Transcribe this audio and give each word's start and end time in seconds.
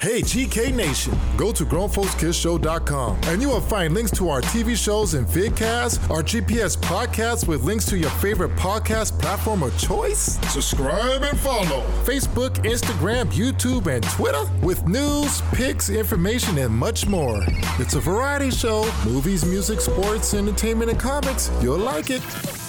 Hey 0.00 0.20
GK 0.20 0.74
Nation, 0.74 1.16
go 1.38 1.50
to 1.52 1.64
grownfolkskidsshow.com 1.64 3.18
and 3.24 3.40
you 3.40 3.48
will 3.48 3.60
find 3.60 3.94
links 3.94 4.10
to 4.12 4.28
our 4.28 4.42
TV 4.42 4.76
shows 4.76 5.14
and 5.14 5.26
vidcasts, 5.26 5.98
our 6.10 6.22
GPS 6.22 6.76
podcasts 6.76 7.46
with 7.48 7.62
links 7.62 7.86
to 7.86 7.96
your 7.96 8.10
favorite 8.10 8.50
podcast 8.56 9.18
platform 9.18 9.62
of 9.62 9.76
choice, 9.78 10.38
Subscribe 10.52 11.22
and 11.22 11.38
follow. 11.38 11.80
Facebook, 12.04 12.50
Instagram, 12.64 13.26
YouTube, 13.32 13.86
and 13.86 14.02
Twitter 14.10 14.42
with 14.62 14.86
news, 14.86 15.40
pics, 15.52 15.88
information, 15.88 16.58
and 16.58 16.74
much 16.74 17.06
more. 17.06 17.40
It's 17.78 17.94
a 17.94 18.00
variety 18.00 18.50
show, 18.50 18.90
movies, 19.06 19.44
music, 19.46 19.80
sports, 19.80 20.34
entertainment, 20.34 20.90
and 20.90 21.00
comics. 21.00 21.50
You'll 21.62 21.78
like 21.78 22.10
it 22.10 22.20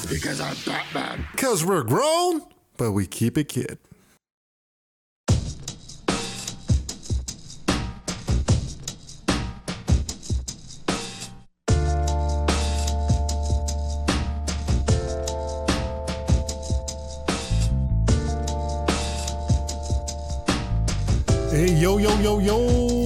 Because 0.10 0.40
I'm 0.40 0.56
Batman. 0.66 1.26
because 1.34 1.66
we're 1.66 1.84
grown, 1.84 2.44
but 2.78 2.94
we 2.94 3.08
keep 3.08 3.38
it 3.38 3.50
kid. 3.50 3.78
Yo, 21.86 22.00
yo, 22.00 22.10
yo, 22.20 22.40
yo. 22.40 22.58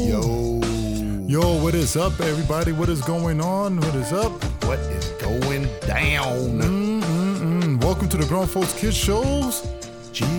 Yo. 0.08 0.61
Yo, 1.27 1.61
what 1.61 1.75
is 1.75 1.97
up, 1.97 2.17
everybody? 2.22 2.72
What 2.72 2.88
is 2.88 3.02
going 3.02 3.41
on? 3.41 3.75
What 3.75 3.94
is 3.94 4.13
up? 4.13 4.31
What 4.63 4.80
is 4.80 5.09
going 5.21 5.67
down? 5.86 6.61
Mm, 6.61 7.83
welcome 7.83 8.08
to 8.08 8.16
the 8.16 8.25
Grown 8.25 8.47
Folks 8.47 8.71
Kids 8.80 8.95
Shows. 8.95 9.67
GPS. 10.13 10.38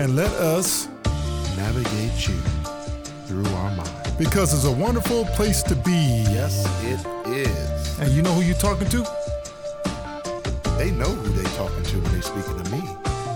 And 0.00 0.16
let 0.16 0.32
us, 0.32 0.88
Navigate 1.56 2.26
you 2.26 2.34
through 3.28 3.46
our 3.54 3.70
mind. 3.76 4.18
because 4.18 4.52
it's 4.52 4.64
a 4.64 4.72
wonderful 4.72 5.26
place 5.36 5.62
to 5.62 5.76
be. 5.76 6.24
Yes, 6.26 6.66
it 6.82 7.06
is. 7.28 8.00
And 8.00 8.10
you 8.10 8.22
know 8.22 8.32
who 8.32 8.42
you're 8.42 8.56
talking 8.56 8.88
to? 8.88 9.06
They 10.76 10.90
know 10.90 11.12
who 11.14 11.28
they're 11.34 11.54
talking 11.54 11.84
to 11.84 12.00
when 12.00 12.10
they're 12.10 12.22
speaking 12.22 12.64
to 12.64 12.70
me. 12.72 12.82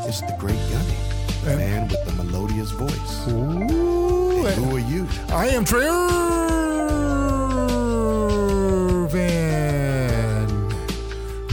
It's 0.09 0.23
the 0.23 0.35
Great 0.41 0.59
Gunny. 0.73 1.16
And- 1.47 1.59
man 1.59 1.89
with 1.89 2.05
the 2.05 2.13
melodious 2.23 2.71
voice. 2.73 3.27
Ooh, 3.29 4.47
And 4.47 4.55
who 4.65 4.77
are 4.77 4.81
you? 4.81 5.07
I 5.31 5.49
am 5.49 5.65
Trevan. 9.37 10.73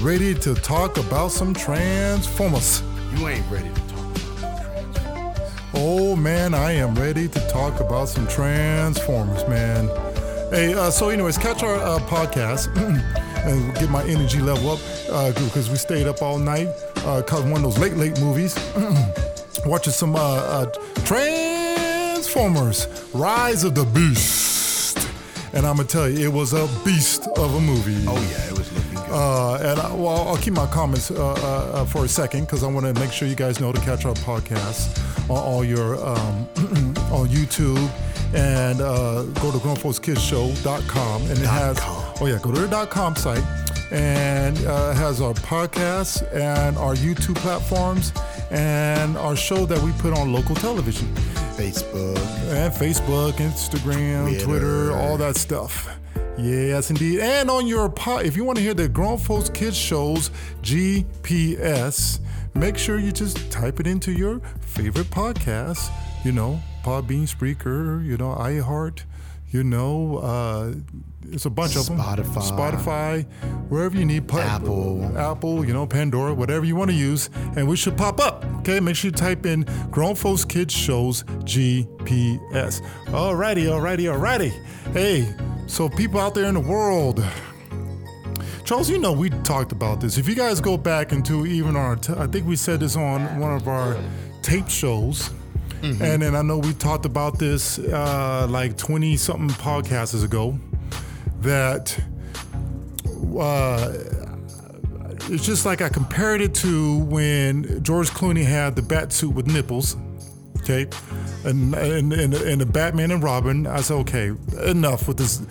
Ready 0.02 0.34
to 0.36 0.54
talk 0.56 0.98
about 0.98 1.32
some 1.32 1.54
Transformers. 1.54 2.82
You 3.16 3.28
ain't 3.30 3.46
ready 3.50 3.70
to 3.70 3.82
talk 3.82 4.16
about 4.16 4.56
Transformers. 4.56 5.40
Oh 5.74 6.16
man, 6.16 6.54
I 6.54 6.72
am 6.74 6.94
ready 6.96 7.28
to 7.30 7.40
talk 7.50 7.80
about 7.80 8.10
some 8.10 8.28
Transformers, 8.28 9.48
man. 9.48 9.88
Hey, 10.52 10.74
uh, 10.74 10.92
so 10.92 11.10
anyways, 11.10 11.38
catch 11.38 11.64
our 11.64 11.76
uh, 11.76 12.00
podcast 12.02 12.68
and 13.46 13.74
get 13.76 13.90
my 13.90 14.04
energy 14.04 14.40
level 14.40 14.72
up 14.72 14.80
because 15.36 15.70
we 15.70 15.78
stayed 15.78 16.06
up 16.08 16.22
all 16.22 16.38
night. 16.38 16.68
Uh, 16.98 17.22
cause 17.22 17.44
one 17.44 17.56
of 17.56 17.64
those 17.64 17.78
late, 17.80 17.96
late 17.98 18.20
movies, 18.20 18.54
watching 19.66 19.94
some 19.94 20.16
uh, 20.16 20.20
uh, 20.20 20.66
Transformers: 21.06 22.88
Rise 23.14 23.64
of 23.64 23.76
the 23.76 23.86
Beast, 23.86 24.98
and 25.54 25.66
I'm 25.66 25.78
gonna 25.78 25.88
tell 25.88 26.10
you, 26.10 26.28
it 26.28 26.34
was 26.34 26.54
a 26.54 26.68
beast 26.84 27.28
of 27.38 27.56
a 27.56 27.62
movie. 27.62 28.06
Oh 28.08 28.16
yeah, 28.16 28.48
it 28.48 28.58
was 28.58 28.72
looking 28.74 28.94
good. 28.96 29.10
Uh, 29.12 29.56
and 29.62 29.80
I, 29.80 29.94
well, 29.94 30.28
I'll 30.28 30.38
keep 30.38 30.54
my 30.54 30.66
comments 30.68 31.12
uh, 31.12 31.34
uh, 31.34 31.36
uh, 31.36 31.86
for 31.86 32.06
a 32.06 32.08
second 32.08 32.42
because 32.46 32.64
I 32.64 32.68
want 32.68 32.86
to 32.86 32.94
make 33.00 33.12
sure 33.12 33.28
you 33.28 33.36
guys 33.36 33.60
know 33.60 33.72
to 33.72 33.80
catch 33.82 34.06
our 34.06 34.16
podcast 34.16 35.00
on 35.30 35.38
all 35.38 35.64
your 35.64 35.96
um, 36.04 36.48
on 37.12 37.28
YouTube 37.28 37.90
and 38.34 38.82
uh, 38.82 39.24
go 39.24 39.52
to 39.52 39.58
grownfolkskidsshow.com 39.60 41.22
and 41.22 41.32
it 41.32 41.46
has 41.46 41.80
com. 41.80 42.14
oh 42.22 42.26
yeah 42.26 42.40
go 42.42 42.52
to 42.52 42.62
the 42.62 42.68
dot 42.68 42.90
com 42.90 43.16
site 43.16 43.44
and 43.92 44.58
uh, 44.66 44.92
it 44.92 44.98
has 44.98 45.22
our 45.22 45.34
podcast 45.36 46.24
and 46.34 46.76
our 46.78 46.96
YouTube 46.96 47.36
platforms 47.36 48.12
and 48.54 49.18
our 49.18 49.36
show 49.36 49.66
that 49.66 49.80
we 49.82 49.92
put 49.94 50.14
on 50.14 50.32
local 50.32 50.56
television 50.56 51.08
Facebook. 51.58 52.18
and 52.52 52.72
Facebook, 52.74 53.34
Instagram, 53.34 54.26
Twitter, 54.26 54.46
Twitter. 54.46 54.92
all 54.96 55.18
that 55.18 55.36
stuff. 55.36 55.90
Yes, 56.38 56.90
indeed. 56.90 57.20
And 57.20 57.50
on 57.50 57.68
your 57.68 57.90
pod, 57.90 58.26
if 58.26 58.36
you 58.36 58.44
want 58.44 58.58
to 58.58 58.64
hear 58.64 58.74
the 58.74 58.88
Grown 58.88 59.18
Folks 59.18 59.50
Kids 59.50 59.78
shows 59.78 60.30
GPS, 60.62 62.20
make 62.54 62.78
sure 62.78 63.00
you 63.00 63.12
just 63.12 63.52
type 63.52 63.80
it 63.80 63.88
into 63.88 64.12
your 64.12 64.40
favorite 64.62 65.08
podcast. 65.08 65.92
You 66.26 66.32
know, 66.32 66.60
Podbean, 66.84 67.28
Spreaker, 67.30 68.04
you 68.06 68.18
know, 68.18 68.36
iHeart, 68.36 69.04
you 69.54 69.64
know, 69.64 70.18
uh, 70.18 70.74
it's 71.32 71.46
a 71.46 71.50
bunch 71.50 71.76
of 71.76 71.86
them. 71.86 71.98
Spotify. 72.00 72.74
Spotify, 72.74 73.26
wherever 73.70 73.96
you 73.96 74.04
need. 74.04 74.30
Apple. 74.34 75.16
Apple, 75.16 75.64
you 75.64 75.74
know, 75.74 75.86
Pandora, 75.86 76.34
whatever 76.34 76.66
you 76.66 76.76
want 76.76 76.90
to 76.90 76.96
use, 76.96 77.30
and 77.56 77.68
we 77.68 77.76
should 77.78 77.96
pop 77.96 78.20
up. 78.20 78.44
Okay, 78.60 78.80
make 78.80 78.96
sure 78.96 79.10
you 79.10 79.12
type 79.16 79.46
in 79.46 79.66
Grown 79.92 80.16
Folks 80.16 80.44
Kids 80.44 80.74
Shows 80.74 81.24
GPS. 81.46 82.82
Alrighty, 83.06 83.66
alrighty, 83.66 84.12
alrighty. 84.12 84.52
Hey, 84.92 85.32
so 85.68 85.88
people 85.88 86.20
out 86.20 86.34
there 86.34 86.46
in 86.46 86.56
the 86.56 86.60
world, 86.60 87.24
Charles, 88.66 88.90
you 88.90 88.98
know 88.98 89.14
we 89.14 89.30
talked 89.30 89.72
about 89.72 90.02
this. 90.02 90.18
If 90.18 90.28
you 90.28 90.36
guys 90.36 90.60
go 90.62 90.78
back 90.78 91.12
into 91.12 91.46
even 91.46 91.76
our, 91.76 91.96
t- 91.96 92.14
I 92.18 92.26
think 92.26 92.48
we 92.48 92.56
said 92.56 92.80
this 92.80 92.96
on 92.96 93.40
one 93.40 93.54
of 93.54 93.68
our 93.68 93.98
tape 94.42 94.68
shows. 94.68 95.30
And 95.84 96.22
then 96.22 96.34
I 96.36 96.42
know 96.42 96.58
we 96.60 96.74
talked 96.74 97.06
about 97.06 97.40
this 97.40 97.78
uh, 97.78 98.48
like 98.50 98.78
20 98.78 99.18
something 99.18 99.50
podcasts 99.50 100.24
ago 100.24 100.58
that 101.42 102.00
uh, 103.38 103.92
it's 105.30 105.46
just 105.46 105.66
like 105.66 105.82
I 105.82 105.90
compared 105.90 106.40
it 106.42 106.54
to 106.56 107.00
when 107.00 107.84
George 107.84 108.10
Clooney 108.12 108.46
had 108.46 108.76
the 108.78 108.82
bat 108.82 109.12
suit 109.12 109.34
with 109.34 109.48
nipples. 109.48 109.98
Okay, 110.60 110.88
and 111.44 111.76
and 111.76 112.14
and, 112.14 112.34
and 112.34 112.62
the 112.62 112.66
Batman 112.66 113.12
and 113.12 113.22
Robin. 113.22 113.68
I 113.68 113.82
said, 113.82 113.96
okay, 113.96 114.32
enough 114.66 115.10
with 115.10 115.18
this. 115.18 115.42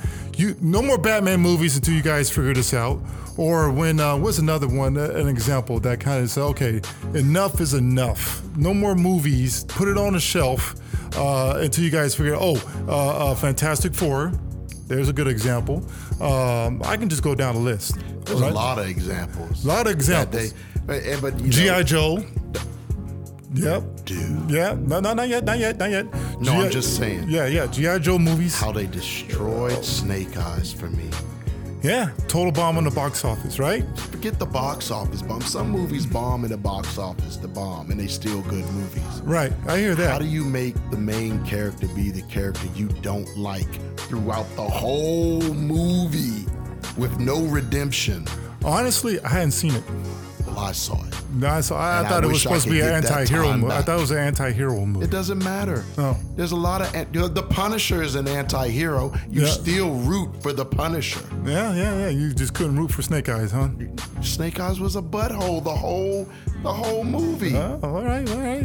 You 0.42 0.56
no 0.60 0.82
more 0.82 0.98
Batman 0.98 1.38
movies 1.38 1.76
until 1.76 1.94
you 1.94 2.02
guys 2.02 2.28
figure 2.28 2.52
this 2.52 2.74
out. 2.74 3.00
Or 3.36 3.70
when 3.70 4.00
uh, 4.00 4.16
what's 4.16 4.38
another 4.38 4.66
one? 4.66 4.98
uh, 4.98 5.10
An 5.10 5.28
example 5.28 5.78
that 5.80 6.00
kind 6.00 6.20
of 6.24 6.30
said, 6.30 6.42
okay, 6.42 6.80
enough 7.14 7.60
is 7.60 7.74
enough. 7.74 8.42
No 8.56 8.74
more 8.74 8.96
movies. 8.96 9.62
Put 9.68 9.86
it 9.86 9.96
on 9.96 10.16
a 10.16 10.20
shelf 10.20 10.74
uh, 11.16 11.58
until 11.60 11.84
you 11.84 11.90
guys 11.90 12.16
figure. 12.16 12.34
Oh, 12.36 12.56
uh, 12.88 13.30
uh, 13.30 13.34
Fantastic 13.36 13.94
Four. 13.94 14.32
There's 14.88 15.08
a 15.08 15.12
good 15.12 15.28
example. 15.28 15.76
Um, 16.20 16.82
I 16.84 16.96
can 16.96 17.08
just 17.08 17.22
go 17.22 17.36
down 17.36 17.54
the 17.54 17.60
list. 17.60 17.98
There's 18.24 18.40
right? 18.40 18.50
a 18.50 18.54
lot 18.54 18.80
of 18.80 18.88
examples. 18.88 19.64
A 19.64 19.68
lot 19.68 19.86
of 19.86 19.92
examples. 19.92 20.52
they, 20.86 21.20
but, 21.20 21.20
but 21.22 21.40
you 21.40 21.50
GI 21.50 21.84
Joe. 21.84 22.18
Yep. 23.54 24.04
dude, 24.04 24.50
Yeah. 24.50 24.76
No, 24.80 25.00
no, 25.00 25.12
not 25.14 25.28
yet. 25.28 25.44
Not 25.44 25.58
yet. 25.58 25.78
Not 25.78 25.90
yet. 25.90 26.06
No, 26.40 26.52
I'm 26.62 26.70
just 26.70 26.96
saying. 26.96 27.24
Yeah, 27.28 27.46
yeah. 27.46 27.66
GI 27.66 27.98
Joe 28.00 28.18
movies. 28.18 28.58
how 28.58 28.72
they 28.72 28.86
destroyed 28.86 29.84
Snake 29.84 30.36
Eyes 30.36 30.72
for 30.72 30.88
me. 30.88 31.08
Yeah. 31.82 32.10
Total 32.28 32.52
bomb 32.52 32.78
on 32.78 32.84
the 32.84 32.92
box 32.92 33.24
office, 33.24 33.58
right? 33.58 33.84
Forget 33.98 34.38
the 34.38 34.46
box 34.46 34.90
office 34.92 35.20
bomb. 35.20 35.40
Some 35.42 35.68
movies 35.68 36.06
bomb 36.06 36.44
in 36.44 36.50
the 36.52 36.56
box 36.56 36.96
office, 36.96 37.36
the 37.36 37.48
bomb, 37.48 37.90
and 37.90 37.98
they 37.98 38.06
still 38.06 38.40
good 38.42 38.64
movies. 38.70 39.20
Right. 39.24 39.52
I 39.66 39.78
hear 39.78 39.96
that. 39.96 40.10
How 40.12 40.18
do 40.20 40.26
you 40.26 40.44
make 40.44 40.76
the 40.90 40.96
main 40.96 41.44
character 41.44 41.88
be 41.88 42.10
the 42.12 42.22
character 42.22 42.68
you 42.76 42.86
don't 43.02 43.28
like 43.36 43.68
throughout 43.98 44.46
the 44.54 44.62
whole 44.62 45.42
movie 45.42 46.46
with 46.96 47.18
no 47.18 47.42
redemption? 47.46 48.26
Honestly, 48.64 49.18
I 49.20 49.28
hadn't 49.30 49.50
seen 49.50 49.74
it. 49.74 49.82
Well, 50.46 50.58
I 50.58 50.72
saw 50.72 51.02
it. 51.06 51.14
No, 51.34 51.46
I, 51.46 51.58
And 51.58 51.74
I 51.74 52.08
thought 52.08 52.24
it 52.24 52.26
was 52.26 52.42
supposed 52.42 52.64
to 52.64 52.70
be 52.70 52.80
an 52.80 52.88
anti-hero 52.88 53.56
movie. 53.56 53.72
I 53.72 53.82
thought 53.82 53.96
it 53.98 54.00
was 54.00 54.10
an 54.10 54.18
anti-hero 54.18 54.84
movie. 54.84 55.04
It 55.04 55.10
doesn't 55.10 55.42
matter. 55.42 55.84
Oh. 55.98 56.18
There's 56.36 56.52
a 56.52 56.56
lot 56.56 56.82
of 56.82 56.94
you 57.14 57.20
know, 57.20 57.28
the 57.28 57.42
Punisher 57.42 58.02
is 58.02 58.14
an 58.14 58.28
anti-hero. 58.28 59.12
You 59.30 59.42
Yeah. 59.42 59.48
still 59.48 59.94
root 59.94 60.42
for 60.42 60.52
the 60.52 60.64
Punisher. 60.64 61.20
yeah, 61.44 61.72
yeah, 61.74 61.98
yeah. 62.00 62.08
You 62.08 62.34
just 62.34 62.54
couldn't 62.54 62.76
root 62.76 62.90
for 62.92 63.02
Snake 63.02 63.28
Eyes, 63.28 63.50
huh? 63.52 63.68
Snake 64.22 64.60
Eyes 64.60 64.78
was 64.80 64.96
a 64.96 65.02
butthole 65.02 65.62
the 65.64 65.70
whole 65.74 66.28
the 66.62 66.72
whole 66.72 67.04
movie. 67.04 67.56
Oh, 67.56 67.80
all 67.82 68.02
right, 68.02 68.28
all 68.30 68.38
right. 68.38 68.64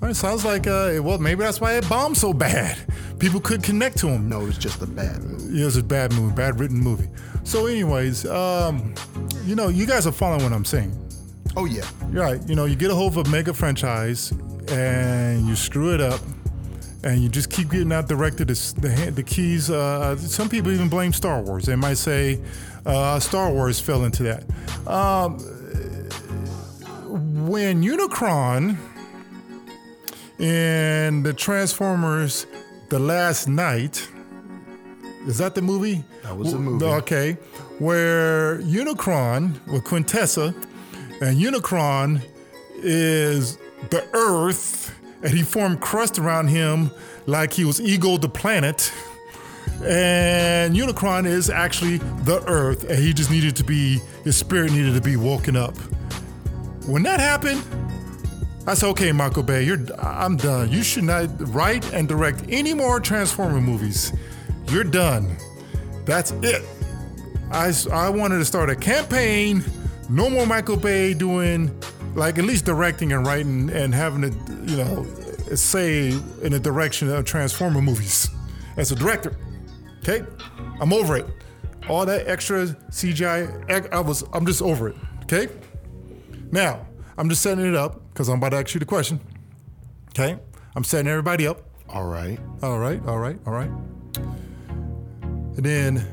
All 0.00 0.08
right, 0.08 0.16
sounds 0.16 0.44
like 0.44 0.66
uh, 0.66 0.98
well, 1.00 1.18
maybe 1.18 1.44
that's 1.44 1.60
why 1.60 1.74
it 1.74 1.88
bombed 1.88 2.16
so 2.16 2.32
bad. 2.32 2.76
People 3.20 3.38
could 3.38 3.62
connect 3.62 3.98
to 3.98 4.08
him. 4.08 4.28
No, 4.28 4.40
it 4.40 4.46
was 4.46 4.58
just 4.58 4.82
a 4.82 4.86
bad 4.86 5.22
movie. 5.22 5.58
Yeah, 5.60 5.66
it's 5.66 5.76
a 5.76 5.82
bad 5.82 6.12
movie, 6.12 6.34
bad 6.34 6.58
written 6.58 6.78
movie. 6.78 7.08
So, 7.44 7.66
anyways, 7.66 8.26
um, 8.26 8.94
you 9.44 9.54
know, 9.54 9.68
you 9.68 9.86
guys 9.86 10.06
are 10.08 10.12
following 10.12 10.42
what 10.42 10.52
I'm 10.52 10.64
saying. 10.64 10.92
Oh 11.56 11.64
yeah. 11.66 11.84
Right. 12.06 12.40
You 12.48 12.54
know, 12.54 12.64
you 12.64 12.76
get 12.76 12.90
a 12.90 12.94
hold 12.94 13.16
of 13.16 13.26
a 13.26 13.30
mega 13.30 13.52
franchise 13.52 14.32
and 14.68 15.46
you 15.46 15.54
screw 15.56 15.94
it 15.94 16.00
up 16.00 16.20
and 17.04 17.20
you 17.22 17.28
just 17.28 17.50
keep 17.50 17.70
getting 17.70 17.92
out 17.92 18.08
directed 18.08 18.48
the, 18.48 18.80
the, 18.80 18.90
hand- 18.90 19.16
the 19.16 19.22
keys. 19.22 19.70
Uh, 19.70 20.16
some 20.16 20.48
people 20.48 20.70
even 20.72 20.88
blame 20.88 21.12
Star 21.12 21.42
Wars. 21.42 21.64
They 21.64 21.76
might 21.76 21.98
say 21.98 22.40
uh, 22.86 23.18
Star 23.20 23.50
Wars 23.52 23.80
fell 23.80 24.04
into 24.04 24.22
that. 24.22 24.44
Um, 24.86 25.38
when 27.46 27.82
Unicron 27.82 28.76
in 30.38 31.22
the 31.22 31.32
Transformers 31.34 32.46
The 32.88 32.98
Last 32.98 33.48
Knight, 33.48 34.08
is 35.26 35.38
that 35.38 35.54
the 35.54 35.62
movie? 35.62 36.04
That 36.22 36.36
was 36.36 36.52
the 36.52 36.58
movie. 36.58 36.84
Okay. 36.84 37.32
Where 37.78 38.58
Unicron 38.60 39.64
with 39.66 39.84
Quintessa, 39.84 40.54
and 41.22 41.38
Unicron 41.38 42.20
is 42.74 43.56
the 43.90 44.04
Earth, 44.12 44.92
and 45.22 45.32
he 45.32 45.42
formed 45.42 45.80
crust 45.80 46.18
around 46.18 46.48
him 46.48 46.90
like 47.26 47.52
he 47.52 47.64
was 47.64 47.80
Ego 47.80 48.16
the 48.16 48.28
planet. 48.28 48.92
And 49.84 50.74
Unicron 50.74 51.26
is 51.26 51.48
actually 51.48 51.98
the 51.98 52.42
Earth, 52.48 52.84
and 52.90 52.98
he 52.98 53.12
just 53.12 53.30
needed 53.30 53.54
to 53.56 53.64
be, 53.64 54.00
his 54.24 54.36
spirit 54.36 54.72
needed 54.72 54.94
to 54.94 55.00
be 55.00 55.16
woken 55.16 55.56
up. 55.56 55.76
When 56.86 57.04
that 57.04 57.20
happened, 57.20 57.62
I 58.66 58.74
said, 58.74 58.88
okay, 58.90 59.12
Michael 59.12 59.44
Bay, 59.44 59.62
you're, 59.62 59.78
I'm 60.00 60.36
done. 60.36 60.72
You 60.72 60.82
should 60.82 61.04
not 61.04 61.28
write 61.54 61.92
and 61.92 62.08
direct 62.08 62.44
any 62.48 62.74
more 62.74 62.98
Transformer 62.98 63.60
movies. 63.60 64.12
You're 64.68 64.84
done. 64.84 65.36
That's 66.04 66.32
it. 66.42 66.62
I, 67.52 67.72
I 67.92 68.08
wanted 68.08 68.38
to 68.38 68.44
start 68.44 68.70
a 68.70 68.76
campaign. 68.76 69.64
No 70.12 70.28
more 70.28 70.46
Michael 70.46 70.76
Bay 70.76 71.14
doing, 71.14 71.74
like, 72.14 72.36
at 72.36 72.44
least 72.44 72.66
directing 72.66 73.14
and 73.14 73.26
writing 73.26 73.70
and 73.70 73.94
having 73.94 74.20
to, 74.20 74.70
you 74.70 74.76
know, 74.76 75.06
say 75.56 76.10
in 76.42 76.52
the 76.52 76.60
direction 76.60 77.08
of 77.10 77.24
Transformer 77.24 77.80
movies 77.80 78.28
as 78.76 78.92
a 78.92 78.94
director. 78.94 79.34
Okay? 80.00 80.22
I'm 80.82 80.92
over 80.92 81.16
it. 81.16 81.26
All 81.88 82.04
that 82.04 82.28
extra 82.28 82.66
CGI, 82.90 83.90
I 83.90 84.00
was, 84.00 84.22
I'm 84.34 84.44
just 84.44 84.60
over 84.60 84.88
it. 84.88 84.96
Okay? 85.22 85.48
Now, 86.50 86.86
I'm 87.16 87.30
just 87.30 87.40
setting 87.40 87.64
it 87.64 87.74
up 87.74 88.02
because 88.12 88.28
I'm 88.28 88.36
about 88.36 88.50
to 88.50 88.58
ask 88.58 88.74
you 88.74 88.80
the 88.80 88.84
question. 88.84 89.18
Okay? 90.10 90.38
I'm 90.76 90.84
setting 90.84 91.08
everybody 91.08 91.46
up. 91.46 91.62
All 91.88 92.04
right. 92.04 92.38
All 92.62 92.78
right, 92.78 93.00
all 93.06 93.18
right, 93.18 93.38
all 93.46 93.54
right. 93.54 93.70
And 95.56 95.64
then 95.64 96.06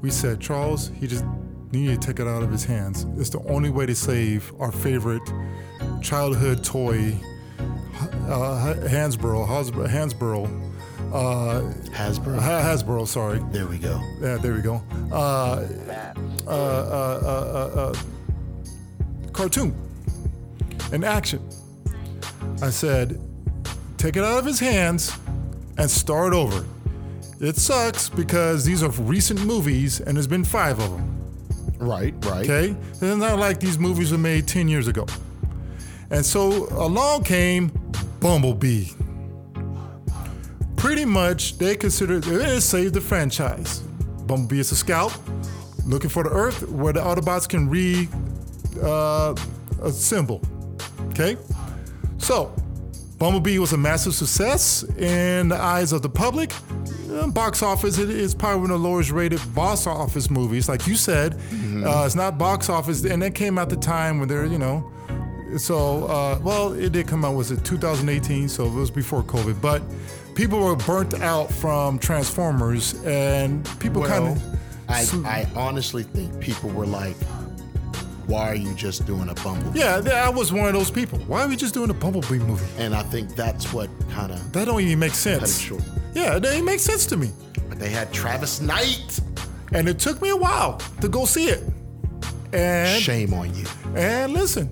we 0.00 0.10
said, 0.10 0.40
Charles, 0.40 0.88
he 0.88 1.06
just 1.06 1.24
needed 1.80 2.00
to 2.02 2.06
take 2.08 2.20
it 2.20 2.26
out 2.28 2.42
of 2.42 2.50
his 2.50 2.64
hands. 2.64 3.06
It's 3.16 3.30
the 3.30 3.42
only 3.48 3.70
way 3.70 3.86
to 3.86 3.94
save 3.94 4.52
our 4.58 4.72
favorite 4.72 5.22
childhood 6.02 6.64
toy, 6.64 7.14
uh, 8.28 8.74
Hansborough, 8.88 9.46
Hasbro, 9.46 9.88
Hansborough, 9.88 10.46
uh, 11.12 11.60
Hasbro. 11.90 12.38
Ha- 12.38 12.62
Hasbro, 12.62 13.06
sorry. 13.06 13.40
There 13.50 13.66
we 13.66 13.78
go. 13.78 14.00
Yeah, 14.20 14.36
there 14.36 14.54
we 14.54 14.60
go. 14.60 14.82
Uh, 15.10 15.14
uh, 15.16 16.12
uh, 16.46 16.50
uh, 16.50 17.70
uh, 17.76 17.80
uh, 17.80 17.94
cartoon 19.32 19.74
and 20.92 21.04
action. 21.04 21.46
I 22.62 22.70
said, 22.70 23.20
take 23.98 24.16
it 24.16 24.24
out 24.24 24.38
of 24.38 24.44
his 24.44 24.60
hands 24.60 25.12
and 25.78 25.90
start 25.90 26.32
over. 26.32 26.64
It 27.40 27.56
sucks 27.56 28.08
because 28.08 28.64
these 28.64 28.82
are 28.82 28.88
recent 28.90 29.44
movies 29.44 30.00
and 30.00 30.16
there's 30.16 30.26
been 30.26 30.44
five 30.44 30.78
of 30.78 30.90
them. 30.90 31.15
Right, 31.78 32.14
right. 32.24 32.48
Okay? 32.48 32.76
It's 32.90 33.02
not 33.02 33.38
like 33.38 33.60
these 33.60 33.78
movies 33.78 34.12
were 34.12 34.18
made 34.18 34.46
10 34.48 34.68
years 34.68 34.88
ago. 34.88 35.06
And 36.10 36.24
so 36.24 36.68
along 36.70 37.24
came 37.24 37.68
Bumblebee. 38.20 38.90
Pretty 40.76 41.04
much, 41.04 41.58
they 41.58 41.76
considered 41.76 42.26
it 42.26 42.60
saved 42.60 42.94
the 42.94 43.00
franchise. 43.00 43.80
Bumblebee 44.26 44.60
is 44.60 44.72
a 44.72 44.76
scout 44.76 45.16
looking 45.86 46.10
for 46.10 46.22
the 46.24 46.30
Earth 46.30 46.68
where 46.68 46.92
the 46.92 47.00
Autobots 47.00 47.48
can 47.48 47.68
re 47.68 48.08
uh, 48.82 49.34
assemble. 49.82 50.42
Okay? 51.10 51.36
So, 52.18 52.54
Bumblebee 53.18 53.58
was 53.58 53.72
a 53.72 53.78
massive 53.78 54.14
success 54.14 54.82
in 54.98 55.48
the 55.48 55.56
eyes 55.56 55.92
of 55.92 56.02
the 56.02 56.08
public. 56.08 56.52
Uh, 57.16 57.26
box 57.28 57.62
office, 57.62 57.98
it 57.98 58.10
is 58.10 58.34
probably 58.34 58.60
one 58.60 58.70
of 58.70 58.82
the 58.82 58.88
lowest 58.88 59.10
rated 59.10 59.40
box 59.54 59.86
office 59.86 60.30
movies. 60.30 60.68
Like 60.68 60.86
you 60.86 60.94
said, 60.94 61.34
uh, 61.34 62.04
it's 62.04 62.14
not 62.14 62.36
box 62.36 62.68
office. 62.68 63.04
And 63.04 63.22
that 63.22 63.34
came 63.34 63.58
out 63.58 63.70
the 63.70 63.76
time 63.76 64.18
when 64.18 64.28
they're, 64.28 64.44
you 64.44 64.58
know, 64.58 64.90
so, 65.56 66.04
uh, 66.06 66.38
well, 66.42 66.72
it 66.72 66.92
did 66.92 67.06
come 67.06 67.24
out, 67.24 67.34
was 67.34 67.50
it 67.50 67.64
2018? 67.64 68.48
So 68.48 68.66
it 68.66 68.72
was 68.72 68.90
before 68.90 69.22
COVID. 69.22 69.60
But 69.60 69.82
people 70.34 70.60
were 70.60 70.76
burnt 70.76 71.14
out 71.22 71.50
from 71.50 71.98
Transformers 71.98 72.94
and 73.04 73.64
people 73.78 74.04
kind 74.04 74.36
of. 74.36 74.42
I, 74.88 75.04
I 75.24 75.48
honestly 75.56 76.02
think 76.02 76.38
people 76.40 76.70
were 76.70 76.86
like, 76.86 77.16
why 78.26 78.48
are 78.48 78.54
you 78.54 78.74
just 78.74 79.06
doing 79.06 79.28
a 79.28 79.34
Bumblebee? 79.34 79.78
Yeah, 79.78 80.02
I 80.14 80.28
was 80.28 80.52
one 80.52 80.66
of 80.66 80.74
those 80.74 80.90
people. 80.90 81.18
Why 81.20 81.42
are 81.42 81.48
we 81.48 81.56
just 81.56 81.74
doing 81.74 81.90
a 81.90 81.94
Bumblebee 81.94 82.38
movie? 82.38 82.66
And 82.78 82.94
I 82.94 83.02
think 83.02 83.34
that's 83.36 83.72
what 83.72 83.88
kind 84.10 84.32
of, 84.32 84.52
That 84.52 84.64
don't 84.66 84.80
even 84.80 84.98
make 84.98 85.14
sense. 85.14 85.58
short. 85.58 85.82
Yeah, 86.14 86.36
it 86.36 86.40
doesn't 86.40 86.64
make 86.64 86.80
sense 86.80 87.06
to 87.06 87.16
me. 87.16 87.30
But 87.68 87.78
they 87.78 87.90
had 87.90 88.12
Travis 88.12 88.60
Knight. 88.60 89.20
And 89.72 89.88
it 89.88 89.98
took 89.98 90.22
me 90.22 90.30
a 90.30 90.36
while 90.36 90.78
to 91.00 91.08
go 91.08 91.24
see 91.24 91.48
it. 91.48 91.62
And 92.52 93.02
Shame 93.02 93.34
on 93.34 93.52
you. 93.54 93.66
and 93.96 94.32
listen, 94.32 94.70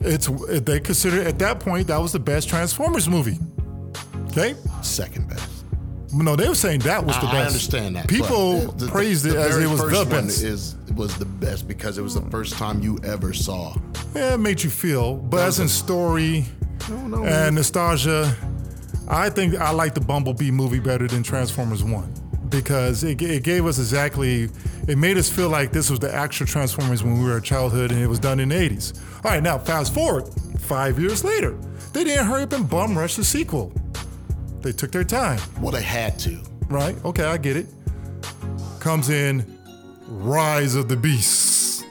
it's 0.00 0.26
they 0.62 0.80
consider 0.80 1.22
at 1.22 1.38
that 1.38 1.60
point 1.60 1.86
that 1.88 1.98
was 1.98 2.12
the 2.12 2.18
best 2.18 2.48
Transformers 2.48 3.08
movie. 3.08 3.38
Okay? 4.30 4.54
Second 4.82 5.28
best. 5.28 5.50
No, 6.12 6.34
they 6.36 6.48
were 6.48 6.54
saying 6.54 6.80
that 6.80 7.04
was 7.04 7.16
the 7.16 7.26
I, 7.26 7.32
best. 7.32 7.34
I 7.34 7.46
understand 7.46 7.96
that. 7.96 8.08
People 8.08 8.58
the- 8.72 8.86
the- 8.86 8.90
praised 8.90 9.24
the 9.24 9.30
it 9.30 9.36
as 9.36 9.58
it 9.58 9.66
was 9.68 9.80
the 9.80 10.06
best. 10.08 10.42
Is 10.42 10.74
was 10.94 11.16
the 11.18 11.24
best 11.24 11.66
because 11.68 11.98
it 11.98 12.02
was 12.02 12.14
the 12.14 12.28
first 12.30 12.54
time 12.54 12.80
you 12.82 12.98
ever 13.04 13.32
saw. 13.32 13.74
Yeah, 14.14 14.34
it 14.34 14.38
made 14.38 14.62
you 14.62 14.70
feel, 14.70 15.16
but 15.16 15.40
as 15.40 15.60
in 15.60 15.68
story 15.68 16.44
and 16.88 17.54
nostalgia, 17.56 18.34
I 19.08 19.30
think 19.30 19.56
I 19.56 19.70
like 19.70 19.94
the 19.94 20.00
Bumblebee 20.00 20.50
movie 20.50 20.80
better 20.80 21.06
than 21.08 21.22
Transformers 21.22 21.82
One 21.84 22.12
because 22.48 23.02
it, 23.04 23.20
it 23.20 23.42
gave 23.42 23.66
us 23.66 23.78
exactly, 23.78 24.48
it 24.86 24.96
made 24.98 25.16
us 25.16 25.28
feel 25.28 25.48
like 25.48 25.72
this 25.72 25.90
was 25.90 25.98
the 25.98 26.14
actual 26.14 26.46
Transformers 26.46 27.02
when 27.02 27.18
we 27.18 27.24
were 27.28 27.38
a 27.38 27.42
childhood 27.42 27.90
and 27.90 28.00
it 28.00 28.06
was 28.06 28.18
done 28.20 28.38
in 28.38 28.50
the 28.50 28.54
80s. 28.54 28.96
All 29.24 29.30
right, 29.32 29.42
now 29.42 29.58
fast 29.58 29.92
forward 29.92 30.28
five 30.60 30.98
years 30.98 31.24
later, 31.24 31.56
they 31.92 32.04
didn't 32.04 32.26
hurry 32.26 32.42
up 32.42 32.52
and 32.52 32.68
bum 32.68 32.96
rush 32.96 33.16
the 33.16 33.24
sequel. 33.24 33.72
They 34.60 34.72
took 34.72 34.92
their 34.92 35.04
time, 35.04 35.40
Well, 35.60 35.72
they 35.72 35.82
had 35.82 36.18
to. 36.20 36.40
right? 36.68 36.96
Okay, 37.04 37.24
I 37.24 37.36
get 37.36 37.56
it. 37.56 37.66
Comes 38.80 39.08
in 39.10 39.53
Rise 40.08 40.74
of 40.74 40.88
the 40.88 40.96
Beasts. 40.96 41.84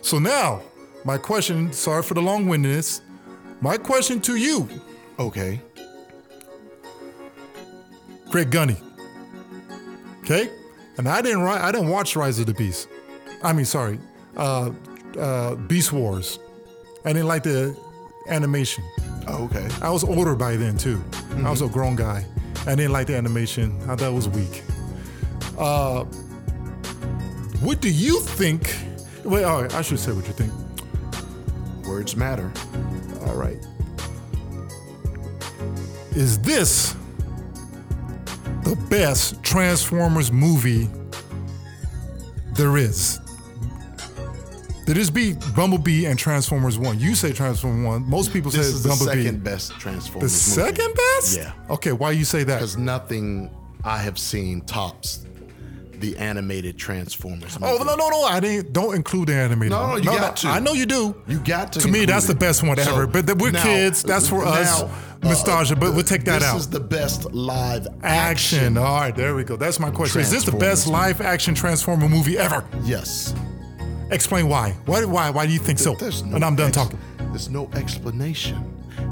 So 0.00 0.18
now, 0.18 0.62
my 1.04 1.18
question, 1.18 1.72
sorry 1.72 2.02
for 2.02 2.14
the 2.14 2.22
long 2.22 2.46
windedness, 2.46 3.02
my 3.60 3.76
question 3.76 4.20
to 4.22 4.36
you, 4.36 4.68
Okay. 5.18 5.60
Greg 8.30 8.50
Gunny. 8.50 8.76
Okay? 10.22 10.50
And 10.96 11.08
I 11.08 11.20
didn't 11.22 11.42
I 11.42 11.70
didn't 11.70 11.88
watch 11.88 12.16
Rise 12.16 12.38
of 12.38 12.46
the 12.46 12.54
Beast. 12.54 12.88
I 13.42 13.52
mean, 13.52 13.64
sorry, 13.66 14.00
uh, 14.36 14.70
uh, 15.18 15.54
Beast 15.54 15.92
Wars. 15.92 16.38
I 17.04 17.12
didn't 17.12 17.28
like 17.28 17.42
the 17.42 17.76
animation. 18.28 18.84
Oh, 19.28 19.44
okay. 19.44 19.68
I 19.82 19.90
was 19.90 20.02
older 20.02 20.34
by 20.34 20.56
then 20.56 20.76
too. 20.78 21.02
I 21.44 21.50
was 21.50 21.60
a 21.60 21.68
grown 21.68 21.94
guy. 21.94 22.24
I 22.66 22.74
didn't 22.74 22.92
like 22.92 23.06
the 23.06 23.16
animation. 23.16 23.78
I 23.82 23.96
thought 23.96 24.08
it 24.08 24.14
was 24.14 24.28
weak. 24.28 24.62
Uh, 25.58 26.04
what 27.62 27.80
do 27.80 27.90
you 27.90 28.20
think? 28.20 28.76
Wait, 29.24 29.44
all 29.44 29.62
right, 29.62 29.74
I 29.74 29.82
should 29.82 29.98
say 30.00 30.12
what 30.12 30.26
you 30.26 30.32
think. 30.32 30.52
Words 31.86 32.16
matter. 32.16 32.52
All 33.26 33.34
right. 33.34 33.56
Is 36.14 36.38
this 36.40 36.94
the 38.64 38.76
best 38.90 39.42
Transformers 39.42 40.30
movie 40.30 40.88
there 42.54 42.76
is? 42.76 43.18
Did 44.84 44.96
this 44.96 45.10
beat 45.10 45.36
Bumblebee 45.54 46.06
and 46.06 46.18
Transformers 46.18 46.76
1? 46.78 46.98
You 46.98 47.14
say 47.14 47.32
Transformers 47.32 47.86
1. 47.86 48.10
Most 48.10 48.32
people 48.32 48.50
This 48.50 48.66
say 48.68 48.72
is 48.74 48.82
the 48.82 48.88
Bumblebee. 48.90 49.22
second 49.24 49.44
best 49.44 49.70
Transformers. 49.78 50.32
the 50.46 50.54
Transformers. 50.54 50.76
second 50.76 50.94
best? 50.94 51.36
Yeah. 51.38 51.52
Okay, 51.74 51.92
why 51.92 52.10
you 52.10 52.24
say 52.24 52.42
that? 52.44 52.56
Because 52.56 52.76
nothing 52.76 53.48
I 53.84 53.98
have 53.98 54.18
seen 54.18 54.60
tops 54.62 55.24
the 56.02 56.16
animated 56.18 56.76
Transformers. 56.76 57.56
Oh 57.62 57.78
no 57.78 57.94
no 57.94 58.08
no! 58.08 58.24
I 58.24 58.40
didn't. 58.40 58.72
Don't 58.74 58.94
include 58.94 59.28
the 59.28 59.34
animated. 59.34 59.70
No, 59.70 59.80
one. 59.88 60.02
you 60.02 60.10
got 60.10 60.36
to. 60.38 60.48
I 60.48 60.58
know 60.58 60.72
you 60.74 60.84
do. 60.84 61.14
You 61.26 61.38
got 61.38 61.72
to. 61.72 61.80
To 61.80 61.88
me, 61.88 62.04
that's 62.04 62.26
it. 62.26 62.28
the 62.28 62.34
best 62.34 62.62
one 62.62 62.76
So, 62.76 62.92
ever. 62.92 63.06
But 63.06 63.38
we're 63.38 63.52
now- 63.52 63.62
kids. 63.62 64.02
That's 64.02 64.28
for 64.28 64.44
us. 64.44 64.82
now, 64.82 64.86
uh, 64.88 65.28
Nostalgia. 65.28 65.76
But 65.76 65.94
we'll 65.94 66.04
take 66.04 66.24
that 66.24 66.40
this 66.40 66.48
out. 66.48 66.54
This 66.54 66.62
is 66.64 66.70
the 66.70 66.80
best 66.80 67.32
live 67.32 67.86
action. 68.02 68.58
action. 68.58 68.78
All 68.78 69.00
right, 69.00 69.16
there 69.16 69.34
we 69.34 69.44
go. 69.44 69.56
That's 69.56 69.80
my 69.80 69.90
question. 69.90 70.20
Is 70.20 70.30
this 70.30 70.44
the 70.44 70.52
best 70.52 70.86
live 70.86 71.20
action 71.22 71.54
Transformer 71.54 72.08
movie 72.08 72.36
ever? 72.36 72.64
Yes. 72.84 73.34
Explain 74.10 74.48
why. 74.48 74.72
Why? 74.84 75.04
Why? 75.04 75.30
Why 75.30 75.46
do 75.46 75.52
you 75.52 75.58
think 75.58 75.78
so? 75.78 75.94
There's 75.94 76.22
no 76.22 76.36
and 76.36 76.44
I'm 76.44 76.56
done 76.56 76.68
ex- 76.68 76.76
talking. 76.76 76.98
There's 77.30 77.48
no 77.48 77.70
explanation. 77.74 78.68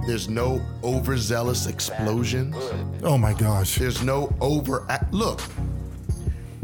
There's 0.07 0.29
no 0.29 0.61
overzealous 0.85 1.67
explosions. 1.67 2.55
Oh 3.03 3.17
my 3.17 3.33
gosh. 3.33 3.77
There's 3.77 4.03
no 4.03 4.35
over. 4.41 4.87
Look, 5.11 5.41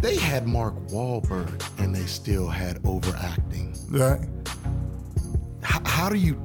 they 0.07 0.17
had 0.17 0.47
Mark 0.47 0.75
Wahlberg 0.87 1.81
and 1.83 1.93
they 1.93 2.07
still 2.07 2.47
had 2.49 2.79
overacting. 2.87 3.77
Right. 3.89 4.21
How, 5.63 5.81
how 5.85 6.09
do 6.09 6.17
you, 6.17 6.41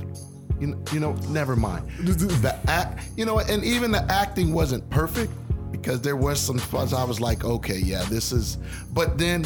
you 0.59 0.67
know, 0.67 0.83
you 0.91 0.99
know, 0.99 1.13
never 1.29 1.55
mind. 1.55 1.87
The 1.99 2.57
act, 2.67 3.07
you 3.15 3.23
know, 3.23 3.37
and 3.37 3.63
even 3.63 3.91
the 3.91 4.03
acting 4.11 4.51
wasn't 4.51 4.89
perfect 4.89 5.31
because 5.71 6.01
there 6.01 6.15
was 6.15 6.39
some 6.39 6.57
spots 6.57 6.91
I 6.91 7.03
was 7.03 7.19
like, 7.19 7.43
okay, 7.43 7.77
yeah, 7.77 8.03
this 8.05 8.31
is. 8.31 8.57
But 8.93 9.19
then, 9.19 9.45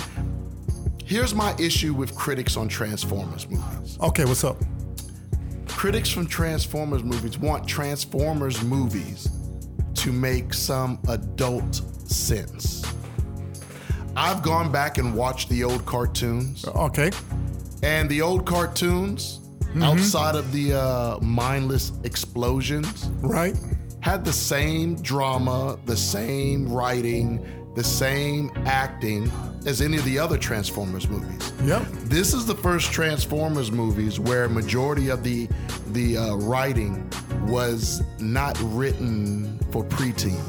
here's 1.03 1.35
my 1.35 1.53
issue 1.59 1.93
with 1.93 2.15
critics 2.15 2.55
on 2.55 2.69
Transformers 2.69 3.49
movies. 3.49 3.97
Okay. 3.99 4.23
What's 4.23 4.45
up? 4.45 4.57
critics 5.67 6.09
from 6.09 6.25
Transformers 6.25 7.03
movies 7.03 7.37
want 7.37 7.67
Transformers 7.67 8.63
movies 8.63 9.29
to 9.93 10.11
make 10.11 10.53
some 10.53 10.99
adult 11.09 11.75
sense. 12.09 12.81
I've 14.15 14.41
gone 14.41 14.71
back 14.71 14.97
and 14.97 15.13
watched 15.13 15.49
the 15.49 15.63
old 15.63 15.85
cartoons, 15.85 16.65
Okay. 16.67 17.11
and 17.83 18.09
the 18.09 18.21
old 18.21 18.45
cartoons, 18.45 19.39
outside 19.81 20.35
of 20.35 20.51
the 20.53 20.73
uh, 20.73 21.19
mindless 21.21 21.91
explosions, 22.03 23.09
Right. 23.21 23.55
had 23.99 24.23
the 24.23 24.31
same 24.33 24.95
drama, 25.01 25.77
the 25.85 25.97
same 25.97 26.71
writing, 26.71 27.45
the 27.75 27.83
same 27.83 28.51
acting 28.65 29.29
as 29.65 29.81
any 29.81 29.97
of 29.97 30.05
the 30.05 30.17
other 30.17 30.37
Transformers 30.37 31.09
movies. 31.09 31.51
Yep. 31.65 31.85
This 32.05 32.33
is 32.33 32.45
the 32.45 32.55
first 32.55 32.91
Transformers 32.93 33.69
movies 33.69 34.17
where 34.19 34.47
majority 34.47 35.09
of 35.09 35.23
the 35.23 35.49
the 35.91 36.17
uh, 36.17 36.35
writing 36.35 37.09
was 37.47 38.01
not 38.19 38.57
written 38.61 39.59
for 39.71 39.83
preteens. 39.83 40.41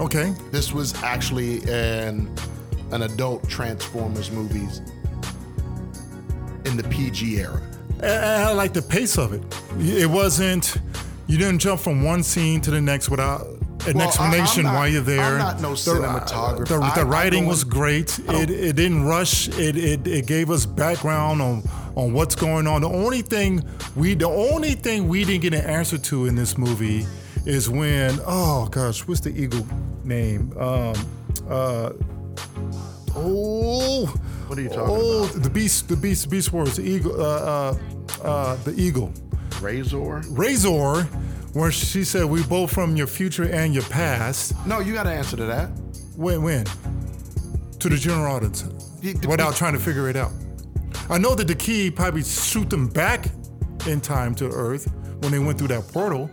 Okay. 0.00 0.34
This 0.50 0.72
was 0.72 0.94
actually 1.02 1.62
an 1.70 2.30
an 2.92 3.02
adult 3.02 3.48
Transformers 3.48 4.30
movies 4.30 4.80
in 6.64 6.76
the 6.76 6.84
PG 6.84 7.36
era. 7.40 7.60
I, 8.02 8.06
I 8.48 8.52
like 8.52 8.72
the 8.72 8.82
pace 8.82 9.18
of 9.18 9.32
it. 9.32 9.42
It 9.78 10.06
wasn't. 10.08 10.76
You 11.26 11.38
didn't 11.38 11.58
jump 11.58 11.80
from 11.80 12.02
one 12.04 12.22
scene 12.22 12.60
to 12.60 12.70
the 12.70 12.80
next 12.80 13.08
without 13.10 13.46
an 13.86 13.94
Well, 13.94 14.02
I- 14.02 14.06
explanation 14.06 14.64
not- 14.64 14.74
why 14.74 14.86
you're 14.88 15.00
there. 15.02 15.20
I'm 15.20 15.38
not 15.38 15.60
no 15.60 15.72
uh, 15.72 15.74
cinematographer. 15.74 16.68
The, 16.68 16.78
the, 16.78 16.84
I- 16.84 17.00
I 17.00 17.02
writing 17.02 17.44
go 17.44 17.50
was 17.50 17.64
great. 17.64 18.18
It, 18.28 18.50
it 18.50 18.76
didn't 18.76 19.04
rush. 19.04 19.48
It, 19.48 19.76
it 19.76 20.06
it 20.06 20.26
gave 20.26 20.50
us 20.50 20.66
background 20.66 21.40
on 21.42 21.62
on 21.96 22.12
what's 22.12 22.34
going 22.36 22.66
on. 22.66 22.82
The 22.82 22.88
only 22.90 23.22
thing 23.22 23.64
we 23.96 24.14
the 24.14 24.28
only 24.28 24.72
thing 24.74 25.08
we 25.08 25.24
didn't 25.24 25.42
get 25.42 25.54
an 25.54 25.64
answer 25.64 25.98
to 25.98 26.26
in 26.26 26.34
this 26.36 26.56
movie 26.58 27.06
is 27.46 27.70
when 27.70 28.18
oh 28.26 28.66
gosh, 28.66 29.06
what's 29.06 29.20
the 29.20 29.30
eagle 29.30 29.66
name? 30.04 30.52
Um, 30.58 30.94
uh, 31.48 31.92
oh. 33.14 34.06
What 34.46 34.58
are 34.58 34.62
you 34.62 34.68
talking 34.68 34.84
about? 34.84 35.00
oh, 35.00 35.24
about? 35.24 35.42
the 35.42 35.50
beast, 35.50 35.88
the 35.88 35.96
beast, 35.96 36.30
beast 36.30 36.52
wars, 36.52 36.76
the 36.76 36.82
eagle, 36.82 37.20
uh, 37.20 37.24
uh, 37.24 37.76
uh, 38.22 38.56
the 38.64 38.74
eagle. 38.80 39.12
Razor? 39.60 40.22
Razor, 40.28 41.02
where 41.54 41.72
she 41.72 42.04
said, 42.04 42.26
"We 42.26 42.42
both 42.44 42.72
from 42.72 42.96
your 42.96 43.06
future 43.06 43.44
and 43.44 43.74
your 43.74 43.84
past." 43.84 44.54
No, 44.66 44.80
you 44.80 44.92
got 44.92 45.04
to 45.04 45.10
answer 45.10 45.36
to 45.36 45.44
that. 45.46 45.68
When, 46.16 46.42
when? 46.42 46.66
To 47.80 47.88
the 47.88 47.96
general 47.96 48.34
audience, 48.34 48.62
the- 49.00 49.26
without 49.28 49.56
trying 49.56 49.72
to 49.72 49.80
figure 49.80 50.08
it 50.08 50.16
out. 50.16 50.32
I 51.08 51.18
know 51.18 51.34
that 51.36 51.46
the 51.46 51.54
key 51.54 51.90
probably 51.90 52.22
shoot 52.24 52.68
them 52.68 52.88
back 52.88 53.28
in 53.86 54.00
time 54.00 54.34
to 54.36 54.48
Earth 54.48 54.92
when 55.20 55.30
they 55.32 55.38
went 55.38 55.58
through 55.58 55.68
that 55.68 55.86
portal. 55.88 56.30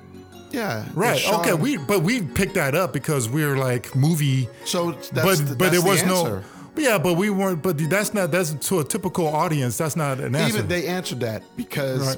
Yeah. 0.54 0.86
Right. 0.94 1.20
Sean- 1.20 1.42
Okay. 1.42 1.54
We 1.54 1.78
but 1.78 2.04
we 2.04 2.22
picked 2.22 2.54
that 2.54 2.76
up 2.76 2.94
because 2.94 3.28
we're 3.28 3.58
like 3.58 3.96
movie. 3.96 4.48
So 4.66 4.92
that's 4.92 5.10
but 5.10 5.38
the, 5.50 5.56
but 5.56 5.72
there 5.72 5.82
the 5.82 5.88
was 5.90 6.02
answer. 6.04 6.08
no. 6.40 6.44
Yeah, 6.76 6.98
but 6.98 7.14
we 7.16 7.30
weren't. 7.30 7.62
But 7.62 7.78
that's 7.90 8.14
not. 8.14 8.32
That's 8.32 8.54
to 8.70 8.80
a 8.80 8.84
typical 8.84 9.28
audience. 9.28 9.78
That's 9.78 9.96
not 9.96 10.20
an 10.20 10.36
answer. 10.36 10.58
Even 10.58 10.68
they 10.68 10.88
answered 10.88 11.20
that 11.22 11.44
because 11.58 12.08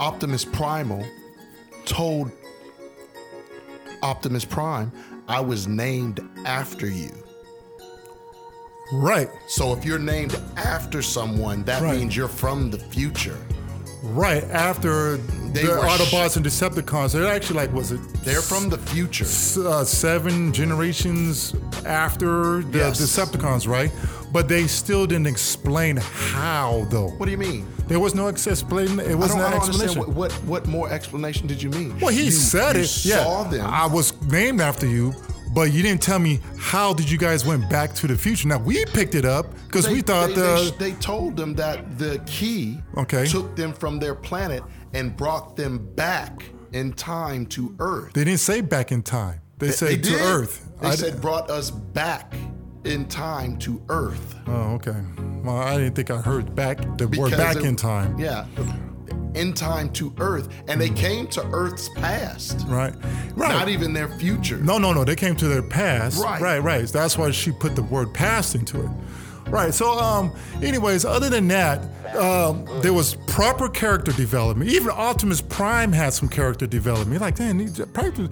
Optimus 0.00 0.44
Primal 0.44 1.04
told 1.84 2.30
Optimus 4.02 4.44
Prime, 4.44 4.92
I 5.28 5.40
was 5.40 5.66
named 5.66 6.20
after 6.44 6.86
you. 6.86 7.10
right. 8.92 9.28
So 9.46 9.72
if 9.72 9.84
you're 9.84 9.98
named 9.98 10.38
after 10.56 11.00
someone, 11.02 11.64
that 11.64 11.82
Right. 11.82 11.98
means 11.98 12.16
you're 12.16 12.28
from 12.28 12.70
the 12.70 12.78
future. 12.78 13.38
Right 14.12 14.44
after 14.50 15.16
They 15.16 15.62
the 15.62 15.68
Autobots 15.72 16.36
and 16.36 16.44
Decepticons, 16.44 17.12
they're 17.12 17.26
actually 17.32 17.56
like, 17.56 17.72
was 17.72 17.90
it? 17.92 18.00
They're 18.24 18.42
from 18.42 18.68
the 18.68 18.76
future. 18.78 19.24
s- 19.24 19.56
uh, 19.56 19.84
seven 19.84 20.52
generations 20.52 21.54
after 21.86 22.62
the 22.62 22.78
Yes. 22.78 23.00
Decepticons, 23.00 23.66
right? 23.66 23.90
But 24.32 24.48
they 24.48 24.66
still 24.66 25.06
didn't 25.06 25.26
explain 25.28 25.96
how, 25.96 26.86
though. 26.90 27.08
What 27.16 27.26
do 27.26 27.30
you 27.32 27.38
mean? 27.38 27.66
There 27.88 28.00
was 28.00 28.14
no 28.14 28.28
explanation. 28.28 29.00
It 29.00 29.14
wasn't 29.16 29.42
an 29.42 29.52
explanation. 29.54 30.00
What, 30.00 30.08
what 30.10 30.32
what 30.44 30.66
more 30.66 30.90
explanation 30.90 31.46
did 31.46 31.62
you 31.62 31.70
mean? 31.70 31.98
well, 32.00 32.10
he 32.12 32.24
You- 32.24 32.30
said 32.30 32.76
you 32.76 32.82
it. 32.82 33.04
Yeah, 33.04 33.46
them. 33.50 33.66
I 33.66 33.86
was 33.86 34.12
named 34.28 34.60
after 34.60 34.86
you, 34.86 35.14
but 35.54 35.72
you 35.72 35.82
didn't 35.82 36.02
tell 36.02 36.18
me 36.18 36.40
how 36.58 36.92
did 36.92 37.08
you 37.10 37.16
guys 37.18 37.44
went 37.46 37.68
back 37.70 37.94
to 37.94 38.06
the 38.06 38.16
future. 38.16 38.48
Now 38.48 38.58
we 38.58 38.84
picked 38.86 39.14
it 39.14 39.24
up 39.24 39.46
because 39.66 39.88
we 39.88 40.00
thought 40.02 40.28
they, 40.30 40.34
the 40.34 40.74
they, 40.78 40.90
they 40.90 40.96
told 40.98 41.36
them 41.36 41.54
that 41.54 41.98
the 41.98 42.20
key 42.26 42.78
Okay. 42.96 43.26
took 43.26 43.54
them 43.56 43.72
from 43.72 43.98
their 43.98 44.14
planet 44.14 44.62
and 44.92 45.16
brought 45.16 45.56
them 45.56 45.78
back 45.94 46.44
in 46.72 46.92
time 46.92 47.46
to 47.46 47.74
Earth. 47.78 48.12
they 48.14 48.24
didn't 48.24 48.40
say 48.40 48.60
back 48.60 48.90
in 48.92 49.02
time. 49.02 49.40
They, 49.58 49.70
said 49.70 49.88
They 49.90 49.96
to 49.96 50.02
did. 50.10 50.20
Earth. 50.20 50.68
They 50.80 50.88
I- 50.88 50.94
said 50.96 51.20
brought 51.20 51.48
us 51.48 51.70
back 51.70 52.34
in 52.84 53.06
time 53.06 53.56
to 53.58 53.80
Earth. 53.88 54.34
Oh, 54.48 54.74
okay. 54.74 54.96
Well, 55.44 55.56
I 55.56 55.78
didn't 55.78 55.94
think 55.94 56.10
I 56.10 56.16
heard 56.20 56.54
back 56.54 56.78
the 56.98 57.06
word 57.16 57.30
back 57.30 57.56
it- 57.56 57.62
in 57.64 57.76
time. 57.76 58.18
Yeah. 58.18 58.46
In 59.34 59.52
time 59.52 59.90
to 59.94 60.12
Earth. 60.18 60.48
And 60.68 60.80
they 60.80 60.90
came 60.90 61.26
to 61.28 61.44
Earth's 61.50 61.88
past. 61.90 62.64
Right. 62.66 62.94
Right. 63.34 63.48
Not 63.50 63.68
even 63.68 63.92
their 63.92 64.08
future. 64.18 64.58
No, 64.58 64.78
no, 64.78 64.92
no. 64.92 65.04
They 65.04 65.16
came 65.16 65.36
to 65.36 65.48
their 65.48 65.62
past. 65.62 66.22
Right. 66.22 66.40
Right, 66.40 66.58
right. 66.58 66.86
That's 66.86 67.18
why 67.18 67.30
she 67.32 67.50
put 67.52 67.74
the 67.74 67.82
word 67.82 68.14
past 68.14 68.54
into 68.54 68.84
it. 68.84 68.90
Right. 69.54 69.72
So, 69.72 69.92
um, 70.00 70.34
anyways, 70.62 71.04
other 71.04 71.30
than 71.30 71.46
that, 71.48 71.78
um, 72.16 72.66
there 72.82 72.92
was 72.92 73.14
proper 73.28 73.68
character 73.68 74.10
development. 74.10 74.68
Even 74.70 74.90
Optimus 74.90 75.40
Prime 75.40 75.92
had 75.92 76.12
some 76.12 76.28
character 76.28 76.66
development. 76.66 77.20
Like, 77.20 77.36
damn, 77.36 77.60
he, 77.60 77.84
practice, 77.92 78.28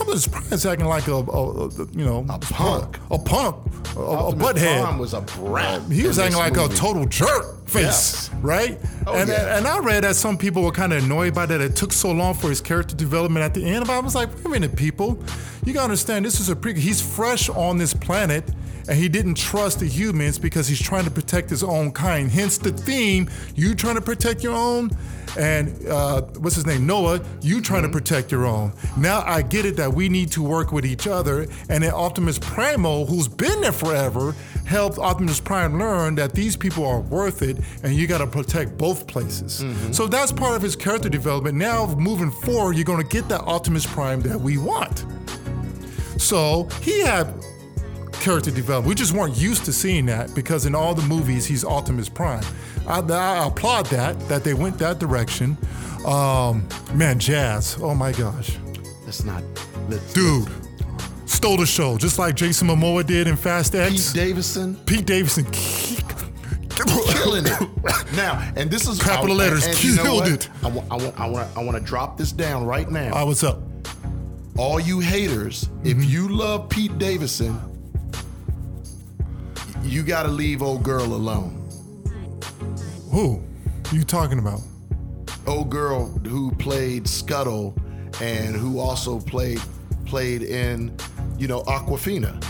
Optimus 0.00 0.26
Prime's 0.26 0.64
acting 0.64 0.86
like 0.86 1.08
a, 1.08 1.12
a, 1.16 1.66
a 1.68 1.68
you 1.92 2.06
know, 2.06 2.24
a 2.30 2.38
punk. 2.38 2.98
a 3.10 3.18
punk, 3.18 3.56
a, 3.96 4.00
a 4.00 4.32
butthead. 4.34 4.80
Prime 4.82 4.98
was 4.98 5.12
a 5.12 5.20
brat. 5.20 5.82
He 5.92 6.06
was 6.06 6.18
acting 6.18 6.38
like 6.38 6.54
movie. 6.56 6.72
a 6.72 6.76
total 6.76 7.04
jerk 7.04 7.68
face, 7.68 7.82
Yes. 7.82 8.30
right? 8.40 8.78
Oh, 9.06 9.14
and, 9.14 9.28
yeah. 9.28 9.58
and 9.58 9.66
I 9.66 9.78
read 9.78 10.04
that 10.04 10.16
some 10.16 10.38
people 10.38 10.62
were 10.62 10.72
kind 10.72 10.94
of 10.94 11.04
annoyed 11.04 11.34
by 11.34 11.44
that. 11.46 11.60
It 11.60 11.76
took 11.76 11.92
so 11.92 12.12
long 12.12 12.32
for 12.32 12.48
his 12.48 12.62
character 12.62 12.96
development 12.96 13.44
at 13.44 13.52
the 13.52 13.62
end. 13.64 13.86
But 13.86 13.92
I 13.94 13.98
was 14.00 14.14
like, 14.14 14.34
wait 14.36 14.46
a 14.46 14.48
minute, 14.48 14.74
people. 14.74 15.22
You 15.66 15.74
gotta 15.74 15.84
understand, 15.84 16.24
this 16.24 16.40
is 16.40 16.48
a 16.48 16.56
pre. 16.56 16.78
He's 16.80 17.00
fresh 17.00 17.48
on 17.50 17.76
this 17.78 17.92
planet, 17.94 18.50
and 18.88 18.98
he 18.98 19.08
didn't 19.08 19.36
trust 19.36 19.80
the 19.80 19.86
humans 19.86 20.38
because 20.38 20.68
he's 20.68 20.80
trying 20.80 21.04
to 21.04 21.10
protect 21.10 21.50
his 21.50 21.62
own 21.62 21.92
kind. 21.92 22.30
Hence 22.30 22.58
the 22.58 22.72
theme: 22.72 23.30
you 23.54 23.74
trying 23.74 23.96
to 23.96 24.00
protect 24.00 24.42
your 24.42 24.54
own, 24.54 24.90
and 25.38 25.86
uh, 25.88 26.22
what's 26.38 26.56
his 26.56 26.66
name, 26.66 26.86
Noah, 26.86 27.20
you 27.40 27.60
trying 27.60 27.82
to 27.82 27.88
protect 27.88 28.30
your 28.30 28.46
own. 28.46 28.72
Now 28.96 29.22
I 29.26 29.42
get 29.42 29.64
it 29.64 29.76
that 29.76 29.92
we 29.92 30.08
need 30.08 30.30
to 30.32 30.42
work 30.42 30.72
with 30.72 30.84
each 30.84 31.06
other, 31.06 31.46
and 31.68 31.82
then 31.82 31.92
Optimus 31.92 32.38
Primal, 32.38 33.06
who's 33.06 33.28
been 33.28 33.60
there 33.60 33.72
forever, 33.72 34.34
helped 34.66 34.98
Optimus 34.98 35.40
Prime 35.40 35.78
learn 35.78 36.14
that 36.16 36.32
these 36.32 36.56
people 36.56 36.86
are 36.86 37.00
worth 37.00 37.42
it, 37.42 37.58
and 37.82 37.94
you 37.94 38.06
got 38.06 38.18
to 38.18 38.26
protect 38.26 38.76
both 38.78 39.06
places. 39.06 39.64
So 39.92 40.06
that's 40.06 40.32
part 40.32 40.56
of 40.56 40.62
his 40.62 40.76
character 40.76 41.08
development. 41.08 41.56
Now 41.56 41.86
moving 41.96 42.30
forward, 42.30 42.76
you're 42.76 42.84
going 42.84 43.02
to 43.02 43.08
get 43.08 43.28
that 43.28 43.42
Optimus 43.42 43.86
Prime 43.86 44.20
that 44.22 44.40
we 44.40 44.58
want. 44.58 45.04
So 46.18 46.68
he 46.82 47.00
had 47.00 47.34
character 48.22 48.50
development. 48.50 48.88
We 48.88 48.94
just 48.94 49.12
weren't 49.12 49.36
used 49.36 49.64
to 49.66 49.72
seeing 49.72 50.06
that 50.06 50.34
because 50.34 50.64
in 50.66 50.74
all 50.74 50.94
the 50.94 51.02
movies 51.02 51.44
he's 51.44 51.64
Optimus 51.64 52.08
Prime. 52.08 52.44
I, 52.86 53.00
I 53.00 53.46
applaud 53.46 53.86
that 53.86 54.18
that 54.28 54.44
they 54.44 54.54
went 54.54 54.78
that 54.78 54.98
direction. 54.98 55.56
Um, 56.06 56.66
man, 56.94 57.18
Jazz. 57.18 57.76
Oh 57.80 57.94
my 57.94 58.12
gosh, 58.12 58.56
Let's 59.04 59.24
not. 59.24 59.42
Let's, 59.88 60.12
dude, 60.12 60.48
stole 61.26 61.56
the 61.56 61.66
show 61.66 61.98
just 61.98 62.18
like 62.18 62.34
Jason 62.36 62.68
Momoa 62.68 63.04
did 63.06 63.26
in 63.26 63.36
Fast 63.36 63.74
X. 63.74 64.12
Pete. 64.12 64.14
Davidson 64.14 64.76
Pete 64.86 65.06
Davidson. 65.06 65.44
killing 66.72 67.44
it. 67.46 67.68
Now, 68.16 68.52
and 68.56 68.70
this 68.70 68.88
is 68.88 69.00
Capital 69.00 69.34
I- 69.40 69.44
letters, 69.44 69.66
and 69.66 69.84
you 69.84 69.94
know 69.96 70.02
killed 70.02 70.28
it. 70.28 70.48
I 70.62 70.68
want, 70.68 70.90
I 70.92 70.96
want, 70.96 71.20
I 71.20 71.26
want, 71.28 71.56
I 71.56 71.64
want 71.64 71.76
to 71.78 71.82
drop 71.82 72.16
this 72.18 72.32
down 72.32 72.64
right 72.66 72.90
now. 72.90 73.12
I 73.14 73.22
was 73.22 73.42
up. 73.44 73.60
All 74.58 74.78
you 74.80 75.00
haters, 75.00 75.64
Mm-hmm. 75.64 75.86
if 76.00 76.04
you 76.10 76.28
love 76.28 76.68
Pete 76.68 76.98
Davidson, 76.98 77.58
you 79.84 80.02
got 80.02 80.22
to 80.24 80.28
leave 80.28 80.62
old 80.62 80.82
girl 80.82 81.04
alone. 81.04 81.58
Who? 83.10 83.42
You 83.92 84.04
talking 84.04 84.38
about? 84.38 84.60
Old 85.46 85.70
girl 85.70 86.06
who 86.06 86.50
played 86.52 87.06
Scuttle 87.08 87.74
and 88.20 88.54
who 88.56 88.78
also 88.78 89.20
played 89.20 89.60
played 90.06 90.42
in, 90.42 90.94
you 91.38 91.48
know, 91.48 91.62
Awkwafina. 91.62 92.42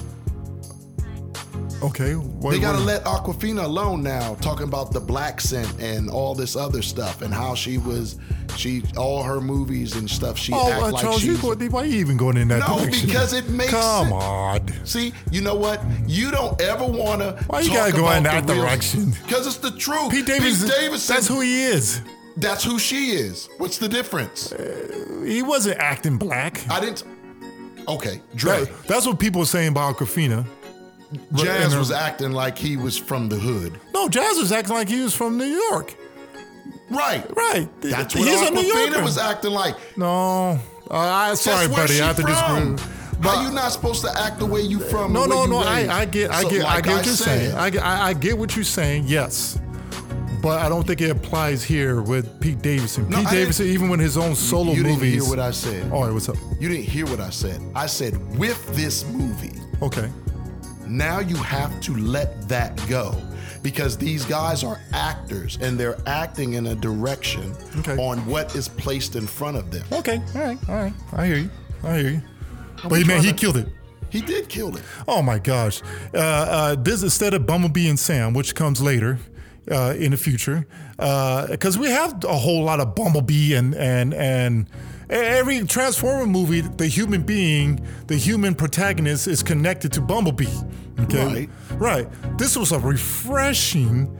Okay. 1.82 2.14
What, 2.14 2.52
They 2.52 2.60
gotta 2.60 2.78
what- 2.78 2.86
let 2.86 3.04
Awkwafina 3.04 3.64
alone 3.64 4.02
now, 4.02 4.34
talking 4.36 4.64
about 4.68 4.92
the 4.92 5.00
black 5.00 5.40
scent 5.40 5.80
and 5.80 6.08
all 6.08 6.34
this 6.34 6.54
other 6.56 6.80
stuff 6.82 7.22
and 7.22 7.34
how 7.34 7.54
she 7.54 7.78
was, 7.78 8.18
she 8.56 8.82
all 8.96 9.22
her 9.22 9.40
movies 9.40 9.96
and 9.96 10.08
stuff. 10.08 10.38
She 10.38 10.52
Oh, 10.52 10.70
act 10.70 10.80
uh, 10.82 10.90
like 10.92 11.02
Charles, 11.02 11.24
you 11.24 11.32
she's. 11.34 11.42
go, 11.42 11.54
why 11.70 11.84
you 11.84 11.98
even 11.98 12.16
going 12.16 12.36
in 12.36 12.48
that 12.48 12.58
direction? 12.60 12.76
No, 12.76 12.84
direction? 12.84 13.06
because 13.08 13.32
it 13.32 13.48
makes 13.48 13.70
Come 13.70 14.08
sense. 14.10 14.22
on. 14.22 14.86
See, 14.86 15.12
you 15.32 15.40
know 15.40 15.56
what? 15.56 15.82
You 16.06 16.30
don't 16.30 16.60
ever 16.60 16.84
want 16.86 17.20
to. 17.22 17.42
Why 17.48 17.60
you 17.60 17.70
gotta 17.72 17.92
go 17.92 18.10
in 18.12 18.22
that 18.24 18.46
direction? 18.46 19.12
Because 19.26 19.46
it's 19.46 19.56
the 19.56 19.72
truth. 19.72 20.10
Pete 20.12 20.26
Davis, 20.26 20.62
Davidson. 20.64 21.14
that's 21.16 21.26
who 21.28 21.40
he 21.40 21.64
is. 21.64 22.00
That's 22.36 22.64
who 22.64 22.78
she 22.78 23.10
is. 23.10 23.48
What's 23.58 23.76
the 23.78 23.88
difference? 23.88 24.54
He 25.24 25.42
wasn't 25.42 25.78
acting 25.78 26.16
black. 26.16 26.64
I 26.70 26.80
didn't. 26.80 27.04
Okay, 27.88 28.20
Dre. 28.36 28.60
That- 28.64 28.86
that's 28.86 29.06
what 29.06 29.18
people 29.18 29.42
are 29.42 29.46
saying 29.46 29.68
about 29.68 29.96
Awkwafina. 29.96 30.46
Jazz 31.34 31.76
was 31.76 31.90
acting 31.90 32.32
like 32.32 32.56
he 32.58 32.76
was 32.76 32.96
from 32.98 33.28
the 33.28 33.36
hood. 33.36 33.78
No, 33.92 34.08
Jazz 34.08 34.38
was 34.38 34.52
acting 34.52 34.74
like 34.74 34.88
he 34.88 35.02
was 35.02 35.14
from 35.14 35.36
New 35.38 35.44
York. 35.44 35.94
Right. 36.90 37.24
Right. 37.34 37.68
That's 37.80 38.14
what 38.14 38.28
He's 38.28 38.40
a 38.40 38.50
New 38.50 38.60
Awkwafina 38.62 38.86
Yorker. 38.90 39.02
was 39.02 39.18
acting 39.18 39.50
like. 39.52 39.76
No. 39.96 40.58
Uh, 40.90 40.94
I 40.94 41.34
sorry, 41.34 41.68
buddy. 41.68 42.00
I 42.00 42.06
have 42.08 42.16
to 42.16 42.22
disagree. 42.22 42.92
How 43.22 43.46
you 43.46 43.52
not 43.52 43.70
supposed 43.70 44.02
to 44.04 44.10
act 44.20 44.40
the 44.40 44.46
way 44.46 44.60
you 44.62 44.80
from? 44.80 45.12
No, 45.12 45.24
no, 45.24 45.46
no. 45.46 45.58
I, 45.58 45.86
I 46.00 46.04
get, 46.06 46.30
I 46.32 46.42
So, 46.42 46.50
get, 46.50 46.64
I 46.64 46.80
get 46.80 46.96
what 46.96 47.06
you're 47.06 47.14
saying. 47.14 47.54
I 47.54 47.70
get, 47.70 47.82
I, 47.84 48.08
I 48.08 48.12
get 48.14 48.36
what 48.36 48.56
you're 48.56 48.64
saying. 48.64 49.04
Yes, 49.06 49.60
but 50.42 50.58
I 50.60 50.68
don't 50.68 50.84
think 50.84 51.00
it 51.00 51.10
applies 51.10 51.62
here 51.62 52.02
with 52.02 52.40
Pete 52.40 52.60
Davidson. 52.60 53.08
No, 53.08 53.18
Pete 53.18 53.26
I 53.28 53.34
Davidson, 53.34 53.66
even 53.66 53.88
with 53.88 54.00
his 54.00 54.16
own 54.16 54.34
solo 54.34 54.72
you 54.72 54.82
didn't 54.82 55.00
hear 55.02 55.22
what 55.24 55.38
I 55.38 55.52
said. 55.52 55.88
Oh, 55.92 56.12
what's 56.12 56.28
up? 56.28 56.36
You 56.58 56.68
didn't 56.68 56.84
hear 56.84 57.06
what 57.06 57.20
I 57.20 57.30
said. 57.30 57.62
I 57.76 57.86
said 57.86 58.36
with 58.36 58.74
this 58.74 59.04
movie, 59.06 59.52
Okay. 59.80 60.10
Now 60.92 61.18
you 61.20 61.36
have 61.36 61.80
to 61.82 61.96
let 61.96 62.48
that 62.48 62.80
go 62.88 63.14
because 63.62 63.96
these 63.96 64.24
guys 64.24 64.64
are 64.64 64.80
actors 64.92 65.56
and 65.60 65.78
they're 65.78 65.98
acting 66.06 66.54
in 66.54 66.66
a 66.68 66.74
direction 66.74 67.54
Okay. 67.78 67.96
on 67.96 68.18
what 68.26 68.54
is 68.56 68.68
placed 68.68 69.14
in 69.16 69.26
front 69.26 69.56
of 69.56 69.70
them. 69.70 69.84
Okay. 69.92 70.20
All 70.34 70.42
right. 70.42 70.58
All 70.68 70.74
right. 70.74 70.92
I 71.12 71.26
hear 71.26 71.36
you. 71.36 71.50
I 71.84 71.98
hear 71.98 72.10
you. 72.10 72.22
But 72.82 72.90
man, 72.92 73.04
trying 73.04 73.22
he 73.22 73.28
to- 73.30 73.36
killed 73.36 73.56
it. 73.56 73.68
He 74.10 74.20
did 74.20 74.48
kill 74.50 74.76
it. 74.76 74.82
Oh 75.08 75.22
my 75.22 75.38
gosh. 75.38 75.80
Uh, 76.12 76.18
uh, 76.18 76.74
this 76.74 77.02
instead 77.02 77.32
of 77.32 77.46
Bumblebee 77.46 77.88
and 77.88 77.98
Sam, 77.98 78.34
which 78.34 78.54
comes 78.54 78.82
later 78.82 79.18
uh, 79.70 79.94
in 79.96 80.10
the 80.10 80.18
future, 80.18 80.66
because 80.98 81.78
we 81.78 81.88
have 81.88 82.22
a 82.24 82.36
whole 82.36 82.62
lot 82.62 82.78
of 82.80 82.94
Bumblebee 82.94 83.54
and 83.54 83.74
and 83.74 84.12
and 84.12 84.66
every 85.12 85.60
Transformer 85.66 86.26
movie, 86.26 86.62
the 86.62 86.86
human 86.86 87.22
being, 87.22 87.84
the 88.06 88.16
human 88.16 88.54
protagonist 88.54 89.28
is 89.28 89.42
connected 89.42 89.92
to 89.92 90.00
Bumblebee. 90.00 90.46
Okay. 91.00 91.46
Right. 91.70 92.08
Right. 92.08 92.38
This 92.38 92.56
was 92.56 92.72
a 92.72 92.78
refreshing 92.78 94.18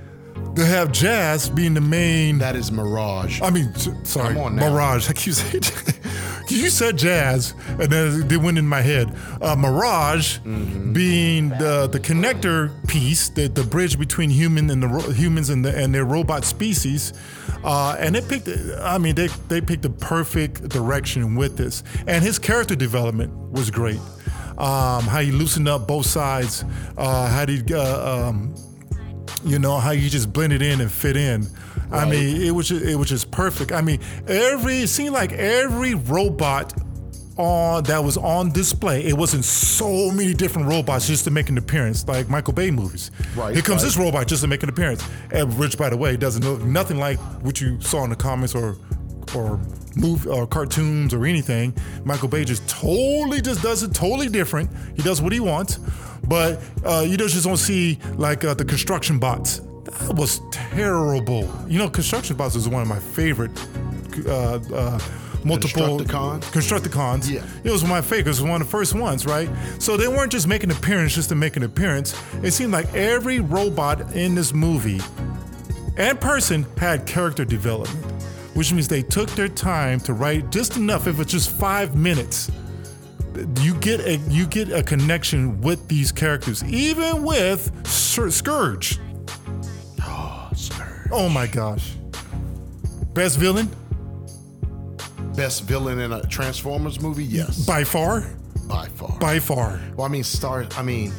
to 0.57 0.65
have 0.65 0.93
Jazz 0.93 1.49
being 1.49 1.75
the 1.75 1.81
main. 1.81 2.39
That 2.39 2.57
is 2.57 2.71
Mirage. 2.71 3.41
I 3.41 3.51
mean, 3.51 3.75
sorry, 4.05 4.35
Come 4.35 4.43
on 4.43 4.57
now. 4.57 4.71
Mirage. 4.71 5.09
I 5.11 5.13
keep 5.15 5.33
saying, 5.35 5.63
you 6.49 6.69
said 6.69 6.99
jazz, 6.99 7.55
and 7.69 7.91
then 7.91 8.29
they 8.29 8.37
went 8.37 8.59
in 8.59 8.67
my 8.67 8.83
head. 8.83 9.15
Uh, 9.41 9.57
Mirage 9.57 10.39
Mm-hmm. 10.41 10.93
being 10.93 11.49
the 11.51 11.89
the 11.91 11.99
connector 12.01 12.71
piece, 12.87 13.31
the, 13.31 13.49
the 13.49 13.63
bridge 13.63 13.99
between 13.99 14.29
human 14.29 14.69
and 14.69 14.83
the 14.83 14.89
ro- 14.89 15.11
humans 15.13 15.49
and 15.49 15.65
the 15.65 15.75
and 15.75 15.95
their 15.95 16.05
robot 16.05 16.45
species, 16.45 17.13
uh, 17.65 17.97
and 17.99 18.15
they 18.15 18.21
picked. 18.21 18.49
I 18.81 18.99
mean, 18.99 19.15
they 19.15 19.29
they 19.49 19.61
picked 19.61 19.83
the 19.83 19.91
perfect 19.91 20.69
direction 20.69 21.35
with 21.35 21.57
this, 21.57 21.83
and 22.07 22.25
his 22.25 22.39
character 22.39 22.75
development 22.75 23.33
was 23.51 23.71
great. 23.71 24.01
Um, 24.59 25.05
how 25.05 25.21
he 25.21 25.33
loosened 25.33 25.69
up 25.69 25.87
both 25.87 26.07
sides, 26.07 26.65
uh, 26.97 27.29
how 27.29 27.47
he 27.47 27.63
uh, 27.73 28.29
um, 28.29 28.55
you 29.45 29.59
know 29.59 29.79
how 29.79 29.91
you 29.91 30.09
just 30.09 30.33
blended 30.33 30.63
in 30.63 30.81
and 30.81 30.91
fit 30.91 31.17
in. 31.17 31.47
I 31.91 32.09
mean, 32.09 32.41
it 32.41 32.53
was 32.53 32.69
just, 32.69 32.85
it 32.85 32.97
was 32.97 33.09
just 33.09 33.31
perfect. 33.31 33.71
I 33.71 33.83
mean, 33.83 34.01
every 34.27 34.79
it 34.79 34.89
seemed 34.89 35.13
like 35.13 35.33
every 35.33 35.95
robot 35.95 36.73
on 37.37 37.85
that 37.85 38.03
was 38.03 38.17
on 38.17 38.53
display. 38.53 39.05
It 39.05 39.17
wasn't 39.17 39.45
so 39.45 40.11
many 40.11 40.35
different 40.35 40.69
robots 40.69 41.07
just 41.07 41.25
to 41.25 41.31
make 41.31 41.49
an 41.49 41.59
appearance, 41.59 42.07
like 42.07 42.29
Michael 42.29 42.53
Bay 42.53 42.71
movies. 42.71 43.11
Right, 43.35 43.55
Here 43.55 43.63
comes 43.63 43.83
right. 43.83 43.89
this 43.89 43.97
robot 43.97 44.27
just 44.29 44.43
to 44.43 44.49
make 44.49 44.63
an 44.63 44.69
appearance, 44.69 45.07
and 45.31 45.59
which, 45.59 45.79
by 45.79 45.89
the 45.91 45.97
way, 45.97 46.17
doesn't 46.17 46.45
look 46.45 46.63
nothing 46.63 46.99
like 46.99 47.19
what 47.43 47.61
you 47.61 47.81
saw 47.81 48.05
in 48.05 48.11
the 48.11 48.17
comics 48.17 48.55
or 48.55 48.77
or 49.35 49.59
move 49.97 50.27
or 50.27 50.47
cartoons 50.47 51.15
or 51.15 51.25
anything. 51.27 51.75
Michael 52.05 52.29
Bay 52.29 52.45
just 52.45 52.67
totally 52.69 53.41
just 53.41 53.63
does 53.63 53.83
it 53.83 53.95
totally 53.95 54.29
different. 54.29 54.71
He 54.95 55.03
does 55.03 55.23
what 55.23 55.33
he 55.33 55.41
wants, 55.41 55.79
but 56.27 56.63
uh, 56.85 57.05
you 57.07 57.17
just 57.17 57.45
don't 57.45 57.57
see 57.57 57.99
like 58.17 58.45
uh, 58.45 58.55
the 58.55 58.65
construction 58.65 59.19
bots. 59.19 59.61
That 59.85 60.17
was 60.17 60.41
terrible. 60.51 61.51
You 61.69 61.79
know, 61.79 61.89
construction 61.89 62.37
bots 62.37 62.57
is 62.57 62.69
one 62.69 62.83
of 62.83 62.89
my 62.89 62.99
favorite. 62.99 63.51
Uh, 64.27 64.99
multiple 65.45 65.99
Constructicons? 65.99 66.43
Constructicons. 66.53 67.31
Yeah. 67.31 67.45
It 67.65 67.71
was 67.71 67.85
my 67.85 68.01
favorites. 68.01 68.39
It 68.39 68.43
was 68.43 68.51
one 68.51 68.61
of 68.61 68.67
the 68.67 68.71
first 68.71 68.95
ones, 68.95 69.27
right? 69.27 69.49
So 69.79 69.97
they 69.97 70.09
weren't 70.09 70.33
just 70.33 70.47
making 70.47 70.71
an 70.71 70.77
appearance 70.77 71.15
just 71.15 71.29
to 71.31 71.35
make 71.35 71.57
an 71.57 71.63
appearance. 71.63 72.15
It 72.43 72.53
seemed 72.53 72.73
like 72.73 72.93
every 72.95 73.41
robot 73.41 74.15
in 74.15 74.35
this 74.35 74.53
movie 74.53 75.01
and 75.97 76.21
person 76.21 76.67
had 76.79 77.07
character 77.07 77.45
development, 77.45 78.05
which 78.55 78.73
means 78.73 78.89
they 78.89 79.03
took 79.03 79.29
their 79.31 79.49
time 79.49 80.01
to 80.01 80.15
write 80.15 80.51
just 80.51 80.77
enough, 80.77 81.07
if 81.07 81.21
it's 81.21 81.33
just 81.33 81.51
five 81.51 81.95
minutes. 81.95 82.51
You 83.61 83.75
get 83.75 84.01
a 84.01 84.17
you 84.29 84.47
get 84.47 84.71
a 84.71 84.83
connection 84.83 85.61
with 85.63 85.89
these 85.89 86.13
characters, 86.13 86.63
even 86.65 87.23
with 87.23 87.87
Sir- 87.87 88.31
Scourge. 88.31 88.99
Oh, 90.03 90.51
sir. 90.55 91.09
Oh 91.11 91.31
my 91.31 91.47
gosh! 91.47 91.93
Best 93.15 93.39
villain 93.39 93.71
Best 95.37 95.63
villain 95.65 95.99
in 95.99 96.13
a 96.13 96.23
Transformers 96.27 97.01
movie? 97.01 97.25
Yes. 97.25 97.65
by 97.65 97.85
far, 97.85 98.25
By 98.69 98.87
far. 98.89 99.19
by 99.19 99.39
far, 99.39 99.81
well, 99.97 100.07
I 100.07 100.09
mean, 100.11 100.25
Star. 100.25 100.67
I 100.77 100.83
mean, 100.83 101.13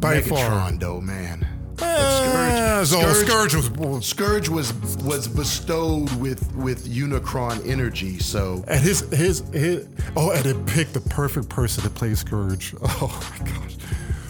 by 0.00 0.20
Megatron, 0.20 0.28
far. 0.28 0.72
though, 0.72 1.00
man. 1.00 1.46
Ah, 1.80 2.82
so 2.84 3.00
Scourge- 3.12 3.52
Scourge 3.52 3.54
was 3.76 4.06
Scourge 4.06 4.48
was 4.48 4.72
was 5.02 5.26
bestowed 5.28 6.12
with 6.20 6.54
with 6.54 6.86
Unicron 6.88 7.66
energy, 7.68 8.18
so 8.18 8.64
And 8.68 8.80
his 8.80 9.00
his 9.12 9.40
his 9.52 9.86
oh, 10.16 10.30
and 10.30 10.46
it 10.46 10.66
picked 10.66 10.94
the 10.94 11.00
perfect 11.00 11.48
person 11.48 11.82
to 11.84 11.90
play 11.90 12.14
Scourge. 12.14 12.74
Oh 12.82 13.30
my 13.40 13.46
gosh, 13.50 13.76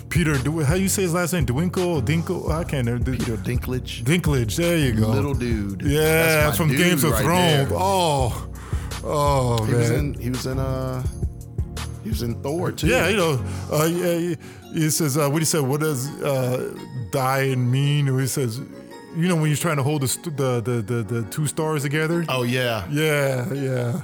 Peter, 0.08 0.36
how 0.64 0.74
you 0.74 0.88
say 0.88 1.02
his 1.02 1.12
last 1.12 1.32
name? 1.32 1.44
Dwinkle, 1.44 2.00
Dinkle? 2.02 2.50
I 2.50 2.64
can't 2.64 2.86
remember. 2.86 3.12
Peter 3.12 3.36
Dinklage, 3.36 4.04
Dinklage. 4.04 4.56
There 4.56 4.78
you 4.78 4.92
go. 4.92 5.08
little 5.08 5.34
dude. 5.34 5.82
Yeah, 5.82 6.00
That's 6.46 6.56
from 6.56 6.68
dude 6.68 6.78
Games 6.78 7.04
of 7.04 7.12
right 7.12 7.22
Thrones. 7.22 7.72
Oh, 7.74 8.48
oh 9.04 9.64
He 9.64 9.72
man. 9.72 9.80
was 9.80 9.90
in. 9.90 10.14
He 10.14 10.30
was 10.30 10.46
in. 10.46 10.58
Uh, 10.58 11.02
he 12.02 12.10
was 12.10 12.22
in 12.22 12.34
Thor 12.42 12.70
too. 12.72 12.86
yeah, 12.88 13.08
you 13.08 13.16
know, 13.16 13.42
uh, 13.72 13.84
yeah, 13.86 14.34
he- 14.74 14.90
says, 14.90 15.16
uh, 15.16 15.28
what 15.30 15.40
he 15.40 15.46
said, 15.46 15.62
what 15.62 15.80
does 15.80 16.08
uh, 16.20 16.74
dying 17.12 17.70
mean? 17.70 18.08
Or 18.10 18.20
he 18.20 18.26
says, 18.26 18.58
you 19.16 19.26
know, 19.28 19.36
when 19.36 19.46
you're 19.46 19.56
trying 19.56 19.76
to 19.78 19.82
hold 19.82 20.02
the, 20.02 20.08
st- 20.08 20.36
the, 20.36 20.60
the, 20.60 20.82
the, 20.82 21.02
the 21.02 21.22
two 21.30 21.46
stars 21.46 21.82
together? 21.82 22.24
Oh 22.28 22.42
yeah. 22.42 22.86
Yeah, 22.90 23.50
yeah. 23.54 24.02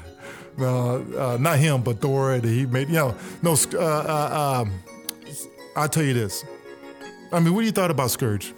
No, 0.56 1.04
uh, 1.18 1.36
not 1.38 1.58
him, 1.58 1.82
but 1.82 2.00
Thor. 2.00 2.34
He 2.38 2.64
made, 2.66 2.88
you 2.88 2.94
know, 2.94 3.14
no. 3.42 3.52
Uh, 3.74 3.78
uh, 3.78 4.62
um, 4.62 4.72
I'll 5.76 5.88
tell 5.88 6.02
you 6.04 6.14
this. 6.14 6.42
I 7.32 7.40
mean, 7.40 7.52
what 7.54 7.60
do 7.60 7.66
you 7.66 7.72
thought 7.72 7.90
about 7.90 8.10
Scourge? 8.10 8.54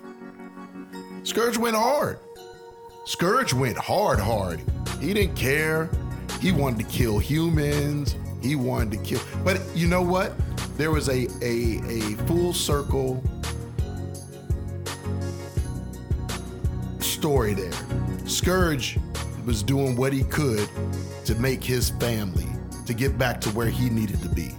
Scourge 1.24 1.56
went 1.58 1.76
hard. 1.76 2.18
Scourge 3.06 3.52
went 3.52 3.76
hard, 3.76 4.18
hard. 4.20 4.60
He 5.00 5.12
didn't 5.14 5.34
care. 5.36 5.90
He 6.42 6.50
wanted 6.50 6.80
to 6.80 6.92
kill 6.92 7.18
humans. 7.20 8.16
He 8.42 8.56
wanted 8.56 8.90
to 8.98 9.04
kill. 9.04 9.20
But 9.44 9.60
you 9.74 9.86
know 9.86 10.02
what? 10.02 10.34
There 10.76 10.90
was 10.90 11.08
a 11.08 11.28
a 11.40 11.80
a 11.88 12.00
full 12.26 12.52
circle 12.52 13.22
story 16.98 17.54
there. 17.54 17.72
Scourge 18.26 18.98
was 19.46 19.62
doing 19.62 19.96
what 19.96 20.12
he 20.12 20.24
could 20.24 20.68
to 21.26 21.34
make 21.36 21.62
his 21.62 21.90
family 21.90 22.46
to 22.86 22.94
get 22.94 23.16
back 23.18 23.40
to 23.42 23.50
where 23.50 23.68
he 23.68 23.88
needed 23.88 24.20
to 24.22 24.28
be. 24.28 24.54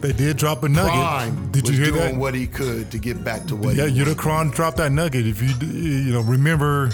They 0.00 0.12
did 0.12 0.36
drop 0.36 0.64
a 0.64 0.68
nugget. 0.68 0.92
Prime 0.92 1.50
did 1.52 1.66
you 1.68 1.72
was 1.72 1.78
hear 1.78 1.86
doing 1.96 2.12
that? 2.14 2.20
what 2.20 2.34
he 2.34 2.46
could 2.46 2.90
to 2.90 2.98
get 2.98 3.22
back 3.24 3.44
to 3.46 3.56
what 3.56 3.74
yeah, 3.76 3.86
he, 3.86 4.00
Unicron 4.00 4.52
dropped 4.54 4.76
that 4.78 4.92
nugget. 4.92 5.26
If 5.26 5.40
you 5.40 5.54
you 5.66 6.12
know 6.12 6.20
remember 6.22 6.90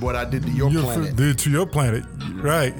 what 0.00 0.16
I 0.16 0.24
did 0.24 0.44
to 0.44 0.50
your 0.50 0.70
your- 0.70 0.82
planet. 0.84 1.16
did 1.16 1.38
to 1.40 1.50
your 1.50 1.66
planet, 1.66 2.04
right? 2.36 2.74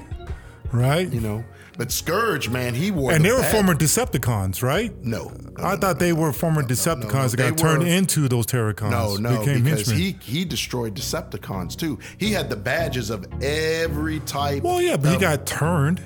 Right? 0.73 1.13
You 1.13 1.21
know, 1.21 1.45
but 1.79 1.93
Scourge, 1.93 2.49
man, 2.49 2.75
he 2.75 2.91
wore. 2.91 3.13
and 3.13 3.25
the 3.25 3.29
they 3.29 3.35
were 3.35 3.43
former 3.43 3.75
Decepticons, 3.75 4.63
right? 4.63 4.97
No, 5.05 5.33
I 5.59 5.77
thought 5.77 5.99
they 5.99 6.13
were 6.13 6.33
former 6.33 6.63
Decepticons 6.63 7.13
no, 7.13 7.29
that 7.29 7.37
got 7.37 7.59
turned 7.59 7.83
were- 7.83 7.89
into 7.89 8.29
those 8.29 8.47
Terrorcons. 8.47 8.91
No, 8.91 9.17
no, 9.17 9.39
because 9.45 9.63
henchmen. 9.63 9.97
he 9.97 10.17
he 10.21 10.45
destroyed 10.45 10.95
Decepticons 10.95 11.77
too. 11.77 11.99
He 12.19 12.33
had 12.33 12.49
the 12.49 12.57
badges 12.57 13.11
of 13.11 13.27
every 13.43 14.21
type. 14.21 14.63
well, 14.63 14.81
yeah, 14.81 14.97
but 14.97 15.13
he 15.13 15.19
got 15.19 15.47
turned. 15.47 16.03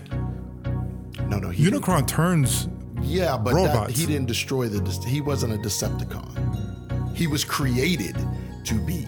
no, 1.28 1.38
no. 1.38 1.50
He 1.50 1.64
didn't- 1.64 1.82
Unicron 1.82 2.06
turns. 2.06 2.68
Yeah, 3.02 3.38
but 3.38 3.54
that, 3.54 3.90
he 3.90 4.06
didn't 4.06 4.26
destroy 4.26 4.68
the. 4.68 4.80
He 5.06 5.20
wasn't 5.20 5.54
a 5.54 5.56
Decepticon. 5.56 7.16
He 7.16 7.26
was 7.26 7.44
created 7.44 8.16
to 8.64 8.74
be. 8.74 9.06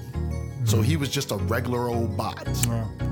So 0.65 0.77
hmm. 0.77 0.83
he 0.83 0.97
was 0.97 1.11
just 1.11 1.31
a 1.31 1.37
regular 1.37 1.88
old 1.88 2.17
bot. 2.17 2.49
Yeah. 2.67 3.12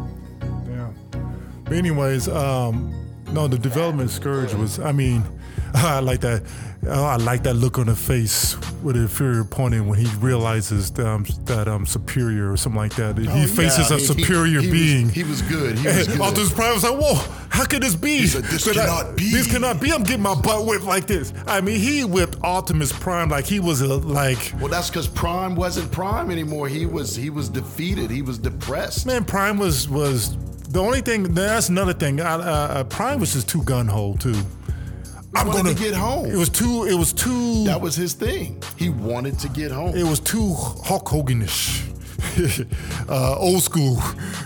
But 1.71 1.79
anyways, 1.79 2.29
um, 2.29 2.93
no, 3.33 3.47
the 3.47 3.57
development 3.57 4.11
Scourge 4.11 4.53
was. 4.55 4.81
I 4.81 4.91
mean, 4.91 5.23
I 5.75 6.01
like 6.01 6.21
that. 6.23 6.43
oh, 6.89 7.05
I 7.05 7.15
like 7.15 7.45
that 7.45 7.55
look 7.55 7.79
on 7.79 7.87
the 7.87 7.95
face 7.95 8.57
with 8.83 8.97
the 8.97 9.03
inferior 9.03 9.43
opponent 9.43 9.87
when 9.87 9.99
he 10.01 10.07
realizes 10.17 10.91
that, 10.93 11.07
um, 11.07 11.25
that 11.45 11.69
um 11.69 11.87
superior 11.87 12.51
or 12.51 12.57
something 12.57 12.81
like 12.81 12.95
that. 12.97 13.17
he 13.19 13.47
faces 13.47 13.93
Oh, 13.93 13.95
Yeah, 13.95 13.95
a 13.95 13.99
he- 14.01 14.15
he- 14.15 14.23
superior 14.25 14.61
he 14.63 14.67
was- 14.69 14.81
being. 14.81 15.09
he 15.11 15.23
was 15.23 15.43
good. 15.43 15.79
He 15.79 15.87
was 15.97 16.09
good. 16.09 16.21
Optimus 16.21 16.53
Prime 16.53 16.75
was 16.75 16.83
like, 16.83 16.99
"Whoa, 17.01 17.15
how 17.51 17.65
could 17.67 17.83
this 17.85 17.95
be? 17.95 18.27
said, 18.27 18.43
"This 18.45 18.65
But 18.67 18.77
I- 18.79 18.87
cannot 18.87 19.17
be." 19.17 19.31
This 19.31 19.47
cannot 19.47 19.81
be. 19.81 19.93
I'm 19.93 20.03
getting 20.03 20.23
my 20.23 20.35
butt 20.35 20.67
whipped 20.67 20.85
like 20.85 21.07
this." 21.07 21.33
I 21.47 21.61
mean, 21.61 21.79
he 21.79 22.05
whipped 22.05 22.37
Optimus 22.43 22.93
Prime 22.93 23.29
like 23.29 23.45
he 23.47 23.61
was 23.61 23.81
a 23.81 23.87
like. 23.87 24.53
Well, 24.59 24.69
that's 24.69 24.91
because 24.91 25.07
Prime 25.07 25.55
wasn't 25.55 25.93
Prime 25.93 26.33
anymore. 26.33 26.67
He 26.67 26.85
was 26.87 27.15
he 27.15 27.31
was 27.31 27.49
defeated. 27.49 28.11
He 28.11 28.23
was 28.23 28.39
depressed. 28.39 29.07
Man, 29.07 29.25
Prime 29.25 29.57
was 29.57 29.89
was 29.89 30.37
the 30.71 30.81
only 30.81 31.01
thing. 31.01 31.35
That's 31.35 31.69
another 31.69 31.93
thing. 31.93 32.21
Uh, 32.21 32.25
uh, 32.25 32.85
Prime 32.85 33.21
was 33.21 33.33
just 33.33 33.49
too 33.49 33.63
gun 33.65 33.87
ho 33.87 34.17
too. 34.19 34.35
I'm 35.35 35.47
wanted 35.47 35.77
to 35.77 35.83
get 35.83 35.95
home. 35.95 36.27
It 36.27 36.37
was 36.37 36.49
too. 36.49 36.87
It 36.87 36.95
was 36.95 37.13
too. 37.13 37.65
That 37.65 37.81
was 37.81 37.95
his 37.95 38.15
thing. 38.15 38.63
He 38.77 38.89
wanted 38.89 39.39
to 39.41 39.49
get 39.49 39.71
home. 39.71 39.97
it 39.97 40.05
was 40.05 40.21
too 40.21 40.55
Hulk 40.55 41.07
Hoganish. 41.07 41.87
uh, 43.09 43.37
old 43.39 43.63
school. 43.63 43.99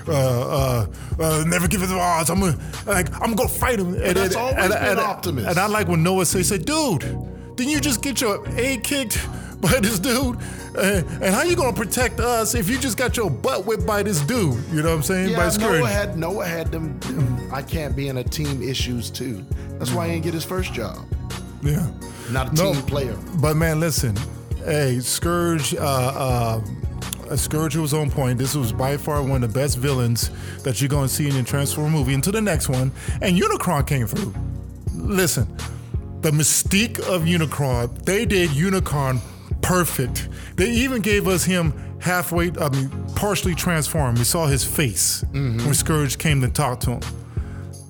Uh, 0.07 0.13
uh, 0.13 0.87
uh, 1.21 1.45
never 1.47 1.69
give 1.69 1.83
it 1.83 1.87
the 1.87 1.99
odds. 1.99 2.31
I'm 2.31 2.41
gonna 2.41 2.59
like. 2.87 3.09
I'm 3.21 3.35
gonna 3.35 3.49
fight 3.49 3.79
him. 3.79 3.95
And, 3.95 4.17
that's 4.17 4.37
always 4.37 4.57
been 4.57 4.73
and, 4.73 5.01
Optimus. 5.01 5.47
And 5.47 5.59
I 5.59 5.67
like 5.67 5.89
when 5.89 6.03
Noah 6.03 6.27
say, 6.27 6.43
"Say, 6.43 6.59
dude, 6.59 7.01
didn't 7.57 7.71
you 7.71 7.81
just 7.81 8.03
get 8.03 8.21
your 8.21 8.47
A 8.57 8.77
kicked 8.79 9.19
by 9.65 9.81
this 9.81 9.99
dude? 9.99 10.39
And, 10.77 11.07
and 11.23 11.35
how 11.35 11.43
you 11.43 11.57
gonna 11.57 11.73
protect 11.77 12.21
us 12.21 12.55
if 12.55 12.69
you 12.69 12.79
just 12.79 12.97
got 12.97 13.17
your 13.17 13.31
butt 13.31 13.65
whipped 13.67 13.87
by 13.87 14.03
this 14.03 14.21
dude? 14.21 14.63
You 14.73 14.83
know 14.83 14.91
what 14.91 14.97
I'm 14.97 15.03
saying? 15.03 15.35
by 15.35 15.45
yeah, 15.45 15.49
Scourge. 15.51 15.81
Noah 15.81 15.89
had 15.89 16.19
Noah 16.19 16.47
had 16.47 16.73
them, 16.73 16.99
them 17.01 17.49
I 17.53 17.63
can't 17.63 17.95
be 17.95 18.09
in 18.09 18.19
a 18.19 18.25
team 18.25 18.63
issues 18.63 19.11
too. 19.11 19.45
That's 19.79 19.93
why 19.93 20.07
he 20.07 20.13
didn't 20.15 20.25
get 20.25 20.35
his 20.35 20.45
first 20.45 20.73
job. 20.73 20.99
Yeah. 21.63 21.87
Not 22.31 22.53
a 22.53 22.55
No, 22.55 22.73
team 22.73 22.83
player. 22.83 23.17
But 23.41 23.57
man, 23.57 23.81
listen, 23.81 24.17
hey, 24.65 25.01
Scourge, 25.01 25.75
uh, 25.75 26.61
uh, 27.31 27.37
Scourge 27.37 27.77
was 27.77 27.95
on 27.95 28.11
point. 28.11 28.39
This 28.39 28.55
was 28.55 28.73
by 28.73 28.97
far 28.97 29.23
one 29.23 29.43
of 29.45 29.53
the 29.53 29.59
best 29.59 29.79
villains 29.79 30.31
that 30.63 30.81
you're 30.81 30.89
going 30.89 31.09
to 31.09 31.15
see 31.15 31.29
in 31.29 31.35
the 31.35 31.43
Transformer 31.43 31.91
movie. 31.91 32.15
Into 32.15 32.31
the 32.31 32.41
next 32.41 32.69
one, 32.69 32.93
and 33.23 33.39
Unicron 33.39 33.87
came 33.87 34.07
through. 34.07 34.35
Listen, 34.95 35.47
the 36.23 36.31
mystique 36.31 36.99
of 37.01 37.23
Unicron, 37.23 38.05
they 38.05 38.25
did 38.25 38.51
Unicron 38.51 39.21
perfect. 39.65 40.29
They 40.57 40.71
even 40.71 41.03
gave 41.03 41.27
us 41.29 41.45
him 41.45 41.73
halfway, 42.01 42.51
I 42.61 42.69
mean, 42.69 42.91
partially 43.17 43.55
transformed. 43.55 44.19
We 44.19 44.25
saw 44.25 44.47
his 44.47 44.65
face 44.65 45.25
Mm-hmm. 45.33 45.65
when 45.65 45.75
Scourge 45.75 46.19
came 46.19 46.41
to 46.43 46.49
talk 46.49 46.81
to 46.81 46.93
him. 46.93 47.01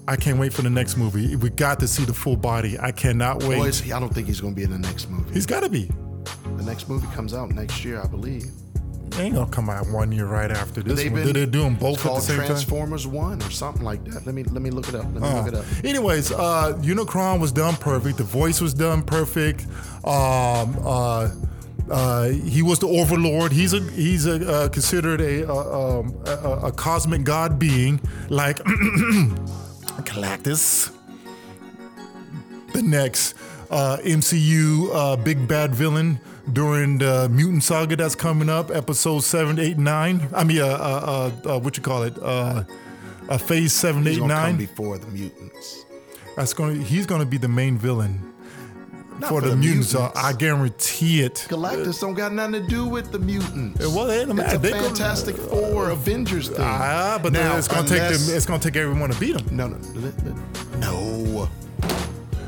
I 0.07 0.17
can't 0.17 0.39
wait 0.39 0.53
for 0.53 0.63
the 0.63 0.71
next 0.71 0.97
movie. 0.97 1.35
We 1.37 1.49
got 1.51 1.81
to 1.81 1.89
see 1.89 2.05
the 2.05 2.13
full 2.13 2.37
body. 2.37 2.79
I 2.79 2.93
cannot 2.93 3.43
wait. 3.45 3.57
Boys, 3.59 3.91
I 3.91 3.99
don't 3.99 4.13
think 4.13 4.27
he's 4.27 4.41
going 4.41 4.55
to 4.55 4.57
be 4.57 4.65
in 4.65 4.71
the 4.71 4.79
next 4.79 5.09
movie. 5.11 5.33
He's 5.33 5.47
got 5.47 5.63
to 5.63 5.69
be. 5.69 5.91
the 6.57 6.63
next 6.63 6.89
movie 6.89 7.07
comes 7.15 7.33
out 7.35 7.51
next 7.51 7.85
year, 7.85 8.01
I 8.03 8.07
believe. 8.07 8.45
They 9.11 9.25
ain't 9.27 9.37
gonna 9.37 9.49
come 9.51 9.71
out 9.71 9.87
one 9.91 10.11
year 10.11 10.27
right 10.27 10.51
after 10.51 10.83
this 10.83 10.97
They've 10.97 11.13
one. 11.13 11.23
been- 11.23 11.35
Did 11.35 11.37
they 11.37 11.47
do 11.59 11.63
them 11.63 11.75
it's 11.75 11.83
both 11.83 12.05
at 12.05 12.15
the 12.17 12.21
same 12.21 12.37
time? 12.39 12.47
Transformers 12.47 13.07
One 13.07 13.41
or 13.43 13.51
something 13.51 13.85
like 13.85 14.05
that. 14.07 14.27
Let 14.27 14.35
me 14.35 14.43
let 14.43 14.61
me 14.61 14.71
look 14.71 14.89
it 14.89 14.97
up. 14.97 15.05
Let 15.05 15.23
me 15.23 15.29
Uh, 15.29 15.37
look 15.43 15.49
it 15.53 15.55
up. 15.55 15.65
anyways, 15.85 16.33
uh, 16.33 16.73
Unicron 16.83 17.39
was 17.39 17.53
done 17.53 17.77
perfect. 17.77 18.19
The 18.19 18.25
voice 18.25 18.61
was 18.61 18.75
done 18.75 19.03
perfect. 19.03 19.67
Um, 20.05 20.77
uh, 20.85 21.29
uh, 21.90 22.29
he 22.29 22.62
was 22.62 22.79
the 22.79 22.88
Overlord. 22.88 23.53
He's 23.53 23.73
a 23.73 23.81
he's 23.81 24.27
a 24.27 24.51
uh, 24.51 24.68
considered 24.68 25.20
a, 25.20 25.49
uh, 25.51 25.99
um, 26.01 26.14
a 26.27 26.66
a 26.68 26.73
cosmic 26.73 27.25
god 27.25 27.59
being 27.59 28.01
like 28.29 28.57
Galactus. 30.05 30.90
The 32.73 32.83
next 32.83 33.35
uh, 33.70 33.99
MCU 34.03 34.88
uh, 34.92 35.16
big 35.16 35.47
bad 35.47 35.75
villain 35.75 36.20
during 36.53 36.99
the 36.99 37.29
mutant 37.29 37.62
saga 37.62 37.97
that's 37.97 38.14
coming 38.14 38.49
up, 38.49 38.70
episode 38.70 39.20
seven, 39.20 39.59
eight, 39.59 39.79
nine. 39.79 40.29
I 40.35 40.44
mean, 40.44 40.61
uh, 40.61 40.66
uh, 40.66 41.31
uh, 41.47 41.55
uh, 41.55 41.59
what 41.61 41.77
you 41.77 41.83
call 41.83 42.03
it? 42.03 42.18
Uh, 42.20 42.64
uh, 43.29 43.38
phase 43.38 43.73
seven, 43.73 44.05
He's 44.05 44.16
eight, 44.16 44.20
gonna 44.20 44.35
come 44.35 44.57
before 44.57 44.99
the 44.99 45.07
mutants. 45.07 45.85
That's 46.37 46.53
going. 46.53 46.81
He's 46.83 47.07
going 47.07 47.20
to 47.20 47.27
be 47.27 47.38
the 47.38 47.49
main 47.49 47.79
villain 47.79 48.34
Not 49.20 49.29
for, 49.29 49.40
the, 49.40 49.55
mutants. 49.57 49.94
uh, 49.94 50.11
I 50.14 50.33
guarantee 50.33 51.22
it. 51.22 51.46
Galactus 51.48 52.00
don't 52.00 52.14
got 52.14 52.33
nothing 52.33 52.53
to 52.55 52.66
do 52.66 52.85
with 52.87 53.12
the 53.12 53.18
mutants. 53.18 53.81
Well, 53.87 54.11
it 54.11 54.29
ain't 54.29 54.38
it's 54.40 54.55
a 54.55 54.59
They 54.59 54.72
Fantastic 54.72 55.37
Four 55.37 55.90
Avengers 55.90 56.48
thing. 56.48 56.59
Ah, 56.61 57.18
but 57.22 57.33
Now, 57.33 57.57
it's 57.57 57.68
going 57.68 57.85
to 57.85 57.90
take 57.90 58.03
them. 58.03 58.37
It's 58.37 58.46
to 58.46 58.59
take 58.59 58.77
everyone 58.77 59.11
to 59.11 59.20
beat 59.20 59.37
them. 59.37 59.57
No, 59.57 59.68
no, 59.68 59.79
no. 60.79 61.48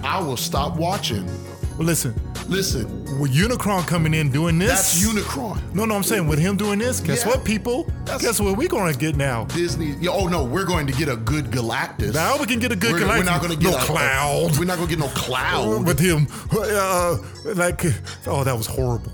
I 0.02 0.20
will 0.20 0.36
stop 0.36 0.76
watching. 0.76 1.28
Well, 1.76 1.86
listen, 1.86 2.14
Listen, 2.48 2.86
with 3.18 3.34
Unicron 3.34 3.86
coming 3.88 4.14
in 4.14 4.30
doing 4.30 4.58
this, 4.58 4.70
that's 4.70 5.04
Unicron. 5.04 5.74
No, 5.74 5.84
no, 5.84 5.96
I'm 5.96 6.04
saying 6.04 6.28
with 6.28 6.38
him 6.38 6.56
doing 6.56 6.78
this. 6.78 7.00
Guess 7.00 7.24
Yeah. 7.24 7.28
what, 7.28 7.44
people? 7.44 7.84
That's- 8.04 8.22
Guess 8.22 8.40
what 8.40 8.56
we're 8.56 8.68
going 8.68 8.92
to 8.92 8.98
get 8.98 9.16
now. 9.16 9.44
Disney. 9.46 9.96
yeah, 10.00 10.10
Oh 10.10 10.28
no, 10.28 10.44
we're 10.44 10.64
going 10.64 10.86
to 10.86 10.92
get 10.92 11.08
a 11.08 11.16
good 11.16 11.46
Galactus. 11.50 12.14
Now 12.14 12.38
we 12.38 12.46
can 12.46 12.60
get 12.60 12.70
a 12.70 12.76
good 12.76 12.92
we're, 12.92 13.00
Galactus. 13.00 13.18
We're 13.18 13.24
not 13.24 13.42
going 13.42 13.58
to 13.58 13.58
get 13.58 13.72
no 13.72 13.78
a, 13.78 13.80
cloud 13.80 14.58
We're 14.58 14.64
not 14.64 14.76
going 14.76 14.88
to 14.88 14.96
get 14.96 15.04
no 15.04 15.08
cloud. 15.08 15.86
with 15.86 15.98
him. 15.98 16.28
Uh, 16.52 16.60
uh 16.60 17.18
like, 17.54 17.84
oh, 18.26 18.44
that 18.44 18.56
was 18.56 18.66
horrible. 18.66 19.12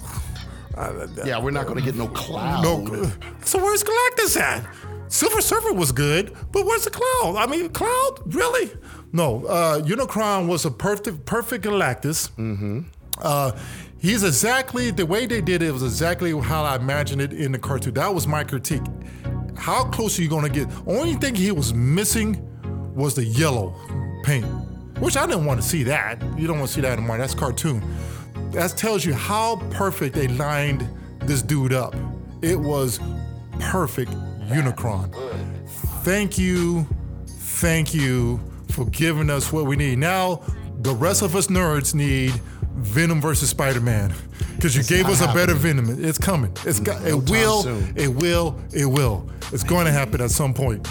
Uh, 0.76 0.80
uh, 0.80 1.06
yeah, 1.24 1.40
we're 1.40 1.50
not 1.50 1.66
going 1.66 1.78
to 1.78 1.84
get 1.84 1.96
no 1.96 2.08
cloud. 2.08 2.62
No. 2.62 3.10
So 3.44 3.62
where's 3.62 3.82
Galactus 3.82 4.38
at? 4.38 4.66
Silver 5.08 5.42
Surfer 5.42 5.74
was 5.74 5.92
good, 5.92 6.34
but 6.52 6.64
where's 6.64 6.84
the 6.84 6.90
Cloud? 6.90 7.36
I 7.36 7.46
mean, 7.46 7.68
Cloud, 7.68 8.34
really? 8.34 8.70
No. 9.12 9.44
Uh, 9.46 9.80
Unicron 9.82 10.48
was 10.48 10.64
a 10.64 10.70
perfect, 10.70 11.24
perfect 11.26 11.64
Galactus. 11.64 12.30
Mm-hmm. 12.32 12.80
Uh, 13.20 13.52
he's 13.98 14.24
exactly 14.24 14.90
the 14.90 15.04
way 15.04 15.26
they 15.26 15.40
did 15.40 15.62
it 15.62 15.72
was 15.72 15.82
exactly 15.82 16.38
how 16.40 16.64
I 16.64 16.76
imagined 16.76 17.20
it 17.20 17.32
in 17.32 17.52
the 17.52 17.58
cartoon. 17.58 17.94
That 17.94 18.14
was 18.14 18.26
my 18.26 18.42
critique. 18.42 18.82
How 19.56 19.84
close 19.84 20.18
are 20.18 20.22
you 20.22 20.28
going 20.28 20.50
to 20.50 20.50
get? 20.50 20.68
Only 20.86 21.14
thing 21.14 21.34
he 21.34 21.52
was 21.52 21.74
missing 21.74 22.48
was 22.94 23.14
the 23.14 23.24
yellow 23.24 23.74
paint, 24.24 24.46
which 24.98 25.16
I 25.16 25.26
didn't 25.26 25.44
want 25.44 25.60
to 25.62 25.66
see 25.66 25.82
that. 25.84 26.20
You 26.38 26.46
don't 26.46 26.58
want 26.58 26.68
to 26.68 26.74
see 26.74 26.80
that 26.80 26.98
anymore. 26.98 27.18
That's 27.18 27.34
cartoon. 27.34 27.82
That 28.52 28.70
tells 28.76 29.04
you 29.04 29.14
how 29.14 29.56
perfect 29.70 30.14
they 30.14 30.28
lined 30.28 30.88
this 31.20 31.42
dude 31.42 31.72
up. 31.72 31.94
It 32.40 32.58
was 32.58 32.98
perfect 33.60 34.10
Unicron. 34.48 35.14
Thank 36.02 36.38
you, 36.38 36.86
thank 37.26 37.94
you 37.94 38.40
for 38.72 38.86
giving 38.86 39.30
us 39.30 39.52
what 39.52 39.66
we 39.66 39.76
need. 39.76 39.98
Now, 39.98 40.42
the 40.80 40.94
rest 40.94 41.22
of 41.22 41.36
us 41.36 41.46
nerds 41.48 41.94
need 41.94 42.32
Venom 42.76 43.20
versus 43.20 43.50
Spider-Man 43.50 44.12
because 44.56 44.74
you 44.74 44.82
gave 44.82 45.06
us 45.06 45.20
a 45.20 45.26
better. 45.32 45.54
Venom. 45.54 46.02
It's 46.04 46.18
coming. 46.18 46.52
It's 46.64 46.80
got. 46.80 47.02
no 47.02 47.08
It 47.18 47.30
will. 47.30 47.62
soon. 47.62 47.92
It 47.96 48.08
will. 48.08 48.58
It 48.72 48.86
will. 48.86 49.28
It's 49.52 49.62
going 49.62 49.84
to 49.86 49.92
happen 49.92 50.20
at 50.20 50.30
some 50.30 50.54
point. 50.54 50.82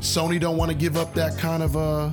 Sony 0.00 0.38
don't 0.38 0.56
want 0.56 0.70
to 0.70 0.76
give 0.76 0.96
up 0.96 1.14
that 1.14 1.38
kind 1.38 1.62
of 1.62 1.76
uh 1.76 2.10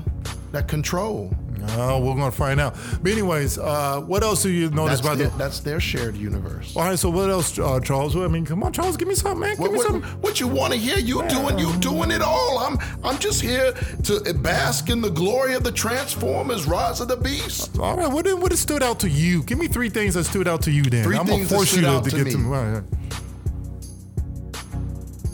that 0.52 0.68
control. 0.68 1.32
Uh, 1.64 2.00
we're 2.02 2.16
going 2.16 2.30
to 2.32 2.38
find 2.38 2.60
out. 2.60 2.76
But 3.02 3.12
anyways, 3.12 3.58
uh, 3.58 4.02
what 4.02 4.24
else 4.24 4.44
do 4.44 4.50
you 4.50 4.70
notice 4.70 5.00
That's 5.00 5.08
about 5.08 5.18
their, 5.18 5.28
the? 5.30 5.38
that's 5.38 5.60
their 5.60 5.80
shared 5.80 6.16
universe. 6.16 6.76
All 6.76 6.84
right. 6.84 6.98
So 7.00 7.10
what 7.10 7.30
else, 7.30 7.58
uh, 7.58 7.80
Charles? 7.80 8.16
I 8.16 8.28
mean, 8.28 8.46
come 8.46 8.64
on, 8.64 8.74
Charles, 8.74 8.98
give 8.98 9.08
me 9.08 9.16
something, 9.16 9.40
man. 9.40 9.50
Give 9.52 9.60
What, 9.60 9.72
me 9.72 9.78
what, 9.78 9.88
something. 9.88 10.10
what 10.22 10.40
you 10.40 10.48
want 10.48 10.74
to 10.74 10.80
hear? 10.80 10.98
You 10.98 11.28
doing 11.28 11.58
you 11.60 11.76
doing 11.78 12.12
it 12.12 12.22
all. 12.22 12.60
I'm 12.60 12.78
I'm 13.04 13.18
just 13.18 13.42
here 13.42 13.74
to 14.04 14.34
bask 14.36 14.90
in 14.90 15.02
the 15.02 15.10
glory 15.10 15.54
of 15.56 15.64
the 15.64 15.72
Transformers: 15.72 16.66
Rise 16.68 17.00
of 17.02 17.08
the 17.08 17.18
Beast. 17.18 17.78
All 17.80 17.96
right, 17.98 18.12
what 18.12 18.26
what 18.40 18.54
stood 18.54 18.84
out 18.84 19.00
to 19.02 19.10
you? 19.10 19.44
Give 19.44 19.58
me 19.58 19.68
three 19.68 19.90
things 19.90 20.14
that 20.16 20.24
stood 20.26 20.48
out 20.48 20.62
to 20.64 20.72
you. 20.72 20.84
Then 20.84 21.04
Three 21.04 21.18
I'm 21.18 21.26
gonna 21.26 21.46
force 21.46 21.70
stood 21.70 21.82
you 21.82 21.86
to, 21.88 21.92
out 21.92 22.04
to 22.06 22.10
to 22.12 22.16
get 22.16 22.26
me. 22.26 22.32
to 22.34 22.38
all 22.38 22.64
right, 22.66 22.84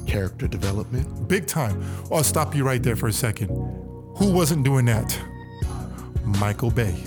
Character 0.07 0.47
development. 0.47 1.27
big 1.27 1.47
time. 1.47 1.81
Oh, 2.12 2.17
I'll 2.17 2.23
stop 2.23 2.55
you 2.55 2.63
right 2.63 2.81
there 2.83 2.95
for 2.95 3.07
a 3.07 3.13
second. 3.13 3.47
Who 4.17 4.31
wasn't 4.31 4.63
doing 4.63 4.86
that? 4.86 5.19
Michael 6.39 6.72
Bay. 6.72 7.04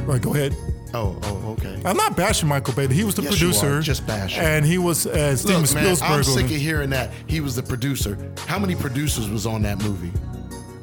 All 0.00 0.06
right, 0.06 0.22
go 0.22 0.34
ahead. 0.34 0.54
Oh 0.94 1.18
oh 1.24 1.52
okay. 1.58 1.80
I'm 1.84 1.96
not 1.96 2.16
bashing 2.16 2.48
Michael 2.48 2.72
Bay. 2.74 2.86
He 2.88 3.04
was 3.04 3.14
the 3.16 3.22
Yes, 3.22 3.40
you 3.40 3.48
are. 3.48 3.52
producer. 3.52 3.80
Just 3.82 4.06
bashing. 4.06 4.40
And 4.42 4.64
he 4.64 4.78
was 4.78 5.06
uh, 5.06 5.36
Steven 5.36 5.62
Look, 5.62 5.74
man, 5.74 5.96
Spielberg. 5.96 6.16
I'm 6.18 6.24
sick 6.24 6.44
of 6.44 6.50
hearing 6.50 6.90
that 6.90 7.10
he 7.26 7.40
was 7.40 7.56
the 7.56 7.62
producer. 7.62 8.16
How 8.46 8.58
many 8.58 8.74
producers 8.74 9.28
was 9.28 9.46
on 9.46 9.62
that 9.62 9.82
movie? 9.82 10.12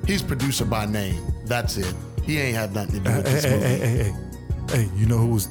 He's 0.06 0.22
producer 0.22 0.66
by 0.66 0.86
name. 0.86 1.22
That's 1.46 1.78
it. 1.78 1.96
He 2.24 2.38
ain't 2.40 2.56
had 2.58 2.74
nothing 2.74 3.04
to 3.04 3.10
do 3.10 3.16
with 3.18 3.28
Hey, 3.28 3.34
this 3.34 3.44
hey, 3.46 3.52
movie. 3.52 3.66
hey, 3.66 3.78
hey, 3.78 3.98
hey, 3.98 4.14
hey, 4.86 4.90
you 4.98 5.06
know 5.06 5.18
who 5.18 5.28
was 5.28 5.48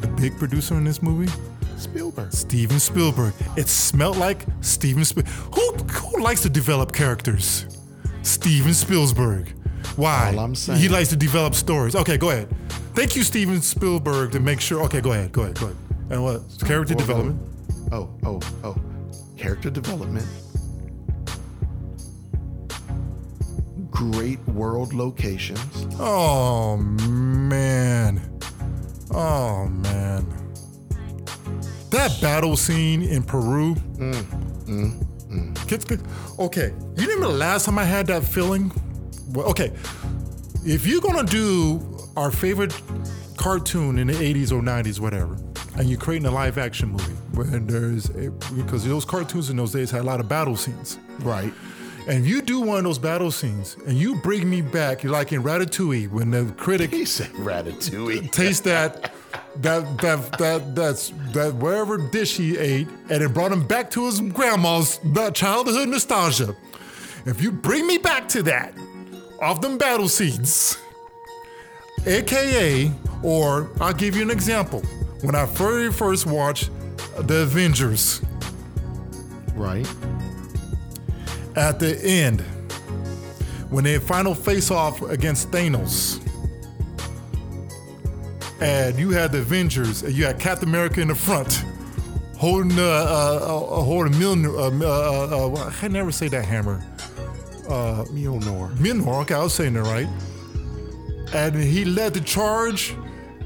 the 0.00 0.08
big 0.08 0.36
producer 0.38 0.74
in 0.74 0.84
this 0.84 1.02
movie? 1.02 1.30
Spielberg. 1.76 2.32
Steven 2.32 2.80
Spielberg. 2.80 3.34
It 3.56 3.68
smelled 3.68 4.16
like 4.16 4.46
Steven 4.62 5.04
Spielberg. 5.04 5.32
Who, 5.54 5.72
who 5.74 6.22
likes 6.22 6.40
to 6.42 6.48
develop 6.48 6.92
characters? 6.92 7.66
Steven 8.22 8.72
Spielberg. 8.74 9.52
Why? 9.96 10.32
All 10.32 10.40
I'm 10.40 10.54
saying. 10.54 10.80
He 10.80 10.88
likes 10.88 11.08
to 11.10 11.16
develop 11.16 11.54
stories. 11.54 11.94
Okay, 11.94 12.16
go 12.18 12.30
ahead. 12.30 12.48
Thank 12.94 13.14
you, 13.16 13.22
Steven 13.22 13.60
Spielberg, 13.62 14.32
to 14.32 14.40
make 14.40 14.60
sure. 14.60 14.82
Okay, 14.84 15.00
go 15.00 15.12
ahead, 15.12 15.32
go 15.32 15.42
ahead, 15.42 15.58
go 15.58 15.66
ahead. 15.66 15.76
And 16.10 16.22
what? 16.24 16.42
Character 16.64 16.94
development. 16.94 17.40
Oh, 17.92 18.10
oh, 18.24 18.40
oh. 18.64 18.76
Character 19.36 19.70
development. 19.70 20.26
Great 23.90 24.38
world 24.48 24.92
locations. 24.92 25.86
Oh, 25.98 26.76
man. 26.76 28.20
Oh, 29.10 29.66
man. 29.66 30.26
That 31.90 32.18
battle 32.20 32.56
scene 32.56 33.02
in 33.02 33.22
Peru. 33.22 33.74
Mm, 33.74 34.14
mm, 34.66 35.06
mm. 35.30 35.68
Kids, 35.68 35.84
kids- 35.84 36.02
Okay, 36.38 36.72
you 36.96 37.02
remember 37.06 37.28
the 37.28 37.38
last 37.38 37.64
time 37.64 37.78
I 37.78 37.84
had 37.84 38.06
that 38.08 38.24
feeling? 38.24 38.70
Well, 39.28 39.46
okay, 39.48 39.72
if 40.64 40.86
you're 40.86 41.00
gonna 41.00 41.24
do 41.24 41.98
our 42.16 42.30
favorite 42.30 42.74
cartoon 43.36 43.98
in 43.98 44.06
the 44.08 44.14
80s 44.14 44.52
or 44.52 44.62
90s, 44.62 45.00
whatever, 45.00 45.36
and 45.76 45.90
you're 45.90 45.98
creating 46.00 46.26
a 46.26 46.30
live 46.30 46.58
action 46.58 46.90
movie 46.90 47.12
where 47.32 47.46
there's 47.46 48.08
a, 48.10 48.30
because 48.54 48.84
those 48.86 49.04
cartoons 49.04 49.50
in 49.50 49.56
those 49.56 49.72
days 49.72 49.90
had 49.90 50.00
a 50.00 50.04
lot 50.04 50.20
of 50.20 50.28
battle 50.28 50.56
scenes. 50.56 50.98
Right. 51.20 51.52
And 52.08 52.24
you 52.24 52.40
do 52.40 52.60
one 52.60 52.78
of 52.78 52.84
those 52.84 52.98
battle 52.98 53.30
scenes 53.32 53.76
and 53.86 53.98
you 53.98 54.14
bring 54.22 54.48
me 54.48 54.62
back, 54.62 55.02
you're 55.02 55.12
like 55.12 55.32
in 55.32 55.42
Ratatouille 55.42 56.10
when 56.10 56.30
the 56.30 56.44
critic 56.56 56.90
He 56.90 57.04
said 57.04 57.30
ratatouille. 57.32 58.30
taste 58.32 58.64
that 58.64 59.12
that 59.56 59.98
that 59.98 60.38
that 60.38 60.74
that's 60.74 61.12
that 61.32 61.54
wherever 61.56 61.98
dish 61.98 62.36
he 62.36 62.56
ate 62.56 62.88
and 63.10 63.22
it 63.22 63.34
brought 63.34 63.52
him 63.52 63.66
back 63.66 63.90
to 63.90 64.06
his 64.06 64.20
grandma's 64.20 65.00
childhood 65.34 65.88
nostalgia. 65.88 66.54
If 67.26 67.42
you 67.42 67.50
bring 67.50 67.86
me 67.86 67.98
back 67.98 68.28
to 68.30 68.42
that 68.44 68.72
off 69.40 69.60
them 69.60 69.78
battle 69.78 70.08
scenes, 70.08 70.78
aka, 72.06 72.90
or 73.22 73.70
I'll 73.80 73.92
give 73.92 74.16
you 74.16 74.22
an 74.22 74.30
example. 74.30 74.82
When 75.22 75.34
I 75.34 75.46
very 75.46 75.90
first 75.92 76.26
watched 76.26 76.70
The 77.18 77.42
Avengers, 77.42 78.20
Right. 79.54 79.88
at 81.56 81.78
the 81.78 81.98
end, 82.04 82.42
when 83.70 83.84
they 83.84 83.98
final 83.98 84.34
face 84.34 84.70
off 84.70 85.02
against 85.02 85.50
Thanos, 85.50 86.20
and 88.60 88.98
you 88.98 89.10
had 89.10 89.32
the 89.32 89.38
Avengers, 89.38 90.02
and 90.02 90.14
you 90.14 90.24
had 90.24 90.38
Captain 90.38 90.68
America 90.68 91.00
in 91.00 91.08
the 91.08 91.14
front, 91.14 91.64
holding 92.36 92.78
uh, 92.78 92.82
uh, 92.82 93.38
uh 93.44 93.82
holding 93.82 94.18
Milner. 94.18 94.56
Uh, 94.56 94.70
uh, 94.70 95.54
uh, 95.54 95.66
I 95.66 95.70
can 95.72 95.92
never 95.92 96.12
say 96.12 96.28
that 96.28 96.44
hammer. 96.44 96.82
Uh, 97.68 98.04
Mjolnir. 98.12 98.74
Mjolnir. 98.76 99.22
Okay, 99.22 99.34
I 99.34 99.42
was 99.42 99.54
saying 99.54 99.74
that 99.74 99.82
right. 99.82 100.08
And 101.34 101.54
he 101.56 101.84
led 101.84 102.14
the 102.14 102.20
charge 102.20 102.94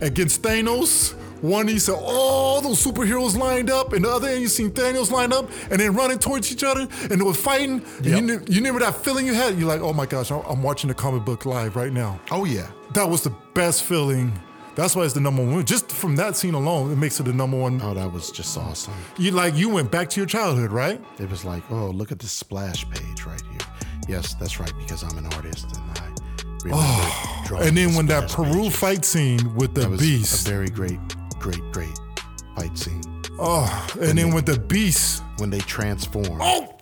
against 0.00 0.42
Thanos. 0.42 1.14
One, 1.42 1.66
he 1.68 1.78
said 1.78 1.94
all 1.98 2.60
those 2.60 2.84
superheroes 2.84 3.34
lined 3.34 3.70
up, 3.70 3.94
and 3.94 4.04
the 4.04 4.10
other 4.10 4.28
end, 4.28 4.42
you 4.42 4.48
seen 4.48 4.70
Thanos 4.70 5.10
lined 5.10 5.32
up, 5.32 5.48
and 5.70 5.80
then 5.80 5.94
running 5.94 6.18
towards 6.18 6.52
each 6.52 6.62
other, 6.62 6.82
and 7.10 7.10
they 7.18 7.24
were 7.24 7.32
fighting. 7.32 7.82
And 7.96 8.06
You, 8.06 8.20
knew, 8.20 8.40
you 8.46 8.56
remember 8.56 8.80
that 8.80 8.94
feeling 8.96 9.24
you 9.26 9.32
had? 9.32 9.58
You're 9.58 9.66
like, 9.66 9.80
oh 9.80 9.94
my 9.94 10.04
gosh, 10.04 10.30
I'm- 10.30 10.44
I'm 10.46 10.62
watching 10.62 10.88
the 10.88 10.94
comic 10.94 11.24
book 11.24 11.46
live 11.46 11.76
right 11.76 11.92
now. 11.92 12.20
Oh 12.30 12.44
yeah. 12.44 12.66
That 12.92 13.08
was 13.08 13.22
the 13.22 13.32
best 13.54 13.84
feeling. 13.84 14.30
That's 14.74 14.94
why 14.94 15.04
it's 15.04 15.14
the 15.14 15.20
number 15.20 15.42
one. 15.44 15.64
Just 15.64 15.90
from 15.90 16.14
that 16.16 16.36
scene 16.36 16.54
alone, 16.54 16.92
it 16.92 16.96
makes 16.96 17.18
it 17.20 17.22
the 17.24 17.32
number 17.32 17.56
one. 17.56 17.80
Oh, 17.82 17.94
that 17.94 18.12
was 18.12 18.30
just 18.30 18.56
awesome. 18.58 18.92
You 19.18 19.30
like 19.30 19.54
you 19.56 19.68
went 19.70 19.90
back 19.90 20.10
to 20.10 20.20
your 20.20 20.26
childhood, 20.26 20.70
right? 20.72 21.00
It 21.18 21.30
was 21.30 21.44
like, 21.44 21.62
oh, 21.70 21.86
look 21.90 22.12
at 22.12 22.18
this 22.18 22.32
splash 22.32 22.88
page 22.90 23.24
right 23.24 23.40
here. 23.49 23.49
Yes, 24.10 24.34
that's 24.34 24.58
right, 24.58 24.72
because 24.78 25.02
I'm 25.04 25.16
an 25.18 25.26
artist 25.34 25.66
and 25.76 25.98
I 25.98 26.04
remember 26.64 26.82
oh, 26.82 27.42
drawing 27.46 27.68
And 27.68 27.76
then 27.76 27.94
when 27.94 28.06
that 28.06 28.28
Peru 28.30 28.62
pages. 28.64 28.76
fight 28.76 29.04
scene 29.04 29.54
with 29.54 29.74
the 29.74 29.88
beast, 29.88 30.46
a 30.46 30.50
very 30.50 30.68
great, 30.68 30.98
great, 31.38 31.62
great 31.72 31.96
fight 32.56 32.76
scene 32.76 33.02
oh, 33.38 33.86
and 34.00 34.18
then 34.18 34.34
with 34.34 34.46
the 34.46 34.58
beast, 34.58 35.22
when 35.38 35.48
they 35.50 35.60
transform. 35.60 36.38
oh, 36.42 36.76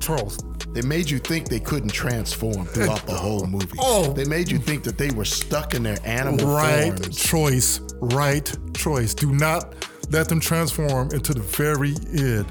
Charles, 0.00 0.38
They 0.72 0.82
made 0.82 1.08
you 1.10 1.18
think 1.18 1.48
they 1.48 1.60
couldn't 1.60 1.92
transform 1.92 2.64
throughout 2.64 3.06
the 3.06 3.14
whole 3.14 3.46
movie. 3.56 3.78
Oh. 3.78 4.12
They 4.12 4.24
made 4.24 4.50
you 4.50 4.58
think 4.58 4.82
that 4.84 4.98
they 4.98 5.10
were 5.10 5.24
stuck 5.26 5.74
in 5.74 5.82
their 5.84 5.98
animal 6.04 6.46
right 6.46 6.98
forms. 6.98 7.16
choice, 7.16 7.80
right 8.00 8.50
choice. 8.74 9.14
Do 9.14 9.30
not 9.32 9.74
let 10.10 10.28
them 10.28 10.40
transform 10.40 11.10
into 11.12 11.34
the 11.34 11.40
very 11.40 11.94
end, 12.18 12.46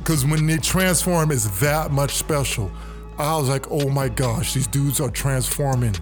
because 0.00 0.26
when 0.26 0.46
they 0.46 0.58
transform, 0.58 1.30
it's 1.30 1.60
that 1.60 1.92
much 1.92 2.16
special. 2.16 2.70
I 3.18 3.36
was 3.36 3.48
like, 3.48 3.70
oh 3.70 3.88
my 3.88 4.08
gosh, 4.08 4.54
these 4.54 4.66
dudes 4.66 5.00
are 5.00 5.10
transforming. 5.10 5.94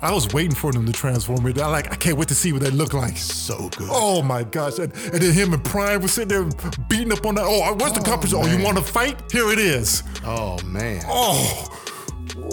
I 0.00 0.12
was 0.12 0.32
waiting 0.34 0.54
for 0.54 0.70
them 0.72 0.84
to 0.84 0.92
transform 0.92 1.46
it. 1.46 1.58
I 1.58 1.66
like, 1.68 1.90
I 1.90 1.96
can't 1.96 2.18
wait 2.18 2.28
to 2.28 2.34
see 2.34 2.52
what 2.52 2.60
they 2.60 2.70
look 2.70 2.92
like. 2.92 3.16
So 3.16 3.70
good. 3.70 3.88
Oh 3.90 4.20
my 4.22 4.42
gosh. 4.44 4.78
And, 4.78 4.92
and 4.92 5.22
then 5.22 5.32
him 5.32 5.54
and 5.54 5.64
Prime 5.64 6.00
were 6.02 6.08
sitting 6.08 6.28
there 6.28 6.44
beating 6.88 7.10
up 7.12 7.24
on 7.24 7.36
that. 7.36 7.44
Oh, 7.46 7.74
where's 7.74 7.92
the 7.92 8.00
Oh, 8.00 8.02
competition? 8.02 8.38
Oh, 8.42 8.46
you 8.46 8.62
want 8.62 8.76
to 8.76 8.84
fight? 8.84 9.22
Here 9.32 9.50
it 9.50 9.58
is. 9.58 10.02
Oh, 10.24 10.58
man. 10.64 11.02
Oh. 11.06 11.80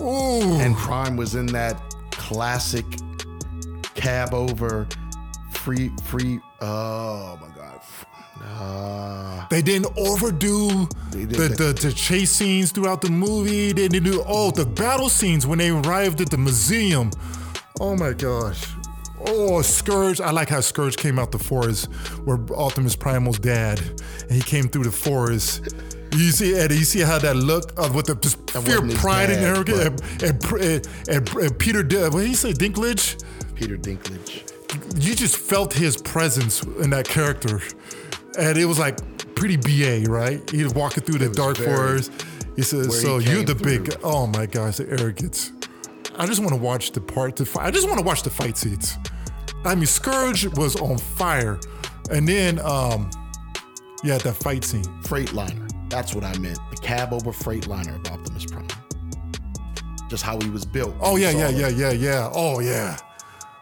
Ooh. 0.01 0.59
And 0.61 0.75
Prime 0.77 1.17
was 1.17 1.35
in 1.35 1.45
that 1.47 1.77
classic 2.11 2.85
cab 3.95 4.33
over 4.33 4.87
free 5.63 5.91
free 6.03 6.39
oh 6.61 7.37
my 7.41 7.47
god. 7.55 7.79
Uh, 8.43 9.45
They 9.49 9.61
didn't 9.61 9.95
overdo 9.97 10.87
They 11.11 11.25
did 11.25 11.29
the, 11.29 11.47
the- 11.49 11.73
the, 11.73 11.87
the 11.87 11.93
chase 11.93 12.31
scenes 12.31 12.71
throughout 12.71 13.01
the 13.01 13.11
movie. 13.11 13.71
They 13.71 13.87
didn't 13.87 14.09
do, 14.11 14.23
oh, 14.27 14.49
the 14.51 14.65
battle 14.65 15.09
scenes 15.09 15.45
when 15.45 15.59
they 15.59 15.69
arrived 15.69 16.21
at 16.21 16.29
the 16.31 16.37
museum. 16.37 17.11
Oh 17.79 17.95
my 17.95 18.13
gosh. 18.13 18.65
Oh, 19.27 19.61
Scourge. 19.61 20.19
I 20.19 20.31
like 20.31 20.49
how 20.49 20.61
Scourge 20.61 20.97
came 20.97 21.19
out 21.19 21.31
the 21.31 21.37
forest 21.37 21.85
where 22.25 22.39
Optimus 22.55 22.95
Primal's 22.95 23.37
dad, 23.37 23.79
and 24.21 24.31
he 24.31 24.41
came 24.41 24.67
through 24.67 24.85
the 24.85 24.91
forest. 24.91 25.61
You 26.13 26.31
see, 26.31 26.55
Eddie, 26.55 26.77
you 26.79 26.83
see 26.83 27.01
how 27.01 27.19
that 27.19 27.35
look 27.35 27.71
of 27.77 27.93
with 27.93 28.07
the 28.07 28.15
just 28.15 28.37
fear, 28.49 28.81
pride, 28.97 29.29
and 29.29 29.41
dad, 29.41 29.55
arrogance, 29.55 30.01
and, 30.23 30.23
and, 30.23 30.55
and, 30.61 30.87
and, 31.09 31.29
and 31.37 31.59
Peter, 31.59 31.83
what 32.09 32.19
did 32.21 32.27
he 32.27 32.33
say, 32.33 32.51
Dinklage? 32.53 33.23
Peter 33.55 33.77
Dinklage. 33.77 34.50
You 34.95 35.15
just 35.15 35.37
felt 35.37 35.73
his 35.73 35.97
presence 35.97 36.63
in 36.63 36.89
that 36.91 37.07
character, 37.07 37.61
and 38.37 38.57
it 38.57 38.65
was 38.65 38.79
like 38.79 38.97
pretty 39.35 39.57
ba, 39.57 40.09
right? 40.09 40.47
He 40.49 40.63
was 40.63 40.73
walking 40.73 41.03
through 41.03 41.19
the 41.19 41.29
dark 41.29 41.57
forest. 41.57 42.11
He 42.55 42.61
says, 42.63 43.01
"So 43.01 43.17
he 43.17 43.31
you're 43.31 43.43
the 43.43 43.55
big." 43.55 43.95
Oh 44.03 44.27
my 44.27 44.45
gosh, 44.45 44.77
the 44.77 44.89
arrogance! 44.89 45.51
I 46.17 46.25
just 46.25 46.39
want 46.39 46.51
to 46.51 46.59
watch 46.59 46.91
the 46.91 47.01
part 47.01 47.35
to 47.37 47.45
fight. 47.45 47.65
I 47.65 47.71
just 47.71 47.87
want 47.87 47.99
to 47.99 48.05
watch 48.05 48.23
the 48.23 48.29
fight 48.29 48.57
scenes. 48.57 48.97
I 49.63 49.75
mean, 49.75 49.85
Scourge 49.85 50.45
was 50.57 50.75
on 50.75 50.97
fire, 50.97 51.59
and 52.09 52.27
then 52.27 52.59
um, 52.59 53.09
yeah, 54.03 54.17
that 54.19 54.33
fight 54.33 54.63
scene. 54.63 54.83
Freightliner. 55.03 55.69
That's 55.89 56.15
what 56.15 56.23
I 56.23 56.37
meant. 56.37 56.59
The 56.69 56.77
cab 56.77 57.13
over 57.13 57.31
Freightliner 57.31 57.95
of 57.95 58.11
Optimus 58.11 58.45
Prime. 58.45 58.67
Just 60.09 60.23
how 60.23 60.39
he 60.39 60.49
was 60.49 60.65
built. 60.65 60.95
Oh 61.01 61.15
yeah, 61.15 61.31
yeah, 61.31 61.49
yeah, 61.49 61.69
yeah, 61.69 61.91
yeah. 61.91 62.29
Oh 62.33 62.59
yeah, 62.59 62.97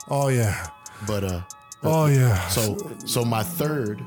oh 0.10 0.30
yeah, 0.30 0.70
But 1.08 1.24
uh 1.24 1.42
oh 1.84 2.08
yeah. 2.08 2.48
so 2.48 2.78
so 3.06 3.24
my 3.24 3.44
third 3.44 4.04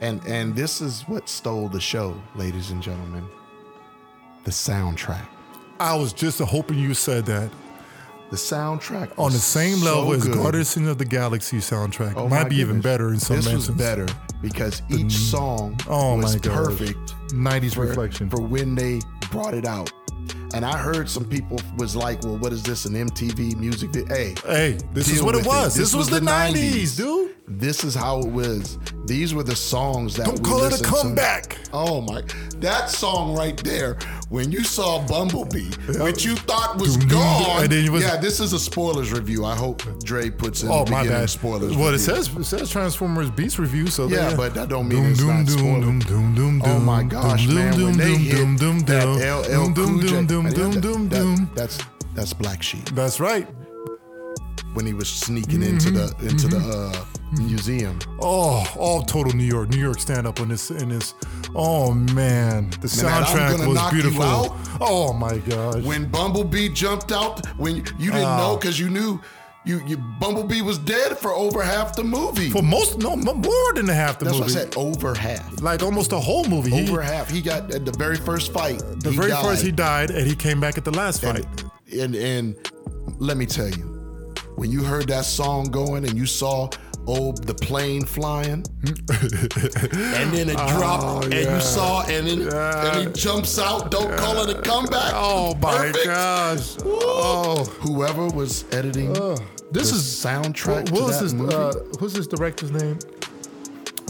and 0.00 0.24
and 0.26 0.54
this 0.54 0.80
is 0.80 1.02
what 1.02 1.28
stole 1.28 1.68
the 1.68 1.80
show, 1.80 2.14
ladies 2.34 2.70
and 2.70 2.82
gentlemen. 2.82 3.26
The 4.44 4.50
soundtrack. 4.50 5.26
I 5.80 5.96
was 5.96 6.12
just 6.12 6.38
hoping 6.40 6.78
you 6.78 6.94
said 6.94 7.26
that. 7.26 7.50
The 8.30 8.36
soundtrack 8.36 9.18
on 9.18 9.32
the 9.32 9.38
same 9.38 9.76
so 9.76 9.84
level 9.84 10.12
as 10.14 10.24
good. 10.24 10.34
Guardians 10.34 10.76
of 10.76 10.98
the 10.98 11.04
Galaxy 11.04 11.58
soundtrack. 11.58 12.14
Oh 12.16 12.28
Might 12.28 12.48
be 12.48 12.56
even 12.56 12.80
better 12.80 13.10
in 13.12 13.20
some 13.20 13.36
This 13.36 13.52
was 13.52 13.68
better 13.70 14.06
because 14.42 14.82
each 14.90 15.12
song 15.12 15.78
Oh 15.88 16.16
was 16.16 16.36
perfect 16.36 17.14
90s 17.30 17.74
for, 17.74 17.86
reflection. 17.86 18.28
for 18.28 18.40
when 18.40 18.74
they 18.74 19.00
brought 19.30 19.54
it 19.54 19.66
out. 19.66 19.92
And 20.54 20.64
I 20.64 20.76
heard 20.78 21.08
some 21.08 21.24
people 21.24 21.58
was 21.76 21.94
like, 21.96 22.22
"Well, 22.22 22.38
what 22.38 22.52
is 22.52 22.62
this? 22.62 22.84
An 22.84 22.94
MTV 22.94 23.56
music 23.56 23.90
video?" 23.90 24.14
Hey, 24.14 24.34
Hey, 24.46 24.78
this 24.92 25.08
is 25.10 25.22
what 25.22 25.34
it 25.34 25.44
was. 25.46 25.74
This, 25.74 25.94
was, 25.94 26.08
the 26.08 26.20
90s, 26.20 26.96
dude. 26.96 27.34
this 27.48 27.82
is 27.84 27.94
how 27.94 28.20
it 28.20 28.28
was. 28.30 28.78
These 29.06 29.34
were 29.34 29.42
the 29.42 29.56
songs 29.56 30.14
that 30.16 30.26
Don't 30.26 30.42
call 30.42 30.58
it 30.62 30.66
a 30.66 30.70
listened 30.70 30.86
to. 30.88 30.94
comeback. 30.94 31.58
Oh 31.72 32.00
my, 32.00 32.22
that 32.60 32.88
song 32.88 33.36
right 33.36 33.56
there. 33.64 33.98
When 34.30 34.50
you 34.50 34.64
saw 34.64 35.04
Bumblebee, 35.06 35.70
which 36.02 36.24
you 36.24 36.34
thought 36.36 36.78
was 36.78 36.96
Doom, 36.96 37.08
gone, 37.10 37.68
was- 37.92 38.02
yeah. 38.02 38.16
This 38.16 38.40
is 38.40 38.52
a 38.52 38.58
spoilers 38.58 39.12
review. 39.12 39.44
I 39.44 39.54
hope 39.54 39.82
Dre 40.04 40.30
puts 40.30 40.62
in 40.62 40.70
Oh 40.70 40.86
my 40.86 41.06
bad. 41.06 41.28
spoilers. 41.30 41.76
Well, 41.76 41.92
it 41.94 41.98
says 41.98 42.28
it 42.34 42.44
says 42.44 42.70
Transformers 42.70 43.30
Beast 43.30 43.58
review. 43.58 43.88
So 43.88 44.06
Yeah, 44.08 44.34
but 44.36 44.54
that 44.54 44.68
don't 44.68 44.88
mean 44.88 45.02
Doom, 45.02 45.10
it's 45.10 45.18
doom, 45.20 45.28
not 45.28 45.46
doom, 45.46 45.58
spoiler. 45.58 45.80
doom, 45.80 45.98
doom, 46.00 46.34
doom, 46.34 46.62
Oh 46.64 46.78
my 46.80 47.02
gosh, 47.02 47.46
man! 47.48 47.74
when 47.82 47.96
they 47.98 48.14
hit 48.16 48.34
that 48.86 49.04
LL 49.06 49.72
Cool 49.74 50.00
J, 50.00 50.24
doom, 50.52 50.70
doom, 50.72 50.72
that- 50.72 50.80
doom, 50.82 51.08
that- 51.08 51.18
doom. 51.18 51.50
That's 51.54 51.78
that's 52.14 52.32
Black 52.32 52.62
Sheep 52.62 52.84
That's 52.90 53.18
right. 53.18 53.48
when 54.74 54.86
he 54.86 54.92
was 54.92 55.08
sneaking 55.08 55.62
into 55.62 55.90
the 55.90 56.06
Mm-hmm. 56.06 56.28
into 56.28 56.48
the 56.48 56.58
uh, 56.58 57.04
museum. 57.42 57.98
Oh, 58.20 58.64
all 58.76 59.02
total 59.02 59.32
New 59.32 59.44
York, 59.44 59.68
New 59.70 59.80
York 59.80 59.98
stand 60.00 60.26
up 60.26 60.40
on 60.40 60.48
this 60.48 60.70
in 60.70 60.88
this. 60.90 61.14
Oh 61.54 61.92
man, 61.92 62.70
the 62.80 62.86
soundtrack 62.88 63.66
was 63.66 63.92
beautiful. 63.92 64.56
Oh 64.80 65.12
my 65.12 65.38
gosh. 65.38 65.82
When 65.82 66.08
Bumblebee 66.08 66.68
jumped 66.70 67.10
out, 67.12 67.44
when 67.58 67.76
you 67.76 67.82
didn't 68.12 68.16
Oh. 68.24 68.36
know 68.38 68.56
because 68.56 68.78
you 68.78 68.90
knew 68.90 69.20
you, 69.64 69.82
you 69.86 69.96
Bumblebee 69.96 70.60
was 70.62 70.78
dead 70.78 71.16
for 71.18 71.32
over 71.32 71.62
half 71.62 71.96
the 71.96 72.04
movie. 72.04 72.50
For 72.50 72.62
most, 72.62 72.98
no, 72.98 73.16
more 73.16 73.72
than 73.74 73.88
half 73.88 74.18
the 74.18 74.26
That's 74.26 74.38
movie. 74.38 74.52
That's 74.52 74.76
what 74.76 74.86
I 74.86 74.88
said. 74.90 74.98
Over 74.98 75.14
half. 75.14 75.60
Like 75.62 75.82
almost 75.82 76.10
the 76.10 76.20
whole 76.20 76.44
movie. 76.44 76.70
He- 76.70 76.88
Over 76.90 77.00
half. 77.02 77.30
He 77.30 77.40
got 77.40 77.72
at 77.74 77.84
the 77.84 77.92
very 77.92 78.16
first 78.16 78.52
fight. 78.52 78.78
the 79.00 79.10
he 79.10 79.16
very 79.16 79.30
died. 79.30 79.44
first 79.44 79.62
he 79.62 79.72
died, 79.72 80.10
and 80.10 80.26
he 80.26 80.34
came 80.36 80.60
back 80.60 80.76
at 80.78 80.84
the 80.84 80.90
last 80.92 81.22
fight. 81.22 81.46
And, 81.92 82.14
and 82.14 82.14
and 82.14 82.56
let 83.18 83.36
me 83.36 83.46
tell 83.46 83.68
you, 83.68 84.32
when 84.56 84.70
you 84.70 84.82
heard 84.82 85.08
that 85.08 85.24
song 85.24 85.64
going 85.70 86.04
and 86.04 86.16
you 86.16 86.26
saw 86.26 86.68
oh 87.06 87.32
the 87.32 87.54
plane 87.54 88.04
flying, 88.04 88.64
and 88.84 90.32
then 90.32 90.48
it 90.50 90.56
dropped, 90.56 91.24
and 91.26 91.34
Oh, 91.34 91.36
yeah. 91.36 91.54
you 91.54 91.60
saw, 91.60 92.02
and 92.06 92.26
then 92.26 92.52
and 92.52 93.08
he 93.08 93.12
jumps 93.14 93.58
out. 93.58 93.90
Don't 93.90 94.16
call 94.18 94.48
it 94.48 94.56
a 94.56 94.60
comeback. 94.62 95.12
oh 95.14 95.54
my 95.56 95.76
Perfect. 95.92 96.04
gosh. 96.06 96.76
Woo. 96.82 96.92
Oh, 97.00 97.64
Whoever 97.80 98.26
was 98.28 98.64
editing 98.72 99.12
this 99.72 99.90
the 99.90 99.96
is 99.96 100.02
soundtrack 100.02 100.90
What 100.90 101.02
was 101.04 101.20
this? 101.20 101.32
movie. 101.32 101.54
Uh, 101.54 101.72
who's 101.98 102.12
this 102.12 102.26
director's 102.26 102.70
name? 102.70 102.98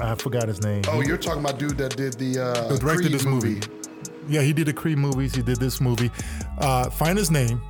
I 0.01 0.15
forgot 0.17 0.49
his 0.49 0.63
name. 0.63 0.83
oh, 0.89 1.01
you're 1.01 1.17
talking 1.17 1.41
about 1.41 1.59
dude 1.59 1.79
that 1.79 1.97
did 1.97 2.15
the 2.15 2.39
uh, 2.43 2.77
directed 2.77 3.03
Creed 3.07 3.13
this 3.13 3.25
movie. 3.25 3.61
Yeah, 4.29 4.41
he 4.43 4.53
did 4.53 4.67
the 4.67 4.73
Creed 4.73 4.99
movies. 4.99 5.35
He 5.35 5.43
did 5.43 5.59
this 5.59 5.81
movie. 5.81 6.11
Uh, 6.59 6.91
find 6.91 7.17
his 7.19 7.31
name, 7.31 7.63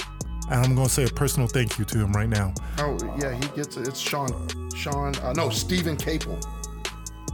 and 0.51 0.65
I'm 0.65 0.75
gonna 0.75 0.89
say 0.89 1.05
a 1.05 1.09
personal 1.09 1.49
thank 1.49 1.79
you 1.79 1.85
to 1.87 1.99
him 1.99 2.13
right 2.13 2.29
now. 2.29 2.53
Oh 2.79 2.97
yeah, 3.19 3.35
he 3.35 3.47
gets 3.57 3.77
it. 3.77 3.89
It's 3.89 3.99
Sean. 4.01 4.31
Sean. 4.75 5.15
Uh, 5.17 5.33
no, 5.33 5.51
Steven 5.51 5.97
Caple. 5.97 6.43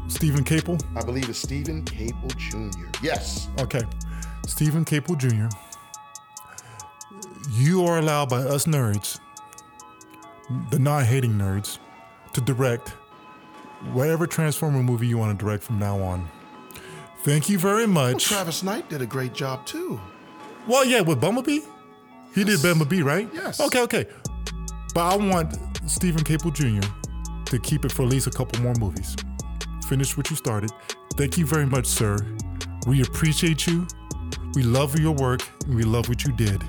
Steven 0.09 0.45
Caple. 0.45 0.83
I 0.97 1.05
believe 1.05 1.29
it's 1.29 1.39
Steven 1.39 1.85
Caple 1.85 2.37
Jr. 2.37 2.89
Yes. 3.03 3.49
Okay, 3.59 3.83
Steven 4.47 4.85
Caple 4.85 5.17
Jr. 5.17 5.55
You 7.53 7.85
are 7.85 7.99
allowed 7.99 8.29
by 8.29 8.39
us 8.39 8.67
nerds, 8.67 9.19
the 10.71 10.79
non-hating 10.79 11.33
nerds, 11.33 11.79
to 12.33 12.41
direct 12.41 12.91
whatever 13.93 14.27
Transformer 14.27 14.83
movie 14.83 15.07
you 15.07 15.19
want 15.19 15.37
to 15.37 15.45
direct 15.45 15.63
from 15.63 15.79
now 15.79 15.99
on. 16.01 16.29
Thank 17.23 17.49
you 17.49 17.59
very 17.59 17.87
much. 17.87 18.25
Travis 18.25 18.63
Knight 18.63 18.89
did 18.89 19.03
a 19.03 19.07
great 19.07 19.33
job 19.35 19.67
too. 19.67 20.01
Well, 20.67 20.85
yeah, 20.85 21.01
with 21.01 21.21
Bumblebee, 21.21 21.61
he 22.35 22.45
did 22.45 22.63
Bumblebee, 22.63 23.03
right? 23.03 23.29
Yes. 23.35 23.61
Okay, 23.61 23.81
okay. 23.83 24.07
But 24.95 25.13
I 25.13 25.17
want 25.17 25.59
Steven 25.87 26.23
Caple 26.23 26.53
Jr. 26.53 26.87
to 27.51 27.59
keep 27.59 27.85
it 27.85 27.93
for 27.93 28.03
at 28.03 28.09
least 28.09 28.27
a 28.27 28.31
couple 28.31 28.61
more 28.63 28.75
movies. 28.75 29.17
Finish 29.87 30.17
what 30.17 30.31
you 30.31 30.37
started. 30.37 30.71
Thank 31.15 31.37
you 31.37 31.47
very 31.47 31.67
much, 31.67 31.87
sir. 31.87 32.17
We 32.87 33.03
appreciate 33.03 33.67
you. 33.67 33.87
We 34.55 34.63
love 34.63 34.99
your 34.99 35.13
work, 35.13 35.43
and 35.67 35.75
we 35.75 35.83
love 35.83 36.09
what 36.09 36.25
you 36.25 36.33
did. 36.33 36.63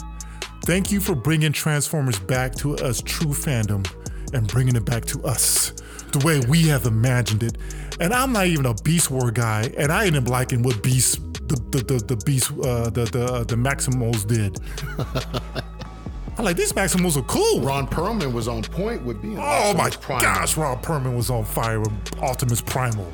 Thank 0.65 0.91
you 0.91 0.99
for 0.99 1.15
bringing 1.15 1.51
Transformers 1.51 2.19
back 2.19 2.53
to 2.55 2.75
us, 2.77 3.01
true 3.01 3.31
fandom, 3.31 3.87
and 4.33 4.47
bringing 4.47 4.75
it 4.75 4.85
back 4.85 5.05
to 5.05 5.23
us 5.23 5.73
the 6.11 6.25
way 6.25 6.39
we 6.47 6.63
have 6.67 6.85
imagined 6.85 7.43
it. 7.43 7.57
And 7.99 8.13
I'm 8.13 8.33
not 8.33 8.47
even 8.47 8.65
a 8.65 8.73
Beast 8.73 9.09
War 9.09 9.31
guy, 9.31 9.71
and 9.77 9.91
I 9.91 10.05
ended 10.05 10.23
up 10.23 10.29
liking 10.29 10.61
what 10.61 10.83
Beast, 10.83 11.19
the 11.51 11.77
the 11.77 11.83
the, 11.83 12.15
the 12.15 12.15
Beast, 12.25 12.51
uh, 12.51 12.89
the 12.89 13.05
the 13.05 13.45
the 13.47 13.55
Maximals 13.55 14.25
did. 14.25 14.59
I'm 16.37 16.45
like 16.45 16.55
these 16.57 16.73
Maximals 16.73 17.17
are 17.17 17.23
cool. 17.23 17.61
Ron 17.61 17.87
Perlman 17.87 18.31
was 18.33 18.47
on 18.47 18.63
point 18.63 19.03
with 19.03 19.21
being. 19.21 19.37
Oh 19.37 19.73
my 19.73 19.85
Optimus 19.87 19.95
Prime. 19.97 20.21
gosh, 20.21 20.57
Ron 20.57 20.81
Perlman 20.81 21.15
was 21.15 21.29
on 21.29 21.43
fire 21.45 21.79
with 21.79 21.91
Optimus 22.21 22.61
Primal. 22.61 23.07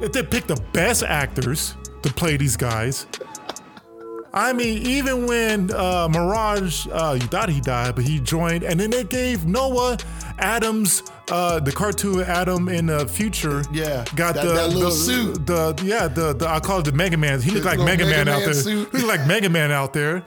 If 0.00 0.12
they 0.12 0.22
picked 0.22 0.48
the 0.48 0.60
best 0.72 1.02
actors 1.02 1.74
to 2.02 2.12
play 2.12 2.36
these 2.36 2.56
guys, 2.56 3.06
I 4.32 4.52
mean, 4.52 4.84
even 4.86 5.26
when 5.26 5.72
uh, 5.72 6.08
Mirage, 6.10 6.88
uh, 6.90 7.16
you 7.20 7.26
thought 7.28 7.48
he 7.48 7.60
died, 7.60 7.94
but 7.94 8.04
he 8.04 8.18
joined, 8.18 8.64
and 8.64 8.80
then 8.80 8.90
they 8.90 9.04
gave 9.04 9.46
Noah 9.46 9.96
Adams, 10.38 11.02
uh, 11.30 11.60
the 11.60 11.72
cartoon 11.72 12.20
Adam 12.22 12.68
in 12.68 12.86
the 12.86 13.06
future, 13.08 13.62
Yeah, 13.72 14.04
got 14.16 14.34
that- 14.34 14.44
the 14.44 14.52
that 14.54 14.70
the, 14.72 14.90
suit. 14.90 15.46
The 15.46 15.80
yeah, 15.84 16.08
the, 16.08 16.32
the 16.34 16.48
I 16.48 16.60
call 16.60 16.80
it 16.80 16.84
the 16.86 16.92
Mega 16.92 17.16
Man. 17.16 17.40
He 17.40 17.50
looked 17.52 17.66
like 17.66 17.78
Mega, 17.78 18.04
Mega 18.04 18.24
Man, 18.24 18.28
out 18.28 18.40
there. 18.44 18.54
suit. 18.54 18.88
He 18.92 18.98
looked 18.98 19.08
like 19.08 19.26
Mega 19.26 19.48
Man 19.48 19.70
out 19.72 19.92
there 19.92 20.22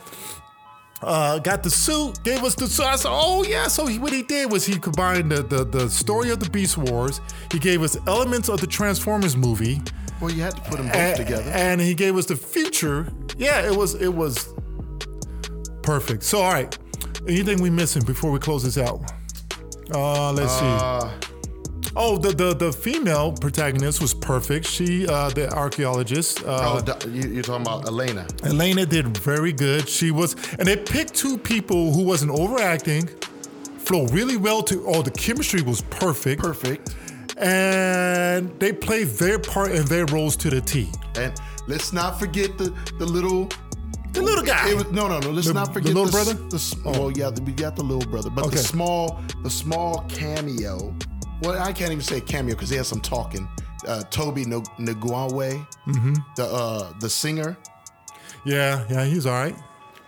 uh, 1.03 1.37
got 1.39 1.61
the 1.61 1.69
suit, 1.69 2.23
gave 2.23 2.43
us 2.43 2.55
the 2.55 2.67
suit. 2.67 2.85
I 2.85 2.95
said, 2.95 3.09
oh 3.11 3.43
yeah. 3.43 3.67
So 3.67 3.85
he, 3.85 3.99
what 3.99 4.11
he 4.11 4.23
did 4.23 4.51
was 4.51 4.65
he 4.65 4.79
combined 4.79 5.31
the, 5.31 5.43
the 5.43 5.63
the 5.63 5.89
story 5.89 6.31
of 6.31 6.39
the 6.39 6.49
Beast 6.49 6.75
Wars. 6.77 7.21
He 7.51 7.59
gave 7.59 7.83
us 7.83 7.95
elements 8.07 8.49
of 8.49 8.61
the 8.61 8.67
Transformers 8.67 9.37
movie, 9.37 9.79
Well, 10.19 10.31
you 10.31 10.41
had 10.41 10.55
to 10.55 10.61
put 10.61 10.77
them 10.77 10.87
both 10.87 10.95
and, 10.95 11.15
together. 11.17 11.51
and 11.51 11.79
he 11.81 11.93
gave 11.93 12.17
us 12.17 12.25
the 12.25 12.35
future. 12.35 13.11
Yeah, 13.37 13.61
it 13.61 13.75
was 13.75 13.93
it 14.01 14.11
was 14.13 14.51
perfect. 15.83 16.23
So 16.23 16.41
all 16.41 16.51
right, 16.51 16.75
anything 17.27 17.61
we 17.61 17.69
missing 17.69 18.03
before 18.03 18.31
we 18.31 18.39
close 18.39 18.63
this 18.63 18.77
out? 18.79 18.99
Uh, 19.93 20.31
let's 20.33 20.53
see. 20.53 20.65
Uh, 20.65 21.11
Oh, 21.99 22.15
the, 22.15 22.31
the 22.31 22.53
the 22.53 22.71
female 22.71 23.31
protagonist 23.31 23.99
was 24.01 24.13
perfect. 24.13 24.67
She, 24.67 25.07
uh, 25.07 25.29
the 25.29 25.51
archaeologist, 25.51 26.43
uh, 26.45 26.79
oh, 26.85 27.09
you, 27.09 27.27
you're 27.27 27.41
talking 27.43 27.63
about 27.65 27.87
Elena. 27.87 28.27
Elena 28.43 28.85
did 28.85 29.17
very 29.17 29.51
good. 29.51 29.89
She 29.89 30.11
was, 30.11 30.35
and 30.59 30.67
they 30.67 30.75
picked 30.77 31.15
two 31.15 31.39
people 31.39 31.91
who 31.93 32.03
wasn't 32.03 32.31
overacting, 32.33 33.07
flow 33.79 34.05
really 34.07 34.37
well 34.37 34.61
to. 34.63 34.85
Oh, 34.85 35.01
the 35.01 35.09
chemistry 35.09 35.63
was 35.63 35.81
perfect, 35.89 36.39
Perfect. 36.39 36.93
and 37.37 38.51
they 38.59 38.73
played 38.73 39.07
their 39.17 39.39
part 39.39 39.71
and 39.71 39.87
their 39.87 40.05
roles 40.05 40.35
to 40.37 40.51
the 40.51 40.61
T. 40.61 40.91
And 41.15 41.33
let's 41.67 41.91
not 41.93 42.19
forget 42.19 42.59
the 42.59 42.75
the 42.99 43.05
little. 43.07 43.49
The 44.17 44.23
little 44.23 44.43
guy. 44.43 44.69
It 44.69 44.75
was, 44.75 44.91
no, 44.91 45.07
no, 45.07 45.19
no. 45.19 45.29
Let's 45.29 45.47
The- 45.47 45.53
not 45.53 45.67
the 45.67 45.73
forget 45.73 45.93
little 45.93 46.07
s- 46.07 46.11
brother? 46.11 46.39
Oh. 46.41 46.49
The, 46.49 46.55
s- 46.55 46.75
Well, 46.85 47.11
yeah, 47.11 47.29
we 47.45 47.51
got 47.53 47.75
the 47.75 47.83
little 47.83 48.09
brother, 48.09 48.29
but 48.29 48.45
Okay. 48.45 48.57
the 48.57 48.63
small, 48.63 49.19
the 49.43 49.49
small 49.49 50.03
cameo. 50.09 50.93
Well, 51.41 51.61
I 51.61 51.71
can't 51.73 51.91
even 51.91 52.03
say 52.03 52.19
cameo 52.21 52.55
because 52.55 52.69
he 52.69 52.77
has 52.77 52.87
some 52.87 52.99
talking. 53.01 53.47
Uh, 53.87 54.01
Toby 54.09 54.41
N- 54.41 54.63
Nwigwe, 54.79 55.65
Mm-hmm. 55.87 56.13
the 56.35 56.45
uh, 56.45 56.91
the 56.99 57.09
singer. 57.09 57.55
Yeah, 58.43 58.83
yeah, 58.89 59.05
he 59.05 59.15
was 59.15 59.25
all 59.25 59.33
right. 59.33 59.55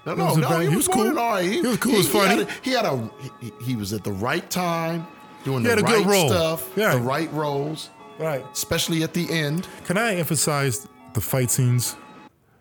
No, 0.05 0.13
He 0.13 0.17
no, 0.17 0.25
was 0.25 0.37
no. 0.37 0.59
he, 0.59 0.69
he 0.69 0.75
was, 0.75 0.87
was 0.87 0.95
cool. 0.95 1.19
all 1.19 1.31
right. 1.33 1.43
He 1.49 1.61
was 1.61 1.77
cool, 1.77 1.91
he 1.91 1.97
was 1.97 2.09
funny. 2.09 2.29
Had 2.29 2.39
a, 2.39 2.47
he 2.61 2.71
had 2.71 2.85
a. 2.85 3.09
He, 3.39 3.51
he 3.63 3.75
was 3.75 3.93
at 3.93 4.03
the 4.03 4.11
right 4.11 4.49
time, 4.49 5.05
doing 5.43 5.59
He 5.59 5.63
the 5.65 5.69
had 5.69 5.79
a 5.79 5.83
right 5.83 6.03
good 6.05 6.29
stuff, 6.29 6.69
Yeah. 6.75 6.95
the 6.95 7.01
right 7.01 7.31
roles, 7.33 7.89
Right. 8.17 8.43
especially 8.51 9.03
at 9.03 9.13
the 9.13 9.29
end. 9.31 9.67
Can 9.85 9.97
I 9.97 10.15
emphasize 10.15 10.87
the 11.13 11.21
fight 11.21 11.51
scenes? 11.51 11.95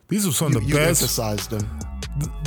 These 0.08 0.26
are 0.26 0.32
some 0.32 0.52
You, 0.52 0.58
of 0.58 0.64
the 0.64 0.68
you 0.70 0.74
best. 0.74 1.02
emphasized 1.02 1.50
them. 1.50 1.68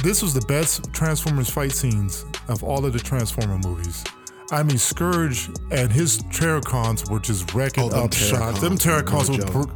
this 0.03 0.21
was 0.21 0.33
the 0.33 0.41
best 0.47 0.91
Transformers 0.93 1.49
fight 1.49 1.71
scenes 1.71 2.25
of 2.47 2.63
all 2.63 2.85
of 2.85 2.93
the 2.93 2.99
Transformer 2.99 3.57
movies. 3.59 4.03
I 4.51 4.63
mean, 4.63 4.77
Scourge 4.77 5.47
and 5.71 5.91
his 5.91 6.17
Terrorcons 6.23 7.09
were 7.09 7.19
just 7.19 7.53
wrecking 7.53 7.89
Oh, 7.93 8.05
up 8.05 8.13
shots. 8.13 8.59
Them 8.59 8.77
Terrorcons 8.77 9.29
were 9.29 9.37
no 9.45 9.59
were 9.59 9.65
pr- 9.65 9.71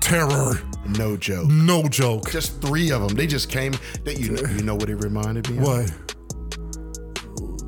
terror, 0.00 0.60
No 0.86 1.16
joke. 1.16 1.48
no 1.50 1.88
joke. 1.88 2.30
Just 2.30 2.60
three 2.60 2.90
of 2.92 3.00
them. 3.02 3.16
They 3.16 3.26
just 3.26 3.48
came. 3.50 3.72
That 4.04 4.18
you 4.20 4.32
know, 4.32 4.42
you 4.50 4.62
know 4.62 4.74
what 4.76 4.90
it 4.90 4.96
reminded 4.96 5.48
me 5.50 5.58
of? 5.58 5.64
What? 5.64 5.90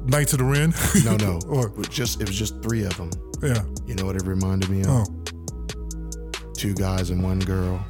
Knights 0.08 0.32
of 0.32 0.38
the 0.40 0.44
Ren? 0.44 0.72
No, 1.04 1.16
no. 1.16 1.40
Or- 1.48 1.72
It 1.80 1.90
just 1.90 2.20
it 2.20 2.28
was 2.28 2.36
just 2.38 2.62
three 2.62 2.84
of 2.84 2.96
them. 2.96 3.10
yeah. 3.42 3.62
You 3.86 3.94
know 3.96 4.04
what 4.06 4.14
it 4.16 4.22
reminded 4.26 4.68
me 4.68 4.82
of? 4.82 4.88
Oh. 4.88 5.04
Two 6.54 6.74
guys 6.74 7.10
and 7.10 7.22
one 7.22 7.40
girl 7.40 7.84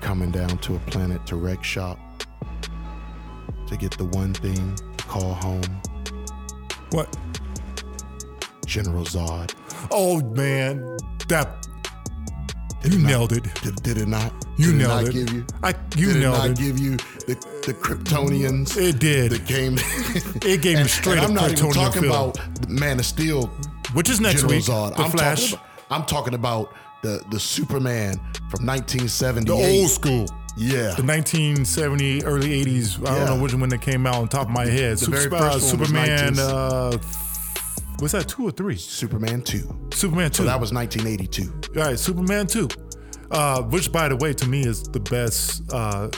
coming 0.00 0.30
down 0.30 0.58
to 0.58 0.76
a 0.76 0.78
planet 0.80 1.24
to 1.26 1.36
wreck 1.36 1.62
shop 1.64 1.98
to 3.68 3.76
get 3.76 3.96
the 3.98 4.04
one 4.04 4.32
thing 4.34 4.74
to 4.96 5.04
call 5.04 5.34
home. 5.34 5.62
what? 6.90 7.16
General 8.66 9.04
Zod. 9.04 9.54
Oh 9.90 10.20
man, 10.22 10.96
that 11.28 11.66
Did 12.82 12.92
you 12.92 12.98
it 12.98 13.02
not- 13.02 13.08
nailed 13.08 13.32
it. 13.32 13.54
Did, 13.62 13.82
did 13.82 13.98
it 13.98 14.08
not? 14.08 14.32
You 14.56 14.72
did 14.72 14.78
nailed 14.78 15.00
it. 15.00 15.04
Not 15.04 15.08
it. 15.08 15.12
give 15.12 15.32
you. 15.32 15.46
I 15.62 15.74
you 15.96 16.06
did 16.08 16.16
it 16.16 16.20
nailed 16.20 16.36
not 16.38 16.50
it. 16.50 16.56
give 16.58 16.78
you 16.78 16.96
the 17.26 17.60
the 17.66 17.74
Kryptonians? 17.74 18.76
It 18.76 18.98
did. 18.98 19.32
that 19.32 19.46
came. 19.46 19.76
It 20.48 20.62
gave 20.62 20.78
me 20.78 20.84
straight 20.84 21.18
and 21.18 21.22
up 21.24 21.28
I'm 21.28 21.34
not 21.34 21.52
even 21.52 21.72
talking 21.72 22.04
about 22.04 22.68
Man 22.68 22.98
of 22.98 23.06
Steel 23.06 23.46
which 23.92 24.08
is 24.08 24.20
next 24.20 24.42
General 24.42 24.56
week. 24.56 24.64
Zod. 24.64 24.96
The 24.96 25.02
I'm 25.02 25.10
Flash, 25.10 25.50
Talking 25.50 25.54
about, 25.58 26.00
I'm 26.00 26.06
talking 26.06 26.34
about 26.34 26.74
the 27.02 27.22
the 27.30 27.40
Superman 27.40 28.14
from 28.50 28.66
1970. 28.66 29.46
the 29.46 29.52
old 29.52 29.90
school. 29.90 30.26
Yeah. 30.56 30.94
The 30.96 31.04
1970, 31.04 32.24
early 32.24 32.62
80s. 32.64 33.06
I 33.06 33.18
don't 33.18 33.26
know 33.36 33.42
which 33.42 33.54
one 33.54 33.68
that 33.70 33.80
came 33.80 34.06
out 34.06 34.16
on 34.16 34.28
top 34.28 34.48
of 34.48 34.50
my 34.52 34.66
head. 34.66 34.94
The 34.98 35.04
Super- 35.06 35.16
very 35.28 35.32
uh, 35.36 35.38
first 35.52 35.54
was 35.54 35.70
Superman. 35.70 36.34
19 36.34 36.38
Uh, 36.40 36.98
was 38.00 38.12
that 38.12 38.28
two 38.28 38.44
or 38.48 38.50
three? 38.50 38.76
Superman 38.76 39.42
2. 39.42 39.90
Superman 39.92 40.30
two. 40.30 40.38
So 40.38 40.44
that 40.44 40.60
was 40.60 40.72
1982. 40.72 41.78
All 41.80 41.86
right, 41.86 41.98
Superman 41.98 42.46
2. 42.46 42.68
Uh, 43.30 43.62
which, 43.62 43.92
by 43.92 44.08
the 44.08 44.16
way, 44.16 44.32
to 44.32 44.48
me 44.48 44.62
is 44.62 44.82
the 44.82 45.00
best 45.00 45.62
uh, 45.72 46.08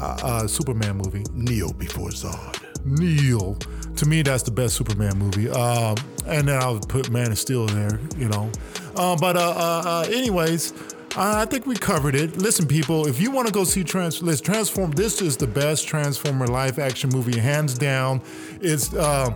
uh, 0.00 0.18
uh, 0.22 0.46
Superman 0.46 0.96
movie. 0.98 1.24
Neo 1.32 1.72
before 1.72 2.10
Zod. 2.10 2.58
Neil. 2.84 3.54
To 3.96 4.06
me, 4.06 4.22
that's 4.22 4.42
the 4.42 4.50
best 4.50 4.74
Superman 4.76 5.18
movie. 5.18 5.48
Um, 5.48 5.96
and 6.26 6.46
then 6.48 6.60
I'll 6.62 6.78
put 6.80 7.10
Man 7.10 7.30
of 7.32 7.38
Steel 7.38 7.66
in 7.68 7.74
there, 7.74 8.00
you 8.16 8.28
know. 8.28 8.50
Uh, 8.98 9.16
but, 9.16 9.36
uh, 9.36 9.40
uh, 9.40 9.82
uh, 9.86 10.06
anyways, 10.12 10.72
I 11.16 11.46
think 11.46 11.66
we 11.66 11.74
covered 11.76 12.14
it. 12.14 12.36
Listen, 12.36 12.66
people, 12.66 13.06
if 13.06 13.20
you 13.20 13.30
want 13.30 13.46
to 13.46 13.52
go 13.52 13.64
see 13.64 13.82
Trans, 13.82 14.22
let's 14.22 14.40
Transform. 14.40 14.90
This 14.90 15.22
is 15.22 15.36
the 15.36 15.46
best 15.46 15.86
Transformer 15.86 16.46
live 16.46 16.78
action 16.78 17.10
movie, 17.10 17.38
hands 17.38 17.74
down. 17.74 18.20
It's 18.60 18.92
uh, 18.94 19.34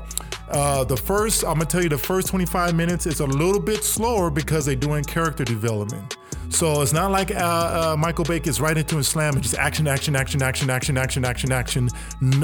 uh, 0.48 0.84
the 0.84 0.96
first. 0.96 1.44
I'm 1.44 1.54
gonna 1.54 1.64
tell 1.64 1.82
you, 1.82 1.88
the 1.88 1.98
first 1.98 2.28
25 2.28 2.74
minutes 2.74 3.06
is 3.06 3.20
a 3.20 3.26
little 3.26 3.60
bit 3.60 3.82
slower 3.84 4.30
because 4.30 4.66
they're 4.66 4.74
doing 4.74 5.02
character 5.04 5.44
development. 5.44 6.16
So 6.50 6.82
it's 6.82 6.92
not 6.92 7.10
like 7.10 7.34
uh, 7.34 7.38
uh, 7.38 7.96
Michael 7.98 8.24
Bay 8.24 8.38
gets 8.38 8.60
right 8.60 8.76
into 8.76 8.98
a 8.98 9.04
slam 9.04 9.34
and 9.34 9.42
just 9.42 9.56
action, 9.56 9.88
action, 9.88 10.14
action, 10.14 10.42
action, 10.42 10.68
action, 10.68 10.98
action, 10.98 11.24
action, 11.24 11.52
action. 11.52 11.88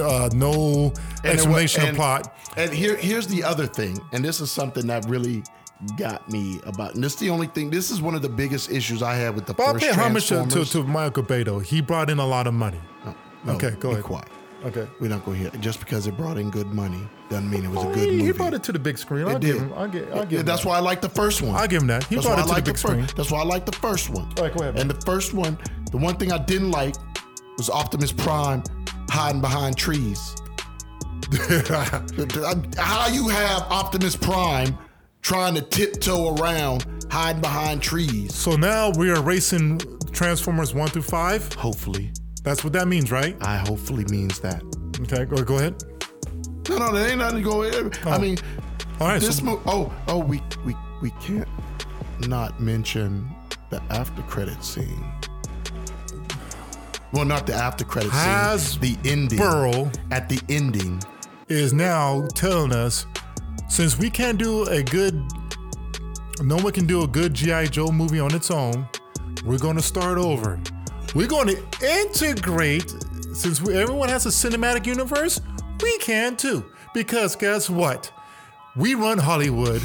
Uh, 0.00 0.30
no 0.32 0.92
And 1.22 1.38
it 1.38 1.46
wa- 1.46 1.58
of 1.58 1.94
plot. 1.94 2.34
And 2.56 2.72
here, 2.72 2.96
here's 2.96 3.26
the 3.26 3.44
other 3.44 3.66
thing, 3.66 4.00
and 4.12 4.24
this 4.24 4.40
is 4.40 4.50
something 4.50 4.86
that 4.86 5.06
really 5.08 5.44
got 5.96 6.28
me 6.30 6.60
about. 6.64 6.94
And 6.94 7.04
this 7.04 7.14
is 7.14 7.18
the 7.20 7.30
only 7.30 7.46
thing. 7.46 7.70
This 7.70 7.90
is 7.90 8.00
one 8.02 8.14
of 8.14 8.22
the 8.22 8.28
biggest 8.28 8.70
issues 8.70 9.02
I 9.02 9.14
had 9.14 9.34
with 9.34 9.46
the 9.46 9.54
But 9.54 9.62
I'll 9.64 9.72
first 9.74 9.86
pay 9.86 9.92
homage 9.92 10.26
to, 10.28 10.46
to, 10.46 10.64
to 10.64 10.82
Michael 10.84 11.22
Bay 11.22 11.42
though. 11.42 11.58
He 11.60 11.80
brought 11.80 12.10
in 12.10 12.18
a 12.18 12.26
lot 12.26 12.46
of 12.46 12.54
money. 12.54 12.80
No, 13.44 13.52
okay, 13.54 13.70
go 13.78 13.88
be 13.90 13.92
ahead. 13.94 14.04
Quiet. 14.04 14.28
Okay. 14.64 14.88
We're 14.98 15.06
not 15.08 15.24
going 15.24 15.40
to 15.44 15.50
hear. 15.50 15.60
Just 15.60 15.78
because 15.78 16.08
it 16.08 16.16
brought 16.16 16.36
in 16.36 16.50
good 16.50 16.66
money 16.74 17.00
doesn't 17.30 17.48
mean 17.48 17.64
it 17.64 17.68
was 17.70 17.84
a 17.84 17.88
Oh, 17.88 17.94
good 17.94 18.08
he, 18.08 18.16
movie. 18.16 18.24
he 18.26 18.32
brought 18.32 18.54
it 18.54 18.64
to 18.64 18.72
the 18.72 18.78
big 18.80 18.98
screen. 18.98 19.24
I'll 19.28 19.36
It 19.36 19.40
give 19.40 19.54
did. 19.54 19.62
him. 19.62 19.72
I'll 19.76 19.86
give. 19.88 20.12
I'll 20.12 20.26
give 20.26 20.44
that's 20.44 20.62
that. 20.62 20.68
why 20.68 20.76
I 20.78 20.80
like 20.80 21.00
the 21.00 21.08
first 21.08 21.42
one. 21.42 21.54
I'll 21.54 21.68
give 21.68 21.82
him 21.82 21.86
that. 21.88 22.02
He 22.04 22.16
That's 22.16 22.26
brought 22.26 22.40
it 22.40 22.42
I 22.42 22.44
to 22.46 22.48
like 22.48 22.64
the 22.64 22.72
the 22.72 22.72
big 22.72 22.80
first. 22.80 22.92
screen. 22.92 23.06
That's 23.16 23.30
why 23.30 23.38
I 23.40 23.44
like 23.44 23.64
the 23.66 23.72
first 23.72 24.10
one. 24.10 24.24
All 24.36 24.42
right, 24.44 24.52
go 24.56 24.62
ahead, 24.64 24.80
And 24.80 24.90
the 24.90 25.00
first 25.06 25.32
one, 25.32 25.56
the 25.92 25.96
one 25.98 26.16
thing 26.16 26.32
I 26.32 26.38
didn't 26.38 26.72
like 26.72 26.96
was 27.56 27.70
Optimus 27.70 28.10
Prime 28.10 28.64
hiding 29.08 29.40
behind 29.40 29.76
trees. 29.76 30.34
How 32.76 33.06
you 33.08 33.28
have 33.28 33.62
Optimus 33.70 34.16
Prime 34.16 34.76
trying 35.22 35.54
to 35.54 35.62
tiptoe 35.62 36.34
around, 36.36 36.86
hiding 37.10 37.40
behind 37.42 37.82
trees? 37.82 38.34
So 38.34 38.56
now 38.56 38.90
we 38.90 39.10
are 39.10 39.20
racing 39.22 39.80
Transformers 40.12 40.74
one 40.74 40.88
through 40.88 41.02
five. 41.02 41.52
Hopefully, 41.54 42.12
That's 42.42 42.64
what 42.64 42.72
that 42.72 42.88
means, 42.88 43.10
right? 43.12 43.36
I 43.42 43.56
hopefully 43.58 44.04
means 44.10 44.40
that. 44.40 44.62
Okay, 45.02 45.24
go, 45.26 45.42
go 45.44 45.56
ahead. 45.58 45.82
No, 46.68 46.78
no, 46.78 46.92
there 46.92 47.08
ain't 47.08 47.18
nothing 47.18 47.42
to 47.42 47.48
go. 47.48 47.62
I 47.64 48.16
Oh. 48.16 48.18
mean, 48.18 48.36
All 49.00 49.08
right. 49.08 49.20
this 49.20 49.38
so, 49.38 49.44
mo- 49.44 49.62
oh 49.66 49.92
oh 50.08 50.18
we 50.18 50.40
we 50.64 50.74
we 51.02 51.10
can't 51.20 51.48
not 52.26 52.60
mention 52.60 53.28
the 53.70 53.82
after 53.90 54.22
credit 54.22 54.62
scene. 54.64 55.04
Well, 57.12 57.24
not 57.24 57.46
the 57.46 57.54
after 57.54 57.84
credit 57.84 58.10
scene. 58.10 58.20
Has 58.20 58.78
The 58.78 58.96
ending. 59.04 59.38
Burrow 59.38 59.90
At 60.10 60.28
the 60.28 60.40
ending. 60.48 61.02
is 61.48 61.72
now 61.72 62.26
telling 62.34 62.72
us 62.72 63.06
since 63.68 63.98
we 63.98 64.10
can't 64.10 64.38
do 64.38 64.64
a 64.64 64.82
good, 64.82 65.14
no 66.42 66.56
one 66.56 66.72
can 66.72 66.86
do 66.86 67.02
a 67.02 67.06
good 67.06 67.34
GI 67.34 67.68
Joe 67.68 67.90
movie 67.90 68.20
on 68.20 68.34
its 68.34 68.50
own. 68.50 68.88
We're 69.44 69.58
going 69.58 69.76
to 69.76 69.82
start 69.82 70.18
over. 70.18 70.60
We're 71.14 71.28
going 71.28 71.48
to 71.48 71.62
integrate 71.82 72.94
since 73.32 73.62
we, 73.62 73.76
everyone 73.76 74.08
has 74.08 74.26
a 74.26 74.30
cinematic 74.30 74.86
universe. 74.86 75.40
We 75.80 75.96
can 75.98 76.36
too 76.36 76.64
because 76.92 77.36
guess 77.36 77.70
what? 77.70 78.10
We 78.76 78.94
run 78.94 79.18
Hollywood, 79.18 79.82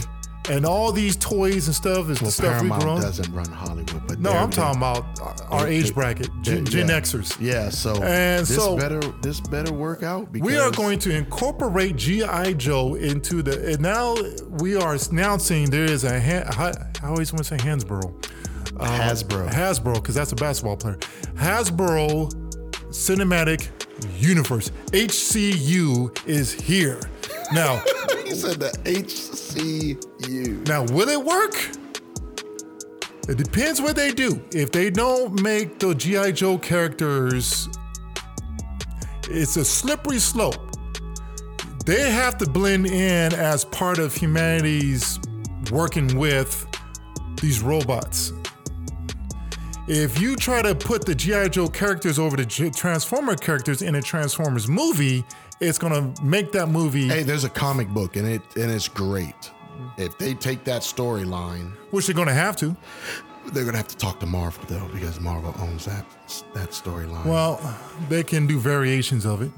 and 0.49 0.65
all 0.65 0.91
these 0.91 1.15
toys 1.15 1.67
and 1.67 1.75
stuff 1.75 2.09
is 2.09 2.19
the 2.19 2.25
Well, 2.25 2.31
stuff 2.31 2.45
we 2.61 2.69
Paramount 2.69 2.81
grown. 2.81 3.01
doesn't 3.01 3.33
run 3.33 3.45
Hollywood, 3.51 4.01
but 4.07 4.19
No, 4.19 4.31
I'm 4.31 4.49
talking 4.49 4.77
about 4.77 5.05
our- 5.21 5.35
our 5.59 5.65
they- 5.65 5.75
age 5.75 5.85
they- 5.87 5.91
bracket, 5.93 6.29
Gen, 6.41 6.63
they- 6.65 6.71
Gen 6.71 6.89
yeah. 6.89 6.99
Xers. 6.99 7.35
Yeah, 7.39 7.69
so 7.69 7.93
And 8.03 8.45
this 8.45 8.55
so- 8.57 8.75
better 8.77 8.99
this 9.21 9.39
better 9.39 9.71
work 9.73 10.03
out 10.03 10.31
because 10.33 10.45
We 10.45 10.57
are 10.57 10.71
going 10.71 10.99
to 10.99 11.15
incorporate 11.15 11.95
GI 11.95 12.53
Joe 12.55 12.95
into 12.95 13.41
the. 13.41 13.71
And 13.73 13.79
now 13.81 14.15
we 14.59 14.75
are 14.75 14.97
announcing 15.11 15.69
there 15.69 15.85
is 15.85 16.03
a. 16.03 16.15
I 17.03 17.07
always 17.07 17.31
want 17.31 17.45
to 17.45 17.57
say 17.57 17.57
Hansborough. 17.57 18.13
Uh, 18.79 18.87
Hasbro. 18.87 19.49
Hasbro, 19.51 19.93
because 19.95 20.15
that's 20.15 20.31
a 20.31 20.35
basketball 20.35 20.75
player. 20.77 20.97
Hasbro 21.35 22.31
Cinematic 22.89 23.67
Universe. 24.19 24.71
HCU 24.91 26.11
is 26.27 26.51
here. 26.53 26.99
Now, 27.53 27.81
He 28.25 28.35
said 28.35 28.59
the 28.59 28.69
HCU. 28.83 30.67
now 30.67 30.83
will 30.93 31.09
it 31.09 31.23
work? 31.23 31.55
It 33.27 33.37
depends 33.37 33.81
what 33.81 33.95
they 33.95 34.11
do. 34.11 34.43
If 34.51 34.71
they 34.71 34.89
don't 34.89 35.41
make 35.41 35.79
the 35.79 35.95
GI 35.95 36.33
Joe 36.33 36.57
characters, 36.57 37.69
it's 39.29 39.55
a 39.55 39.63
slippery 39.63 40.19
slope. 40.19 40.57
They 41.85 42.11
have 42.11 42.37
to 42.37 42.49
blend 42.49 42.87
in 42.87 43.33
as 43.33 43.65
part 43.65 43.99
of 43.99 44.13
humanity's 44.13 45.19
working 45.71 46.17
with 46.17 46.65
these 47.41 47.61
robots. 47.61 48.33
If 49.87 50.21
you 50.21 50.37
try 50.37 50.61
to 50.61 50.73
put 50.73 51.05
the 51.05 51.13
G.I. 51.13 51.49
Joe 51.49 51.67
characters 51.67 52.17
over 52.17 52.37
the 52.37 52.45
Transformer 52.45 53.35
characters 53.35 53.81
in 53.81 53.95
a 53.95 54.01
Transformers 54.01 54.69
movie, 54.69 55.25
it's 55.59 55.77
gonna 55.77 56.13
make 56.21 56.51
that 56.53 56.67
movie, 56.67 57.07
Hey, 57.07 57.23
there's 57.23 57.43
a 57.43 57.49
comic 57.49 57.89
book 57.89 58.15
and 58.15 58.27
it 58.27 58.41
and 58.55 58.71
it's 58.71 58.87
great. 58.87 59.51
If 59.97 60.17
they 60.17 60.33
take 60.33 60.63
that 60.65 60.81
storyline, 60.81 61.71
which 61.91 62.07
they're 62.07 62.15
gonna 62.15 62.33
have 62.33 62.55
to. 62.57 62.75
they're 63.53 63.65
gonna 63.65 63.77
have 63.77 63.87
to 63.89 63.97
talk 63.97 64.19
to 64.21 64.25
Marvel 64.25 64.63
though, 64.67 64.87
because 64.93 65.19
Marvel 65.19 65.53
owns 65.59 65.85
that 65.85 66.05
that 66.53 66.69
storyline. 66.71 67.25
Well, 67.25 67.59
they 68.09 68.23
can 68.23 68.47
do 68.47 68.59
variations 68.59 69.25
of 69.25 69.41
it, 69.41 69.51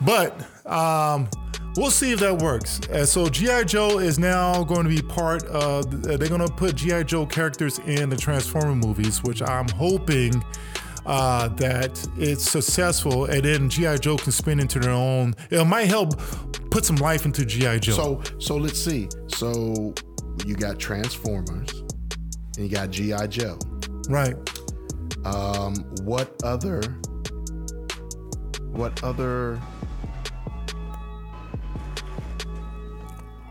but 0.00 0.44
um, 0.66 1.28
we'll 1.76 1.90
see 1.90 2.12
if 2.12 2.20
that 2.20 2.38
works. 2.42 2.80
Uh, 2.88 3.06
so 3.06 3.28
GI 3.28 3.64
Joe 3.64 3.98
is 3.98 4.18
now 4.18 4.62
going 4.64 4.84
to 4.84 4.88
be 4.90 5.00
part 5.02 5.44
of. 5.44 6.02
They're 6.02 6.18
going 6.28 6.46
to 6.46 6.52
put 6.54 6.76
GI 6.76 7.04
Joe 7.04 7.24
characters 7.26 7.78
in 7.80 8.08
the 8.10 8.16
Transformer 8.16 8.74
movies, 8.74 9.22
which 9.22 9.40
I'm 9.42 9.68
hoping 9.70 10.44
uh, 11.06 11.48
that 11.48 12.06
it's 12.16 12.50
successful, 12.50 13.24
and 13.26 13.44
then 13.44 13.68
GI 13.68 13.98
Joe 13.98 14.16
can 14.16 14.32
spin 14.32 14.60
into 14.60 14.78
their 14.78 14.92
own. 14.92 15.34
It 15.50 15.64
might 15.66 15.86
help 15.88 16.18
put 16.70 16.84
some 16.84 16.96
life 16.96 17.24
into 17.24 17.44
GI 17.44 17.80
Joe. 17.80 17.92
So 17.92 18.22
so 18.38 18.56
let's 18.56 18.80
see. 18.82 19.08
So 19.28 19.94
you 20.46 20.54
got 20.54 20.78
Transformers 20.78 21.82
and 22.56 22.58
you 22.58 22.68
got 22.68 22.90
GI 22.90 23.28
Joe. 23.28 23.58
right. 24.08 24.36
Um, 25.24 25.74
what 26.02 26.34
other? 26.42 26.80
What 28.72 29.02
other 29.04 29.60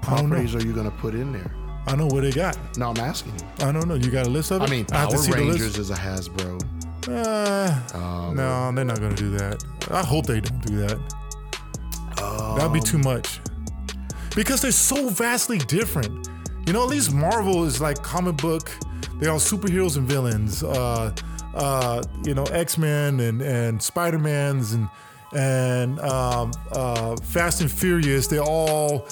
I 0.03 0.15
properties 0.15 0.55
are 0.55 0.63
you 0.65 0.73
gonna 0.73 0.91
put 0.91 1.13
in 1.13 1.31
there? 1.31 1.51
I 1.87 1.95
know 1.95 2.07
what 2.07 2.21
they 2.23 2.31
got. 2.31 2.57
No, 2.77 2.89
I'm 2.89 2.97
asking 2.97 3.33
you. 3.39 3.67
I 3.67 3.71
don't 3.71 3.87
know. 3.87 3.95
You 3.95 4.11
got 4.11 4.27
a 4.27 4.29
list 4.29 4.51
of 4.51 4.61
it? 4.61 4.65
I 4.65 4.69
mean, 4.69 4.85
have 4.91 5.09
Power 5.09 5.11
to 5.11 5.17
see 5.17 5.31
the 5.31 5.37
list. 5.41 5.59
Rangers 5.59 5.77
is 5.77 5.89
a 5.89 5.95
Hasbro. 5.95 6.61
Uh, 7.07 8.33
no, 8.35 8.71
they're 8.73 8.85
not 8.85 8.99
going 8.99 9.15
to 9.15 9.21
do 9.21 9.31
that. 9.31 9.63
I 9.89 10.03
hope 10.03 10.25
they 10.25 10.39
don't 10.39 10.65
do 10.65 10.77
that. 10.77 10.99
That'd 12.55 12.73
be 12.73 12.79
too 12.79 12.97
much. 12.97 13.39
Because 14.35 14.61
they're 14.61 14.71
so 14.71 15.09
vastly 15.09 15.57
different. 15.57 16.29
You 16.65 16.73
know, 16.73 16.83
at 16.83 16.89
least 16.89 17.13
Marvel 17.13 17.65
is 17.65 17.81
like 17.81 18.01
comic 18.01 18.37
book. 18.37 18.71
They're 19.15 19.31
all 19.31 19.39
superheroes 19.39 19.97
and 19.97 20.07
villains. 20.07 20.63
Uh, 20.63 21.13
uh, 21.53 22.03
you 22.23 22.33
know, 22.33 22.43
X 22.45 22.77
Men 22.77 23.19
and 23.19 23.41
and 23.41 23.81
Spider 23.81 24.19
Mans 24.19 24.73
and 24.73 24.87
and 25.33 25.99
um, 25.99 26.51
uh, 26.71 27.15
Fast 27.17 27.61
and 27.61 27.71
Furious. 27.71 28.27
They're 28.27 28.41
all 28.41 29.07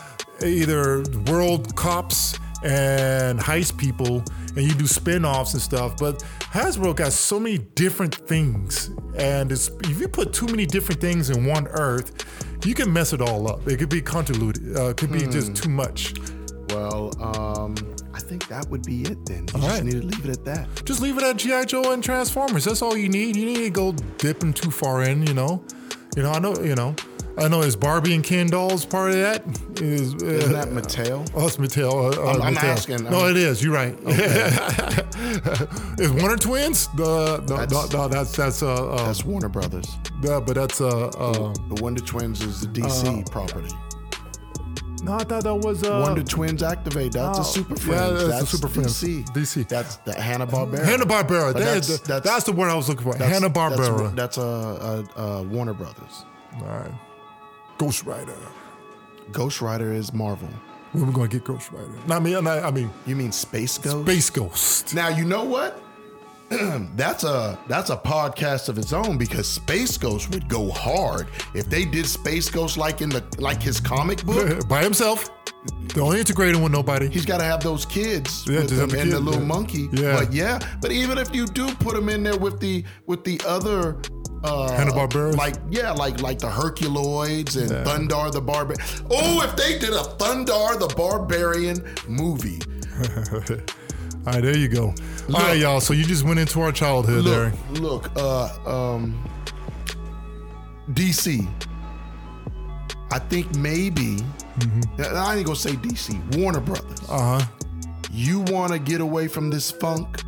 either 0.46 1.04
world 1.28 1.76
cops 1.76 2.38
and 2.64 3.40
heist 3.40 3.78
people, 3.78 4.24
and 4.56 4.66
you 4.66 4.74
do 4.74 4.88
spin-offs 4.88 5.54
and 5.54 5.62
stuff. 5.62 5.98
But 5.98 6.20
Hasbro 6.40 6.96
got 6.96 7.14
so 7.14 7.40
many 7.40 7.58
different 7.58 8.16
things, 8.16 8.92
and 9.16 9.52
it's, 9.52 9.70
if 9.84 10.00
you 10.00 10.08
put 10.08 10.34
too 10.34 10.48
many 10.48 10.66
different 10.66 11.02
things 11.02 11.30
in 11.30 11.46
one 11.46 11.68
Earth, 11.68 12.26
you 12.66 12.74
can 12.74 12.92
mess 12.92 13.14
it 13.14 13.22
all 13.22 13.50
up. 13.50 13.68
It 13.68 13.78
could 13.78 13.90
be 13.90 14.02
convoluted. 14.02 14.76
Uh, 14.76 14.90
it 14.90 14.98
could 14.98 15.12
be 15.12 15.26
just 15.28 15.56
too 15.56 15.70
much. 15.70 16.14
Well, 16.70 17.12
um, 17.22 17.76
I 18.14 18.20
think 18.20 18.48
that 18.48 18.70
would 18.70 18.84
be 18.84 19.02
it 19.04 19.26
then. 19.26 19.48
You 19.48 19.54
All 19.56 19.62
just 19.62 19.70
right. 19.70 19.84
need 19.84 20.02
to 20.02 20.08
leave 20.08 20.26
it 20.26 20.32
at 20.32 20.46
that. 20.46 20.86
Just 20.86 21.02
leave 21.02 21.18
it 21.18 21.24
at 21.24 21.38
GI 21.38 21.66
Joe 21.66 21.94
and 21.94 22.04
Transformers. 22.04 22.66
That's 22.66 22.82
all 22.82 22.96
you 22.96 23.10
need. 23.10 23.36
You 23.36 23.46
need 23.46 23.64
to 23.64 23.70
go 23.70 23.94
dipping 24.18 24.54
too 24.54 24.70
far 24.70 25.04
in. 25.04 25.26
You 25.26 25.34
know, 25.34 25.64
you 26.16 26.24
know. 26.24 26.32
I 26.32 26.40
know. 26.40 26.56
You 26.60 26.76
know. 26.76 26.96
I 27.38 27.48
know 27.48 27.62
is 27.62 27.76
Barbie 27.76 28.14
and 28.16 28.24
Ken 28.24 28.48
dolls 28.48 28.86
part 28.86 29.12
of 29.12 29.18
that? 29.18 29.44
Is 29.82 30.14
Isn't 30.16 30.52
that 30.54 30.68
Mattel? 30.70 31.30
Oh, 31.34 31.48
it's 31.48 31.56
Mattel. 31.58 31.92
Uh, 32.18 32.22
uh, 32.22 32.32
I'm- 32.34 32.42
I'm 32.42 32.58
asking, 32.58 33.04
No, 33.06 33.20
I'm- 33.22 33.30
it 33.32 33.38
is. 33.38 33.64
You're 33.64 33.74
right. 33.74 33.98
is 36.00 36.12
Warner 36.12 36.36
Twins? 36.38 36.88
The 36.98 37.38
no, 37.48 37.56
no, 37.56 37.66
That's- 37.66 37.94
no, 37.94 38.08
that's 38.10 38.32
that's 38.36 38.62
uh, 38.64 38.74
uh 38.92 39.06
That's 39.06 39.24
Warner 39.24 39.48
Brothers. 39.50 39.88
yeah, 40.22 40.40
but 40.42 40.56
that's 40.56 40.82
uh, 40.82 41.08
uh 41.08 41.54
The 41.74 41.82
Wonder 41.82 42.02
Twins 42.02 42.42
is 42.42 42.62
the 42.62 42.68
DC 42.68 43.30
property. 43.32 43.74
no, 45.04 45.14
I 45.14 45.24
thought 45.24 45.44
that 45.44 45.56
was 45.56 45.84
uh 45.84 46.04
Wonder 46.06 46.24
Twins 46.24 46.62
Activate. 46.62 47.14
That's 47.14 47.38
oh, 47.38 47.42
a 47.42 47.46
Super 47.46 47.76
yeah, 47.76 47.80
Friends. 47.80 48.12
that's 48.12 48.24
a 48.24 48.28
that's 48.28 48.50
Super 48.50 48.68
Friends. 48.68 49.02
DC. 49.02 49.26
DC. 49.30 49.68
That's 49.70 49.96
the 49.98 50.20
Hanna 50.20 50.46
Barbera. 50.46 50.84
Hanna 50.84 51.06
Barbera. 51.06 51.54
That's, 51.54 51.88
that's- 51.88 52.00
that's, 52.02 52.26
that's- 52.26 52.44
the 52.44 52.52
word 52.52 52.70
I 52.70 52.76
was 52.76 52.90
looking 52.90 53.10
for. 53.10 53.16
Hanna 53.18 53.50
Barbera. 53.50 54.14
That's, 54.14 54.38
uh, 54.38 55.06
uh, 55.16 55.40
uh, 55.40 55.44
Warner 55.44 55.74
Brothers. 55.74 56.26
All 56.58 56.64
right. 56.68 56.92
Ghost 57.80 58.06
Rider. 58.06 58.36
Ghost 59.32 59.62
Rider 59.62 59.92
is 59.94 60.14
Marvel. 60.14 60.50
When 60.92 61.08
we 61.08 61.14
gonna 61.14 61.28
get 61.30 61.44
Ghost 61.46 61.72
Rider? 61.72 61.90
No, 62.08 62.16
I 62.16 62.20
mean, 62.20 62.36
I 62.36 62.42
mean- 62.42 62.64
I 62.64 62.72
mean, 62.72 62.90
You 63.08 63.16
mean 63.16 63.32
Space 63.32 63.78
Ghost? 63.78 64.06
Space 64.06 64.30
Ghost. 64.30 64.94
Now 64.94 65.08
you 65.08 65.24
know 65.26 65.44
what? 65.46 65.82
that's 66.96 67.24
a 67.24 67.58
that's 67.68 67.90
a 67.92 67.96
podcast 67.98 68.70
of 68.70 68.78
its 68.80 68.92
own 68.92 69.18
because 69.20 69.48
Space 69.48 69.98
Ghost 69.98 70.32
would 70.32 70.50
go 70.50 70.72
hard 70.72 71.28
if 71.54 71.70
they 71.70 71.86
did 71.86 72.06
Space 72.08 72.50
Ghost 72.50 72.76
like 72.76 73.02
in 73.02 73.10
the 73.10 73.24
like 73.38 73.62
his 73.62 73.80
comic 73.80 74.24
book. 74.26 74.68
By 74.68 74.84
himself. 74.84 75.30
The 75.94 76.02
only 76.02 76.20
integrating 76.20 76.64
with 76.64 76.72
nobody. 76.72 77.08
He's 77.10 77.26
got 77.26 77.40
to 77.40 77.44
have 77.44 77.62
those 77.62 77.86
kids 77.86 78.46
Yeah, 78.48 78.62
with 78.62 78.72
him 78.72 78.98
and 79.00 79.12
the 79.12 79.20
little 79.20 79.42
yeah. 79.42 79.48
monkey. 79.48 79.90
Yeah. 79.92 80.16
But 80.18 80.34
yeah, 80.34 80.60
but 80.82 80.92
even 80.92 81.18
if 81.18 81.36
you 81.36 81.46
do 81.46 81.68
put 81.76 81.96
him 81.98 82.10
in 82.10 82.24
there 82.24 82.38
with 82.38 82.60
the 82.60 82.84
with 83.06 83.24
the 83.24 83.40
other 83.46 83.98
uh 84.44 84.72
Hanna-Barberas? 84.72 85.36
like 85.36 85.56
yeah, 85.70 85.92
like 85.92 86.22
like 86.22 86.40
the 86.40 86.48
Herculoids 86.48 87.58
and 87.58 87.70
Thundarr 87.86 88.32
the 88.32 88.42
Barbarian. 88.42 88.84
Oh, 89.10 89.42
if 89.44 89.56
they 89.56 89.80
did 89.80 89.90
a 89.90 90.04
Thundarr 90.18 90.80
the 90.80 90.94
Barbarian 90.96 91.84
movie. 92.08 92.60
All 94.28 94.34
right, 94.34 94.44
there 94.44 94.58
you 94.58 94.68
go. 94.68 94.94
All 95.34 95.42
right, 95.42 95.58
y'all. 95.58 95.80
So 95.80 95.94
you 95.94 96.04
just 96.04 96.24
went 96.24 96.40
into 96.40 96.60
our 96.62 96.72
childhood 96.72 97.24
there. 97.24 97.54
Look, 97.72 98.14
look, 98.16 98.18
uh, 98.18 98.94
um, 98.94 99.24
DC. 100.92 101.48
I 103.12 103.20
think 103.20 103.56
maybe 103.56 104.18
I 105.00 105.38
ain't 105.38 105.46
gonna 105.46 105.56
say 105.56 105.72
DC. 105.72 106.38
Warner 106.38 106.60
Brothers. 106.60 107.02
Uh 107.10 107.40
huh. 107.40 107.46
You 108.12 108.42
want 108.42 108.74
to 108.74 108.80
get 108.80 109.02
away 109.02 109.28
from 109.28 109.50
this 109.50 109.72
funk? 109.72 110.22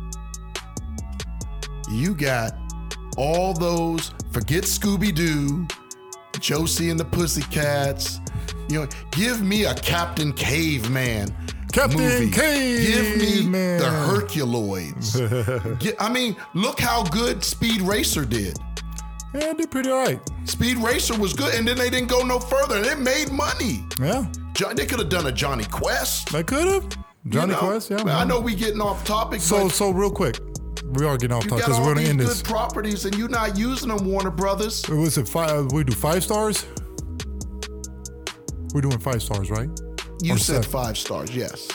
You 1.90 2.14
got 2.14 2.54
all 3.16 3.52
those. 3.54 4.12
Forget 4.32 4.64
Scooby 4.64 5.14
Doo, 5.14 5.66
Josie 6.40 6.90
and 6.90 6.98
the 6.98 7.04
Pussycats. 7.04 8.20
You 8.68 8.80
know, 8.82 8.88
give 9.10 9.42
me 9.42 9.64
a 9.64 9.74
Captain 9.74 10.32
Caveman. 10.32 11.34
Captain 11.72 12.00
movie. 12.00 12.30
Give 12.30 13.16
me 13.16 13.24
Caveman. 13.42 13.78
the 13.78 13.84
Herculoids. 13.86 15.78
Get- 15.80 16.00
I 16.00 16.12
mean, 16.12 16.36
look 16.54 16.80
how 16.80 17.02
good 17.04 17.42
Speed 17.42 17.80
Racer 17.82 18.24
did. 18.24 18.58
Yeah, 19.34 19.54
did 19.54 19.70
pretty 19.70 19.90
all 19.90 20.04
right. 20.04 20.20
Speed 20.44 20.76
Racer 20.78 21.16
was 21.18 21.32
good, 21.32 21.54
and 21.54 21.66
then 21.66 21.78
they 21.78 21.88
didn't 21.88 22.08
go 22.10 22.22
no 22.22 22.38
further, 22.38 22.76
and 22.76 22.84
it 22.86 22.98
made 22.98 23.30
money. 23.32 23.82
Yeah, 23.98 24.26
Jo- 24.52 24.74
They 24.74 24.84
could 24.84 24.98
have 24.98 25.08
done 25.08 25.26
a 25.26 25.32
Jonny 25.32 25.64
Quest. 25.64 26.34
I 26.34 26.42
could 26.42 26.66
have. 26.68 26.84
you 27.24 27.30
Johnny 27.30 27.52
know? 27.52 27.58
Quest, 27.58 27.90
yeah. 27.90 28.02
I 28.04 28.24
know 28.24 28.38
we 28.40 28.54
getting 28.54 28.82
off 28.82 29.02
topic, 29.04 29.40
So, 29.40 29.68
so 29.70 29.90
real 29.90 30.10
quick, 30.10 30.38
we 30.92 31.04
are 31.06 31.16
getting 31.16 31.36
off 31.36 31.44
topic 31.46 31.64
because 31.64 31.80
we're 31.80 31.94
gonna 31.94 32.06
end 32.06 32.18
good 32.18 32.28
this. 32.28 32.42
properties, 32.42 33.04
and 33.04 33.16
you're 33.16 33.28
not 33.28 33.56
using 33.56 33.88
them, 33.88 34.04
Warner 34.06 34.30
Brothers. 34.30 34.86
Was 34.88 35.18
it 35.18 35.28
five? 35.28 35.72
We 35.72 35.84
do 35.84 35.92
five 35.94 36.22
stars. 36.22 36.66
We're 38.74 38.80
doing 38.80 38.98
five 38.98 39.22
stars, 39.22 39.50
right? 39.50 39.68
You 40.22 40.34
Or 40.34 40.38
said 40.38 40.64
seven. 40.64 40.70
five 40.70 40.98
stars, 40.98 41.34
yes. 41.34 41.68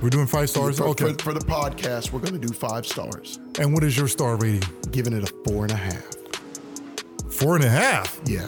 We're 0.00 0.10
doing 0.10 0.26
five 0.26 0.48
stars. 0.50 0.78
For, 0.78 0.84
okay. 0.88 1.12
for, 1.12 1.22
for 1.24 1.32
the 1.34 1.40
podcast, 1.40 2.10
we're 2.12 2.20
going 2.20 2.32
to 2.40 2.44
do 2.46 2.52
five 2.52 2.86
stars, 2.86 3.38
and 3.58 3.72
what 3.72 3.84
is 3.84 3.96
your 3.96 4.08
star 4.08 4.36
rating? 4.36 4.62
giving 4.90 5.12
it 5.12 5.22
a 5.22 5.32
four 5.48 5.62
and 5.64 5.72
a 5.72 5.76
half. 5.76 6.02
Four 7.30 7.54
and 7.56 7.64
a 7.64 7.68
half. 7.68 8.20
Yeah. 8.24 8.46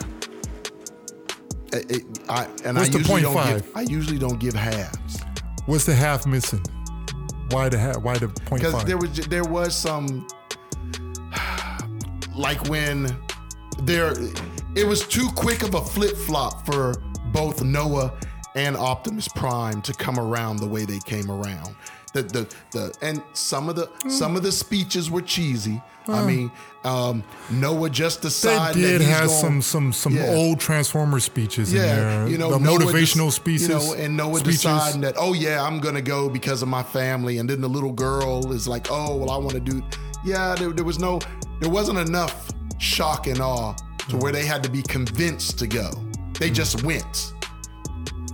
It- 1.71 1.89
it- 1.91 2.03
I, 2.29 2.45
and 2.65 2.75
What's 2.77 2.89
I 2.89 2.91
the 2.91 2.97
usually 2.99 3.03
point 3.03 3.23
don't 3.23 3.33
five? 3.33 3.63
give. 3.63 3.77
I 3.77 3.81
usually 3.81 4.19
don't 4.19 4.39
give 4.39 4.53
halves 4.53 5.19
What's 5.65 5.85
the 5.85 5.95
half 5.95 6.25
missing? 6.27 6.61
Why 7.53 7.69
the? 7.69 7.99
Why 7.99 8.17
the 8.17 8.27
point 8.29 8.63
because 8.63 8.83
there 8.85 8.97
was 8.97 9.11
there 9.27 9.43
was 9.43 9.75
some 9.75 10.27
like 12.35 12.67
when 12.67 13.15
there 13.83 14.13
it 14.75 14.87
was 14.87 15.07
too 15.07 15.29
quick 15.35 15.63
of 15.63 15.75
a 15.75 15.81
flip 15.81 16.15
flop 16.17 16.65
for 16.65 16.95
both 17.31 17.63
Noah 17.63 18.13
and 18.55 18.75
Optimus 18.75 19.27
Prime 19.27 19.81
to 19.83 19.93
come 19.93 20.19
around 20.19 20.57
the 20.57 20.67
way 20.67 20.85
they 20.85 20.99
came 20.99 21.29
around. 21.29 21.75
The 22.13 22.21
the 22.23 22.47
the 22.71 22.93
and 23.01 23.21
some 23.33 23.69
of 23.69 23.75
the 23.75 23.87
Hmm. 24.03 24.09
some 24.09 24.35
of 24.35 24.43
the 24.43 24.51
speeches 24.51 25.09
were 25.09 25.21
cheesy. 25.21 25.81
I 26.07 26.21
mean, 26.25 26.51
um, 26.83 27.23
Noah 27.49 27.89
just 27.89 28.21
they 28.21 28.27
decided 28.27 28.81
did 28.81 29.01
that 29.01 29.29
some 29.29 29.61
some 29.61 29.93
some 29.93 30.15
Yeah. 30.15 30.27
old 30.35 30.59
Transformer 30.59 31.19
speeches 31.21 31.71
in 31.71 31.79
yeah, 31.79 31.95
there. 31.95 32.27
you 32.27 32.37
know, 32.37 32.51
the 32.51 32.59
Noah 32.59 32.77
motivational 32.79 33.31
speeches. 33.31 33.69
You 33.69 33.75
know, 33.75 33.93
and 33.93 34.17
Noah 34.17 34.39
speeches. 34.39 34.61
deciding 34.63 35.01
that, 35.01 35.15
oh 35.17 35.31
yeah, 35.33 35.63
I'm 35.63 35.79
gonna 35.79 36.01
go 36.01 36.27
because 36.29 36.61
of 36.61 36.67
my 36.67 36.83
family, 36.83 37.37
and 37.39 37.49
then 37.49 37.61
the 37.61 37.69
little 37.69 37.93
girl 37.93 38.51
is 38.51 38.67
like, 38.67 38.87
oh 38.91 39.15
well, 39.15 39.31
I 39.31 39.37
want 39.37 39.53
to 39.53 39.59
do. 39.61 39.81
Yeah, 40.25 40.55
there, 40.55 40.71
there 40.71 40.85
was 40.85 40.99
no, 40.99 41.19
there 41.61 41.69
wasn't 41.69 41.99
enough 41.99 42.49
shock 42.79 43.27
and 43.27 43.39
awe 43.39 43.73
to 44.09 44.17
where 44.17 44.33
they 44.33 44.45
had 44.45 44.61
to 44.63 44.69
be 44.69 44.81
convinced 44.83 45.57
to 45.59 45.67
go. 45.67 45.89
They 46.37 46.49
just 46.49 46.83
went. 46.83 47.33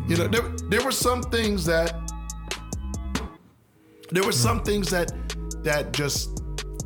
You 0.07 0.17
know, 0.17 0.27
there 0.27 0.41
there 0.69 0.83
were 0.83 0.91
some 0.91 1.21
things 1.21 1.65
that 1.65 2.08
there 4.11 4.23
were 4.23 4.31
some 4.31 4.63
things 4.63 4.89
that 4.89 5.11
that 5.63 5.91
just 5.93 6.41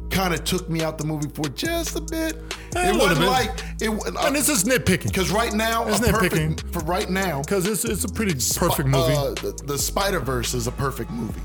kind 0.10 0.34
of 0.34 0.44
took 0.44 0.70
me 0.70 0.82
out 0.84 0.98
the 0.98 1.04
movie 1.06 1.30
for 1.34 1.48
just 1.50 1.96
a 1.96 2.02
bit. 2.02 2.36
Eh, 2.76 2.90
it 2.92 2.96
wasn't 2.96 3.26
like 3.28 3.50
it. 3.82 3.90
and 4.26 4.36
this 4.36 4.50
is 4.50 4.64
nitpicking 4.64 5.08
Because 5.08 5.32
right 5.32 5.54
now, 5.54 5.88
It's 5.88 6.00
a 6.08 6.12
perfect, 6.12 6.36
nitpicking. 6.36 6.74
for 6.74 6.80
right 6.86 7.10
now, 7.10 7.42
because 7.42 7.66
it's 7.66 7.84
it's 7.86 8.04
a 8.04 8.10
pretty 8.10 8.34
perfect 8.58 8.90
movie. 8.90 9.14
uh, 9.14 9.32
the, 9.32 9.60
the 9.66 9.78
Spider 9.78 10.20
Verse 10.20 10.54
is 10.54 10.68
a 10.68 10.72
perfect 10.72 11.12
movie. 11.12 11.42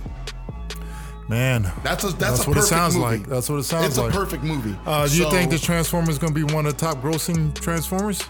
Man, 1.29 1.70
That's 1.85 2.05
a 2.05 2.09
that's, 2.09 2.14
That's 2.16 2.47
a 2.47 2.49
what 2.49 2.59
it 2.59 2.62
sounds 2.62 2.95
movie. 2.95 3.18
like. 3.18 3.26
That's 3.26 3.51
what 3.51 3.57
it 3.59 3.64
sounds 3.64 3.87
it's 3.89 3.99
like. 3.99 4.09
It's 4.09 4.16
a 4.16 4.18
perfect 4.18 4.43
movie. 4.45 4.74
uh, 4.87 5.07
do 5.07 5.14
you 5.14 5.31
think 5.31 5.51
the 5.51 5.59
Transformers 5.59 6.18
going 6.18 6.33
to 6.35 6.47
be 6.47 6.55
one 6.55 6.64
of 6.64 6.72
the 6.76 6.79
top 6.87 7.03
grossing 7.03 7.55
Transformers? 7.55 8.22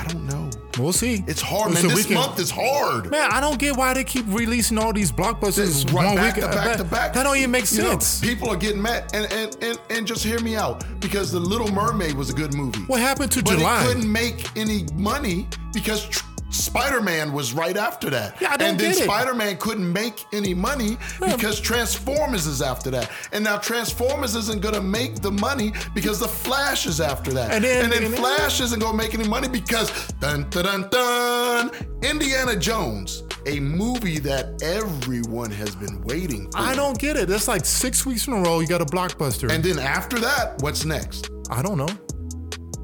I 0.00 0.04
don't 0.12 0.26
know. 0.26 0.48
We'll 0.78 0.92
see. 0.94 1.22
It's 1.26 1.42
hard, 1.42 1.74
man. 1.74 1.82
we 1.88 1.94
This 1.94 2.06
can- 2.06 2.14
month 2.14 2.38
is 2.38 2.50
hard. 2.50 3.10
Man, 3.10 3.30
I 3.30 3.40
don't 3.40 3.58
get 3.58 3.76
why 3.76 3.92
they 3.92 4.02
keep 4.04 4.24
releasing 4.28 4.78
all 4.78 4.92
these 4.92 5.12
blockbusters 5.12 5.84
right 5.92 6.06
one 6.06 6.16
back 6.16 6.36
week. 6.36 6.44
to 6.44 6.50
back 6.50 6.66
uh, 6.66 6.76
to 6.78 6.84
back. 6.84 7.12
That 7.12 7.24
don't 7.24 7.36
even 7.36 7.50
make 7.50 7.70
You 7.70 7.82
know, 7.82 7.90
sense. 7.90 8.20
people 8.20 8.48
are 8.48 8.56
getting 8.56 8.80
mad, 8.80 9.10
and, 9.12 9.30
and 9.32 9.56
and 9.62 9.78
and 9.90 10.06
just 10.06 10.24
hear 10.24 10.40
me 10.40 10.56
out 10.56 10.84
because 11.00 11.30
the 11.32 11.40
Little 11.40 11.70
Mermaid 11.72 12.14
was 12.14 12.30
a 12.30 12.32
good 12.34 12.54
movie. 12.54 12.80
what 12.86 13.00
happened 13.00 13.30
to 13.32 13.42
but 13.42 13.58
July? 13.58 13.82
it 13.82 13.86
couldn't 13.88 14.10
make 14.10 14.56
any 14.56 14.86
money 14.94 15.46
because 15.74 16.08
tr- 16.08 16.24
Spider-Man 16.50 17.32
was 17.32 17.52
right 17.52 17.76
after 17.76 18.10
that. 18.10 18.40
Yeah, 18.40 18.52
I 18.52 18.56
don't 18.56 18.70
and 18.70 18.80
then 18.80 18.92
get. 18.92 19.04
Spider-Man 19.04 19.56
couldn't 19.58 19.90
make 19.92 20.24
any 20.32 20.52
money 20.54 20.98
Yeah. 21.20 21.34
because 21.36 21.60
Transformers 21.60 22.46
is 22.46 22.60
after 22.60 22.90
that. 22.90 23.10
And 23.32 23.44
now 23.44 23.58
Transformers 23.58 24.34
isn't 24.34 24.60
gonna 24.60 24.80
make 24.80 25.20
the 25.22 25.30
money 25.30 25.72
because 25.94 26.18
the 26.18 26.28
Flash 26.28 26.86
is 26.86 27.00
after 27.00 27.32
that. 27.32 27.52
And 27.52 27.64
then- 27.64 27.84
and 27.84 27.92
then 27.92 28.04
and 28.04 28.12
then- 28.14 28.20
Flash 28.20 28.60
isn't 28.60 28.80
gonna 28.80 28.96
make 28.96 29.14
any 29.14 29.28
money 29.28 29.48
because 29.48 29.90
dun 30.20 30.46
dun 30.50 30.64
dun 30.64 30.88
dun 30.90 31.70
Indiana 32.02 32.56
Jones, 32.56 33.22
a 33.46 33.60
movie 33.60 34.18
that 34.18 34.60
everyone 34.62 35.50
has 35.50 35.74
been 35.76 36.00
waiting 36.02 36.50
for. 36.50 36.58
I 36.58 36.74
don't 36.74 36.98
get 36.98 37.16
it. 37.16 37.28
That's 37.28 37.46
like 37.48 37.64
six 37.64 38.04
weeks 38.04 38.26
in 38.26 38.32
a 38.32 38.40
row. 38.40 38.60
You 38.60 38.66
got 38.66 38.82
a 38.82 38.86
blockbuster. 38.86 39.50
And 39.50 39.62
then 39.62 39.78
after 39.78 40.18
that, 40.18 40.60
what's 40.62 40.84
next? 40.84 41.30
I 41.50 41.62
don't 41.62 41.78
know. 41.78 41.88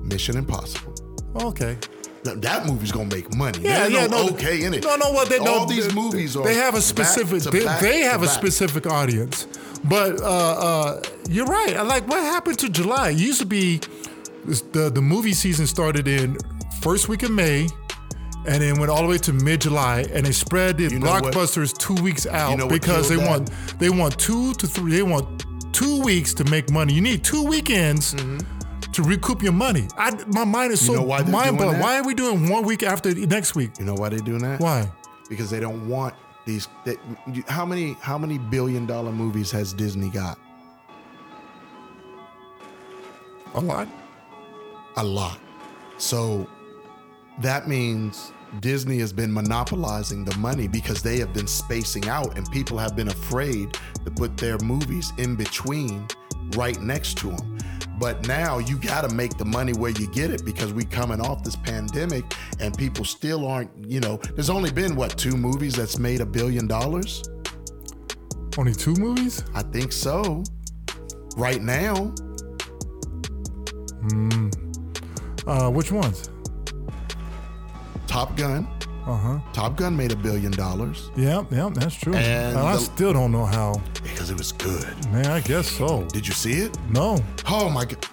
Mission 0.03 0.37
Impossible. 0.37 0.95
Okay. 1.41 1.77
Th- 2.25 2.37
That 2.39 2.67
movie's 2.67 2.93
gonna 2.93 3.15
make 3.15 3.35
money. 3.37 3.61
Yeah, 3.61 3.87
yeah, 3.87 4.07
no 4.07 4.27
no, 4.27 4.29
okay 4.35 4.65
in 4.65 4.75
it. 4.75 4.85
No, 4.85 4.97
no, 4.97 5.11
what 5.13 5.29
they 5.29 5.39
all 5.39 5.61
no, 5.61 5.67
these 5.67 5.95
movies 5.95 6.37
are. 6.37 6.45
They 6.45 6.55
have 6.55 6.75
a 6.75 6.81
specific. 6.81 7.43
they, 7.43 7.65
back 7.65 7.81
they 7.81 8.01
have 8.01 8.23
a 8.23 8.29
specific 8.29 8.87
audience, 8.87 9.47
but 9.85 10.21
uh, 10.21 10.25
uh, 10.27 11.03
you're 11.29 11.47
right. 11.47 11.77
I 11.77 11.83
like 11.83 12.07
what 12.09 12.21
happened 12.23 12.59
to 12.61 12.69
July. 12.69 13.11
It 13.11 13.19
used 13.19 13.41
to 13.41 13.47
be 13.47 13.81
the 14.73 14.91
the 14.91 15.03
movie 15.03 15.33
season 15.35 15.67
started 15.67 16.09
in 16.09 16.37
first 16.81 17.09
week 17.09 17.23
of 17.23 17.31
May. 17.31 17.69
And 18.49 18.63
then 18.63 18.79
went 18.79 18.93
all 18.93 19.03
the 19.03 19.09
way 19.09 19.19
to 19.19 19.33
mid 19.33 19.63
July, 19.63 20.07
and 20.13 20.25
they 20.25 20.31
spread 20.31 20.77
the 20.79 20.85
You 20.85 21.01
know 21.01 21.11
what? 21.11 21.25
blockbusters 21.35 21.77
two 21.77 22.01
weeks 22.01 22.29
out 22.29 22.57
know 22.57 22.69
because 22.69 23.09
they 23.09 23.17
killed 23.17 23.29
want 23.29 23.51
they 23.81 23.91
want 23.91 24.17
two 24.21 24.55
to 24.55 24.69
three 24.69 24.93
they 24.93 25.03
want 25.03 25.45
two 25.73 26.01
weeks 26.03 26.33
to 26.35 26.45
make 26.45 26.71
money. 26.71 26.93
You 26.95 27.01
need 27.01 27.25
two 27.25 27.43
weekends 27.43 28.15
to 28.97 29.03
recoup 29.03 29.43
your 29.43 29.53
money. 29.53 29.89
I, 29.97 30.11
my 30.27 30.45
mind 30.45 30.73
is 30.73 30.85
so 30.85 30.93
Mm-hmm. 30.95 31.01
know 31.03 31.07
why 31.07 31.23
mind 31.23 31.59
blowing. 31.59 31.79
Why 31.81 31.99
are 31.99 32.05
we 32.05 32.15
doing 32.15 32.49
one 32.49 32.65
week 32.65 32.83
after 32.83 33.15
next 33.15 33.55
week? 33.55 33.71
You 33.79 33.85
know 33.85 33.95
why 33.95 34.09
they're 34.09 34.19
doing 34.19 34.43
that? 34.43 34.61
Why? 34.61 34.91
Because 35.29 35.51
they 35.51 35.61
don't 35.61 35.89
want 35.89 36.15
these. 36.47 36.69
They, 36.85 36.97
how 37.49 37.67
many 37.67 37.95
how 38.01 38.17
many 38.19 38.39
billion 38.39 38.87
dollar 38.87 39.13
movies 39.13 39.51
has 39.53 39.73
Disney 39.73 40.11
got? 40.11 40.39
A 43.55 43.61
lot. 43.61 43.89
A 44.97 45.05
lot. 45.05 45.39
So 45.99 46.49
that 47.41 47.69
means 47.69 48.33
Disney 48.61 48.99
has 48.99 49.13
been 49.13 49.33
monopolizing 49.33 50.25
the 50.25 50.37
money 50.39 50.69
because 50.69 51.03
they 51.03 51.19
have 51.19 51.33
been 51.35 51.47
spacing 51.47 52.09
out 52.09 52.37
and 52.37 52.51
people 52.51 52.79
have 52.79 52.95
been 52.97 53.09
afraid 53.09 53.77
to 54.05 54.11
put 54.11 54.37
their 54.37 54.59
movies 54.59 55.13
in 55.19 55.37
between 55.37 56.07
right 56.57 56.81
next 56.81 57.19
to 57.19 57.29
them. 57.31 57.59
But 57.99 58.27
now 58.29 58.59
you 58.59 58.79
got 58.79 59.09
to 59.09 59.15
make 59.15 59.39
the 59.39 59.45
money 59.45 59.73
where 59.73 59.91
you 59.93 60.07
get 60.13 60.31
it 60.31 60.45
because 60.45 60.73
we 60.73 60.85
coming 60.85 61.21
off 61.21 61.43
this 61.43 61.57
pandemic 61.57 62.25
and 62.61 62.77
people 62.77 63.05
still 63.05 63.47
aren't, 63.47 63.71
you 63.87 64.01
know, 64.01 64.19
there's 64.35 64.51
only 64.51 64.71
been 64.71 64.97
what 64.97 65.17
two 65.17 65.37
movies 65.37 65.75
that's 65.75 65.99
made 65.99 66.21
a 66.21 66.27
billion 66.27 66.67
dollars? 66.67 67.23
Only 68.59 68.75
two 68.75 68.95
movies? 68.95 69.43
I 69.55 69.63
think 69.63 69.93
so. 69.93 70.43
Right 71.37 71.63
now, 71.63 72.15
Uh, 75.47 75.71
which 75.71 75.93
ones? 75.93 76.29
Top 78.09 78.37
Gun. 78.37 78.67
Uh 79.07 79.17
huh. 79.17 79.39
Top 79.53 79.77
Gun 79.77 79.97
made 79.97 80.11
a 80.13 80.17
billion 80.17 80.51
dollars 80.51 81.11
Yeah, 81.17 81.45
yeah, 81.53 81.71
that's 81.73 81.95
true. 81.95 82.15
And 82.15 82.59
I 82.59 82.73
the- 82.73 82.79
still 82.81 83.13
don't 83.13 83.31
know 83.31 83.47
how. 83.47 83.81
because 84.03 84.31
it 84.31 84.37
was 84.37 84.51
good. 84.53 84.85
Man, 85.13 85.27
I 85.27 85.41
guess 85.41 85.69
so. 85.69 86.03
Did 86.13 86.27
you 86.27 86.35
see 86.35 86.55
it? 86.65 86.77
No, 86.91 87.19
Oh 87.49 87.69
my 87.71 87.85
god. 87.85 88.05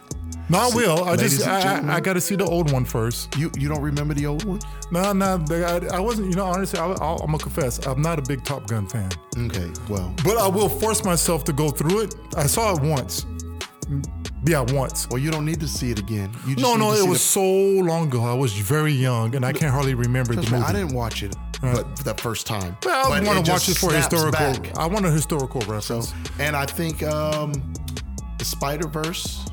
no, 0.50 0.60
I 0.60 0.70
See, 0.70 0.78
will. 0.78 1.04
I 1.06 1.16
just 1.16 1.48
I. 1.48 1.80
I, 1.80 1.96
I 1.96 2.00
got 2.00 2.14
to 2.14 2.22
see 2.22 2.36
the 2.36 2.46
old 2.46 2.72
one 2.72 2.86
first. 2.86 3.36
You 3.38 3.50
you 3.58 3.68
don't 3.70 3.82
remember 3.82 4.14
the 4.14 4.28
old 4.28 4.44
one? 4.46 4.60
No, 4.91 5.14
no, 5.14 5.44
I, 5.50 5.98
I 5.98 6.00
wasn't. 6.00 6.30
You 6.30 6.36
know, 6.36 6.46
honestly, 6.46 6.78
I, 6.80 6.86
I'm 6.86 7.26
gonna 7.26 7.38
confess, 7.39 7.84
I'm 7.88 8.02
not 8.02 8.20
a 8.20 8.22
big 8.22 8.44
Top 8.44 8.68
Gun 8.68 8.86
fan. 8.88 9.10
Okay, 9.38 9.72
well, 9.89 10.14
But 10.24 10.38
I 10.38 10.48
will 10.48 10.70
force 10.70 11.04
myself 11.04 11.44
to 11.46 11.54
go 11.54 11.70
through 11.72 12.02
it. 12.02 12.16
I 12.38 12.46
saw 12.46 12.76
it 12.76 12.82
once. 12.84 13.26
Yeah, 14.46 14.62
once. 14.74 15.08
well, 15.10 15.20
you 15.20 15.32
don't 15.32 15.46
need 15.46 15.60
to 15.62 15.68
see 15.68 15.91
it 15.91 16.00
again. 16.00 16.30
You 16.46 16.56
just 16.56 16.68
No, 16.68 16.76
no, 16.76 16.94
it 16.94 17.08
was 17.08 17.20
the- 17.20 17.26
so 17.26 17.44
long 17.44 18.08
ago. 18.08 18.24
I 18.24 18.34
was 18.34 18.54
very 18.54 18.91
young, 18.91 19.36
and 19.36 19.46
I 19.46 19.54
can't 19.54 19.72
hardly 19.74 19.94
remember 19.94 20.36
the 20.36 20.41
Trust 20.41 20.52
me, 20.52 20.60
movie. 20.60 20.70
I 20.70 20.74
didn't 20.74 20.94
watch 20.94 21.24
it, 21.24 21.36
but 21.62 21.96
the 21.98 22.14
first 22.16 22.46
time. 22.46 22.76
Well, 22.86 23.14
I 23.14 23.22
want 23.22 23.46
to 23.46 23.52
watch 23.52 23.70
it 23.70 23.78
for 23.78 23.94
historical. 23.94 24.32
back. 24.32 24.78
I 24.78 24.86
want 24.86 25.06
a 25.06 25.12
historical 25.12 25.62
So, 25.62 25.72
reference. 25.72 26.14
and 26.39 26.56
I 26.56 26.66
think 26.66 27.04
um, 27.04 27.54
the 28.38 28.46
Spider 28.46 28.88
Verse, 28.88 29.46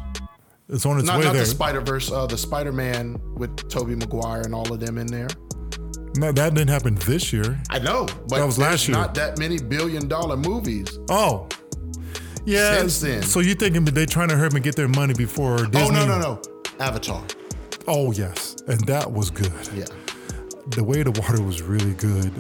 it's 0.69 0.85
on 0.87 0.99
its 0.99 1.07
not 1.07 1.19
way 1.19 1.25
not 1.25 1.33
there. 1.35 1.43
the 1.43 1.49
Spider 1.49 1.81
Verse, 1.81 2.11
uh, 2.11 2.27
the 2.27 2.39
Spider 2.39 2.73
Man 2.73 3.21
with 3.37 3.69
Tobey 3.69 3.95
Maguire 3.95 4.41
and 4.43 4.55
all 4.55 4.73
of 4.73 4.81
them 4.81 4.99
in 4.99 5.07
there. 5.07 5.29
no, 6.17 6.33
that 6.33 6.55
didn't 6.55 6.71
happen 6.71 6.97
this 7.07 7.33
year. 7.33 7.61
I 7.71 7.79
know, 7.79 8.07
but 8.29 8.39
That 8.39 8.47
was 8.47 8.59
last 8.59 8.89
year. 8.89 8.97
Not 8.97 9.15
that 9.15 9.39
many 9.39 9.59
billion 9.59 10.09
dollar 10.09 10.37
movies. 10.37 10.99
Oh, 11.09 11.47
yeah. 12.45 12.79
Since 12.79 13.01
then. 13.01 13.23
So 13.23 13.41
you 13.41 13.55
thinking 13.55 13.85
that 13.85 13.95
they 13.95 14.07
trying 14.07 14.29
to 14.29 14.37
hurry 14.37 14.51
and 14.55 14.63
get 14.63 14.77
their 14.77 14.89
money 14.89 15.15
before 15.15 15.59
Disney? 15.67 15.81
Oh 15.81 15.91
no 15.91 16.07
no 16.07 16.19
no, 16.19 16.43
Avatar. 16.79 17.25
Oh 17.87 18.13
yes, 18.13 18.57
and 18.67 18.81
that 18.87 19.11
was 19.11 19.31
good. 19.31 19.53
Yeah. 19.75 19.85
The 20.69 20.85
way 20.85 21.03
the 21.03 21.11
water 21.11 21.43
was 21.43 21.63
really 21.63 21.95
good. 21.95 22.33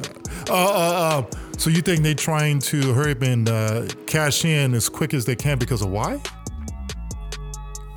Uh, 0.48 0.52
uh, 0.54 1.22
uh, 1.28 1.30
so 1.58 1.68
you 1.68 1.82
think 1.82 2.02
they 2.02 2.14
trying 2.14 2.60
to 2.60 2.92
hurry 2.92 3.12
up 3.12 3.22
and 3.22 3.48
uh, 3.48 3.88
cash 4.06 4.44
in 4.44 4.74
as 4.74 4.88
quick 4.88 5.14
as 5.14 5.24
they 5.24 5.34
can 5.34 5.58
because 5.58 5.82
of 5.82 5.90
why? 5.90 6.20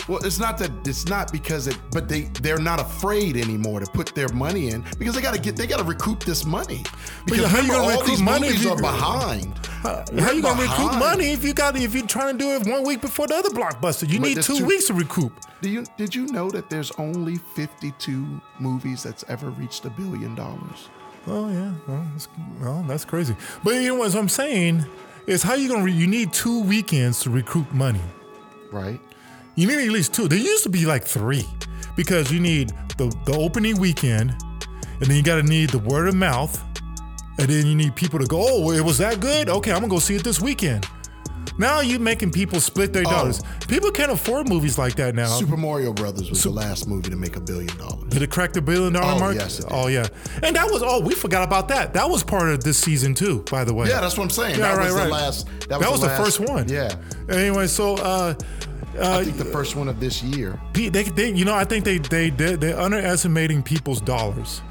Well, 0.07 0.19
it's 0.25 0.37
not 0.39 0.57
that 0.57 0.71
it's 0.85 1.07
not 1.07 1.31
because 1.31 1.67
it, 1.67 1.77
but 1.91 2.09
they 2.09 2.23
they're 2.41 2.57
not 2.59 2.79
afraid 2.79 3.37
anymore 3.37 3.79
to 3.79 3.85
put 3.91 4.13
their 4.13 4.27
money 4.29 4.69
in 4.69 4.83
because 4.99 5.15
they 5.15 5.21
got 5.21 5.33
to 5.33 5.39
get 5.39 5.55
they 5.55 5.65
got 5.67 5.77
to 5.77 5.83
recoup 5.85 6.23
this 6.25 6.43
money. 6.45 6.83
Because 7.25 7.45
how 7.45 7.61
you 7.61 7.69
gonna 7.71 7.83
all 7.83 7.89
recoup 7.91 8.05
these 8.07 8.21
money 8.21 8.47
if 8.47 8.53
movies 8.53 8.65
you- 8.65 8.71
are 8.71 8.81
behind. 8.81 9.57
How 9.83 10.03
We're 10.13 10.31
you 10.33 10.41
gonna 10.41 10.61
recoup 10.61 10.93
money 10.99 11.31
if 11.31 11.43
you 11.43 11.53
got 11.53 11.75
if 11.77 11.93
you're 11.95 12.05
trying 12.07 12.37
to 12.37 12.43
do 12.43 12.51
it 12.51 12.67
one 12.67 12.83
week 12.83 13.01
before 13.01 13.27
the 13.27 13.35
other 13.35 13.49
blockbuster? 13.49 14.09
You 14.09 14.19
But 14.19 14.27
need 14.27 14.41
two 14.41 14.57
two- 14.59 14.65
weeks 14.65 14.85
to 14.87 14.93
recoup. 14.93 15.33
Do 15.61 15.69
you 15.69 15.85
did 15.97 16.13
you 16.15 16.25
know 16.27 16.49
that 16.51 16.69
there's 16.69 16.91
only 16.97 17.37
52 17.55 18.41
movies 18.59 19.03
that's 19.03 19.23
ever 19.29 19.49
reached 19.51 19.85
a 19.85 19.89
billion 19.89 20.35
dollars? 20.35 20.89
Oh 21.27 21.49
yeah, 21.49 21.71
well 21.87 22.05
that's, 22.11 22.27
well, 22.61 22.83
that's 22.87 23.05
crazy. 23.05 23.35
But 23.63 23.75
you 23.75 23.89
know 23.89 23.95
what 23.95 24.13
I'm 24.15 24.27
saying 24.29 24.85
is 25.27 25.43
how 25.43 25.53
you 25.53 25.69
gonna 25.69 25.83
re- 25.83 25.91
you 25.93 26.07
need 26.07 26.33
two 26.33 26.61
weekends 26.63 27.21
to 27.21 27.29
recoup 27.29 27.71
money. 27.73 28.01
Right. 28.71 28.99
You 29.55 29.67
need 29.67 29.85
at 29.85 29.91
least 29.91 30.13
two. 30.13 30.27
There 30.27 30.39
used 30.39 30.63
to 30.63 30.69
be 30.69 30.85
like 30.85 31.03
three 31.03 31.45
because 31.95 32.31
you 32.31 32.39
need 32.39 32.69
the 32.97 33.15
the 33.25 33.35
opening 33.37 33.79
weekend, 33.79 34.31
and 34.31 35.01
then 35.01 35.15
you 35.15 35.23
got 35.23 35.35
to 35.35 35.43
need 35.43 35.69
the 35.69 35.79
word 35.79 36.07
of 36.07 36.15
mouth, 36.15 36.59
and 37.37 37.47
then 37.47 37.67
you 37.67 37.75
need 37.75 37.95
people 37.95 38.19
to 38.19 38.25
go. 38.25 38.39
Oh, 38.41 38.71
it 38.71 38.81
was 38.81 38.97
that 38.97 39.19
good. 39.19 39.49
Okay, 39.49 39.71
I'm 39.71 39.79
gonna 39.79 39.89
go 39.89 39.99
see 39.99 40.15
it 40.15 40.23
this 40.23 40.41
weekend. 40.41 40.87
Now 41.57 41.81
you're 41.81 41.99
making 41.99 42.31
people 42.31 42.59
split 42.59 42.93
their 42.93 43.03
dollars. 43.03 43.41
People 43.67 43.91
can't 43.91 44.11
afford 44.11 44.49
movies 44.49 44.77
like 44.77 44.95
that 44.95 45.13
now. 45.15 45.27
Super 45.27 45.57
Mario 45.57 45.93
Brothers 45.93 46.29
was 46.29 46.43
the 46.43 46.49
last 46.49 46.87
movie 46.87 47.09
to 47.09 47.15
make 47.15 47.35
a 47.35 47.39
billion 47.39 47.75
dollars. 47.77 48.09
Did 48.09 48.21
it 48.21 48.31
crack 48.31 48.53
the 48.53 48.61
billion 48.61 48.93
dollar 48.93 49.13
Oh, 49.15 49.19
mark? 49.19 49.35
yes. 49.35 49.63
Oh 49.69 49.87
yeah, 49.87 50.07
and 50.41 50.55
that 50.55 50.69
was 50.71 50.81
oh 50.83 50.99
we 51.01 51.13
forgot 51.13 51.43
about 51.43 51.67
that. 51.69 51.93
That 51.93 52.09
was 52.09 52.23
part 52.23 52.49
of 52.49 52.63
this 52.63 52.77
season 52.77 53.13
too, 53.13 53.43
by 53.51 53.63
the 53.63 53.73
way. 53.73 53.87
Yeah, 53.87 54.01
that's 54.01 54.17
what 54.17 54.23
I'm 54.23 54.29
saying. 54.29 54.59
Yeah, 54.59 54.71
that 54.73 54.77
right, 54.77 54.85
was 54.85 54.95
right. 54.95 55.03
the 55.05 55.09
last. 55.11 55.45
That 55.69 55.79
was, 55.79 55.79
That 55.79 55.91
was 55.91 56.01
the, 56.01 56.07
last- 56.07 56.23
first 56.23 56.39
one. 56.39 56.67
Yeah. 56.69 56.95
Anyway, 57.29 57.67
so 57.67 57.95
uh, 57.97 58.33
uh, 58.97 59.19
I 59.19 59.23
think 59.23 59.37
the 59.37 59.45
first 59.45 59.75
one 59.75 59.87
of 59.89 59.99
this 59.99 60.21
year. 60.23 60.59
They, 60.73 60.89
they, 60.89 61.31
you 61.31 61.45
know, 61.45 61.55
I 61.55 61.63
think 61.65 61.83
they 61.85 61.97
they 61.99 62.29
they 62.29 62.55
they're 62.55 62.79
underestimating 62.79 63.63
people's 63.63 64.01
dollars. 64.01 64.61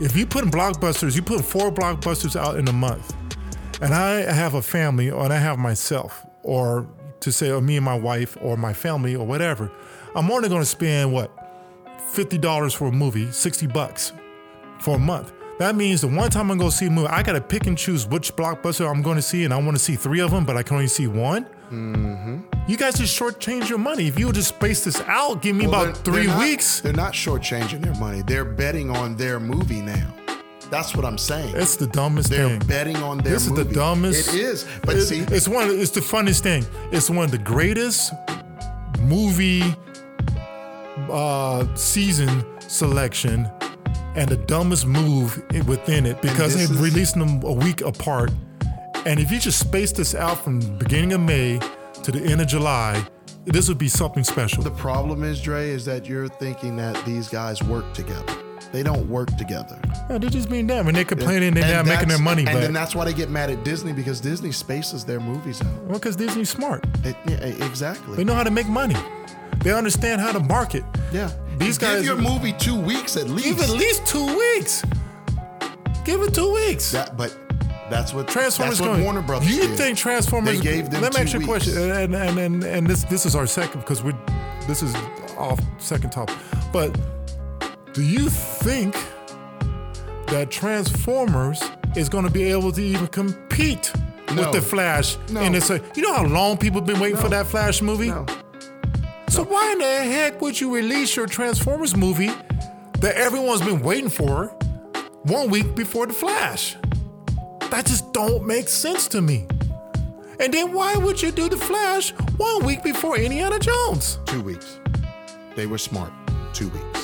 If 0.00 0.16
you 0.16 0.26
put 0.26 0.44
in 0.44 0.50
blockbusters, 0.50 1.14
you 1.14 1.22
put 1.22 1.44
four 1.44 1.70
blockbusters 1.72 2.34
out 2.40 2.56
in 2.58 2.66
a 2.68 2.72
month, 2.72 3.14
and 3.80 3.94
I 3.94 4.20
have 4.32 4.54
a 4.54 4.62
family, 4.62 5.10
or 5.10 5.30
I 5.30 5.36
have 5.38 5.58
myself, 5.58 6.24
or 6.42 6.86
to 7.20 7.32
say, 7.32 7.50
or 7.50 7.60
me 7.60 7.76
and 7.76 7.84
my 7.84 7.98
wife, 7.98 8.36
or 8.40 8.56
my 8.56 8.72
family, 8.72 9.14
or 9.16 9.26
whatever, 9.26 9.70
I'm 10.14 10.30
only 10.30 10.48
going 10.48 10.60
to 10.62 10.66
spend 10.66 11.12
what 11.12 11.30
fifty 12.10 12.38
dollars 12.38 12.74
for 12.74 12.88
a 12.88 12.92
movie, 12.92 13.30
sixty 13.32 13.66
bucks 13.66 14.12
for 14.78 14.96
a 14.96 14.98
month. 14.98 15.32
That 15.58 15.76
means 15.76 16.00
the 16.00 16.08
one 16.08 16.30
time 16.30 16.50
I'm 16.50 16.58
going 16.58 16.70
to 16.70 16.76
see 16.76 16.86
a 16.86 16.90
movie, 16.90 17.06
I 17.08 17.22
got 17.22 17.34
to 17.34 17.40
pick 17.40 17.66
and 17.68 17.78
choose 17.78 18.06
which 18.08 18.34
blockbuster 18.34 18.90
I'm 18.90 19.02
going 19.02 19.16
to 19.16 19.22
see, 19.22 19.44
and 19.44 19.54
I 19.54 19.56
want 19.58 19.76
to 19.76 19.82
see 19.82 19.94
three 19.94 20.20
of 20.20 20.32
them, 20.32 20.44
but 20.44 20.56
I 20.56 20.62
can 20.64 20.74
only 20.76 20.88
see 20.88 21.06
one. 21.06 21.46
Mm-hmm. 21.70 22.40
You 22.68 22.76
guys 22.76 22.98
just 22.98 23.18
shortchange 23.18 23.68
your 23.68 23.78
money. 23.78 24.08
If 24.08 24.18
you 24.18 24.26
would 24.26 24.34
just 24.34 24.48
space 24.48 24.82
this 24.84 25.00
out, 25.02 25.42
give 25.42 25.54
me 25.54 25.66
Well, 25.68 25.82
about 25.84 26.04
they're- 26.04 26.14
3 26.14 26.26
they're 26.26 26.34
not- 26.34 26.38
weeks. 26.40 26.80
They're 26.80 26.92
not 26.92 27.12
shortchanging 27.12 27.82
their 27.82 27.94
money. 27.94 28.22
They're 28.22 28.44
betting 28.44 28.90
on 28.90 29.16
their 29.16 29.38
movie 29.38 29.80
now. 29.80 30.12
That's 30.74 30.96
what 30.96 31.04
I'm 31.04 31.18
saying. 31.18 31.54
It's 31.56 31.76
the 31.76 31.86
dumbest 31.86 32.30
thing. 32.30 32.58
They're 32.58 32.68
betting 32.68 32.96
on 32.96 33.18
their 33.18 33.34
This 33.34 33.46
is 33.46 33.52
the 33.52 33.64
dumbest. 33.64 34.34
It 34.34 34.40
is. 34.40 34.66
But 34.82 34.96
it- 34.96 35.02
see, 35.02 35.20
it's 35.20 35.46
one. 35.46 35.70
It's 35.70 35.92
the 35.92 36.02
funniest 36.02 36.42
thing. 36.42 36.66
It's 36.90 37.08
one 37.08 37.24
of 37.24 37.30
the 37.30 37.38
greatest 37.38 38.12
movie 39.00 39.62
uh, 41.10 41.64
season 41.76 42.44
selection, 42.60 43.48
and 44.16 44.28
the 44.28 44.36
dumbest 44.36 44.84
move 44.86 45.40
within 45.66 46.06
it 46.06 46.20
because 46.20 46.56
this 46.56 46.68
they 46.68 46.74
is- 46.74 46.80
released 46.80 47.14
them 47.14 47.40
a 47.44 47.52
week 47.52 47.80
apart. 47.82 48.32
And 49.06 49.20
if 49.20 49.30
you 49.30 49.38
just 49.38 49.60
space 49.60 49.92
this 49.92 50.12
out 50.14 50.42
from 50.42 50.60
the 50.60 50.66
beginning 50.72 51.12
of 51.12 51.20
May 51.20 51.60
to 52.02 52.10
the 52.10 52.20
end 52.20 52.40
of 52.40 52.48
July, 52.48 53.06
this 53.44 53.68
would 53.68 53.78
be 53.78 53.88
something 53.88 54.24
special. 54.24 54.62
the 54.64 54.70
problem 54.72 55.22
is, 55.22 55.40
Dre, 55.40 55.68
is 55.70 55.84
that 55.84 56.06
you're 56.06 56.28
thinking 56.28 56.74
that 56.78 56.96
these 57.04 57.28
guys 57.28 57.62
work 57.62 57.92
together. 57.92 58.34
They 58.74 58.82
don't 58.82 59.08
work 59.08 59.28
together. 59.36 59.78
Yeah, 60.10 60.18
they're 60.18 60.28
just 60.30 60.50
being 60.50 60.66
dumb, 60.66 60.88
and 60.88 60.96
they're 60.96 61.04
complaining 61.04 61.50
and 61.50 61.56
they're 61.58 61.76
not 61.76 61.86
making 61.86 62.08
their 62.08 62.18
money 62.18 62.40
And 62.40 62.46
back. 62.46 62.56
then 62.60 62.72
that's 62.72 62.92
why 62.92 63.04
they 63.04 63.12
get 63.14 63.30
mad 63.30 63.48
at 63.48 63.62
Disney 63.62 63.92
because 63.92 64.20
Disney 64.20 64.50
spaces 64.50 65.04
their 65.04 65.20
movies 65.20 65.62
out. 65.62 65.68
Well, 65.84 66.00
because 66.00 66.16
Disney's 66.16 66.50
smart. 66.50 66.84
It- 67.04 67.14
yeah, 67.24 67.36
exactly. 67.64 68.16
They 68.16 68.24
know 68.24 68.34
how 68.34 68.42
to 68.42 68.50
make 68.50 68.66
money. 68.66 68.96
They 69.60 69.72
understand 69.72 70.20
how 70.20 70.32
to 70.32 70.40
market. 70.40 70.82
yeah. 71.12 71.30
These 71.58 71.78
Give 71.78 71.88
guys- 71.88 72.04
your 72.04 72.16
movie 72.16 72.52
two 72.52 72.74
weeks 72.74 73.16
at 73.16 73.28
least. 73.30 73.44
Give 73.44 73.60
at 73.60 73.70
least 73.70 74.04
two 74.06 74.26
weeks. 74.26 74.82
Give 76.04 76.20
it 76.22 76.34
two 76.34 76.52
weeks. 76.52 76.90
That, 76.90 77.16
but 77.16 77.32
that's 77.90 78.12
what 78.12 78.26
Transformers 78.26 78.78
That's 78.78 78.80
what 78.88 78.94
going. 78.94 79.04
Warner 79.04 79.22
Brothers 79.22 79.48
You 79.54 79.68
did. 79.68 79.76
think 79.78 79.96
Transformers? 79.96 80.56
They 80.58 80.62
gave 80.64 80.90
them 80.90 81.00
Let 81.00 81.14
me 81.14 81.20
ask 81.20 81.32
you 81.32 81.40
a 81.40 81.44
question, 81.44 81.78
and 81.78 82.12
and 82.14 82.38
and, 82.38 82.64
and 82.64 82.86
this 82.88 83.04
this 83.04 83.24
is 83.24 83.36
our 83.36 83.46
second 83.46 83.82
because 83.82 84.02
we 84.02 84.12
this 84.66 84.82
is 84.82 84.92
off 85.38 85.60
second 85.78 86.10
topic. 86.10 86.34
But 86.72 86.98
do 87.94 88.02
you 88.02 88.28
think 88.28 88.94
that 90.26 90.48
Transformers 90.50 91.62
is 91.96 92.08
going 92.08 92.24
to 92.24 92.30
be 92.30 92.44
able 92.44 92.72
to 92.72 92.82
even 92.82 93.06
compete 93.06 93.92
No. 94.34 94.42
with 94.42 94.52
the 94.52 94.62
Flash? 94.62 95.16
No. 95.30 95.40
And 95.40 95.54
it's 95.56 95.70
a, 95.70 95.80
you 95.94 96.02
know 96.02 96.12
how 96.14 96.26
long 96.26 96.56
people 96.58 96.80
have 96.80 96.86
been 96.86 97.00
waiting 97.00 97.16
for 97.18 97.28
that 97.28 97.46
Flash 97.46 97.80
movie. 97.82 98.08
No. 98.08 98.26
So 99.28 99.42
why 99.44 99.72
in 99.72 99.78
the 99.78 99.84
heck 100.04 100.40
would 100.40 100.60
you 100.60 100.74
release 100.74 101.14
your 101.16 101.26
Transformers 101.26 101.96
movie 101.96 102.30
that 103.00 103.16
everyone's 103.16 103.62
been 103.62 103.80
waiting 103.80 104.10
for 104.10 104.46
one 105.22 105.50
week 105.50 105.74
before 105.74 106.06
the 106.06 106.12
Flash? 106.12 106.76
That 107.70 107.86
just 107.86 108.12
don't 108.12 108.46
make 108.46 108.68
sense 108.68 109.08
to 109.08 109.20
me. 109.20 109.46
And 110.40 110.52
then 110.52 110.72
why 110.72 110.96
would 110.96 111.22
you 111.22 111.30
do 111.30 111.48
the 111.48 111.56
Flash 111.56 112.10
one 112.36 112.64
week 112.64 112.82
before 112.82 113.16
Indiana 113.18 113.58
Jones? 113.58 114.18
Two 114.26 114.42
weeks. 114.42 114.80
They 115.54 115.66
were 115.66 115.78
smart. 115.78 116.12
Two 116.52 116.68
weeks. 116.68 117.03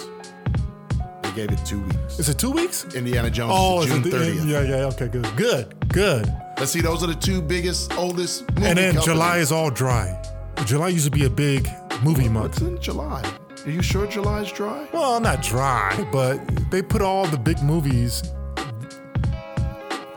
They 1.31 1.47
gave 1.47 1.53
it 1.53 1.65
two 1.65 1.81
weeks. 1.81 2.19
Is 2.19 2.29
it 2.29 2.39
two 2.39 2.51
weeks? 2.51 2.85
Indiana 2.95 3.31
Jones 3.31 3.53
Oh, 3.55 3.87
June 3.87 4.03
30th. 4.03 4.49
yeah, 4.49 4.63
yeah, 4.63 4.75
okay, 4.87 5.07
good, 5.09 5.37
good, 5.37 5.89
good. 5.89 6.27
Let's 6.59 6.73
see, 6.73 6.81
those 6.81 7.05
are 7.05 7.07
the 7.07 7.15
two 7.15 7.41
biggest, 7.41 7.97
oldest 7.97 8.49
movie 8.55 8.67
And 8.67 8.79
then 8.79 8.95
companies. 8.95 9.05
July 9.05 9.39
is 9.39 9.53
all 9.53 9.71
dry. 9.71 10.21
July 10.67 10.89
used 10.89 11.05
to 11.05 11.11
be 11.11 11.25
a 11.25 11.31
big 11.31 11.69
movie 12.03 12.29
month. 12.29 12.61
What's 12.61 12.63
in 12.63 12.81
July? 12.81 13.23
Are 13.65 13.71
you 13.71 13.81
sure 13.83 14.07
July's 14.07 14.51
dry? 14.51 14.89
Well, 14.93 15.21
not 15.21 15.43
dry, 15.43 16.07
but 16.13 16.39
they 16.71 16.83
put 16.83 17.01
all 17.03 17.27
the 17.27 17.39
big 17.39 17.63
movies 17.63 18.23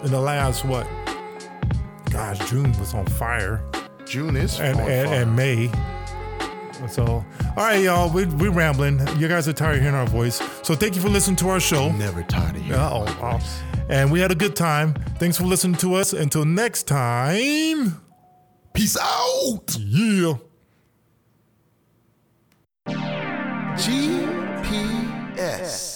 in 0.04 0.12
the 0.12 0.20
last 0.20 0.66
what? 0.66 0.88
Gosh, 2.10 2.40
June 2.50 2.72
was 2.80 2.94
on 2.94 3.06
fire, 3.06 3.62
June 4.06 4.36
is 4.36 4.60
and 4.60 4.80
and, 4.80 5.10
and 5.14 5.36
May. 5.36 5.70
So, 6.90 7.24
all 7.56 7.64
right, 7.64 7.82
y'all, 7.84 8.10
we 8.12 8.26
we 8.26 8.48
rambling. 8.48 9.00
You 9.18 9.28
guys 9.28 9.48
are 9.48 9.54
tired 9.54 9.76
of 9.76 9.82
hearing 9.82 9.96
our 9.96 10.08
voice, 10.08 10.42
so 10.64 10.74
thank 10.76 10.96
you 10.96 11.02
for 11.02 11.10
listening 11.10 11.36
to 11.38 11.50
our 11.50 11.60
show. 11.60 11.92
never 11.92 12.24
tired 12.24 12.56
of 12.56 12.62
hearing 12.62 12.80
Uh-oh. 12.80 13.06
wow. 13.22 13.38
voice. 13.38 13.62
and 13.90 14.12
we 14.12 14.20
had 14.20 14.32
a 14.32 14.36
good 14.36 14.56
time. 14.56 14.94
Thanks 15.20 15.38
for 15.38 15.44
listening 15.44 15.76
to 15.78 15.94
us. 15.96 16.14
Until 16.14 16.46
next 16.46 16.84
time, 16.88 18.02
Peace 18.74 18.98
out. 19.00 19.78
yeah. 19.80 20.34
GPS. 24.54 25.93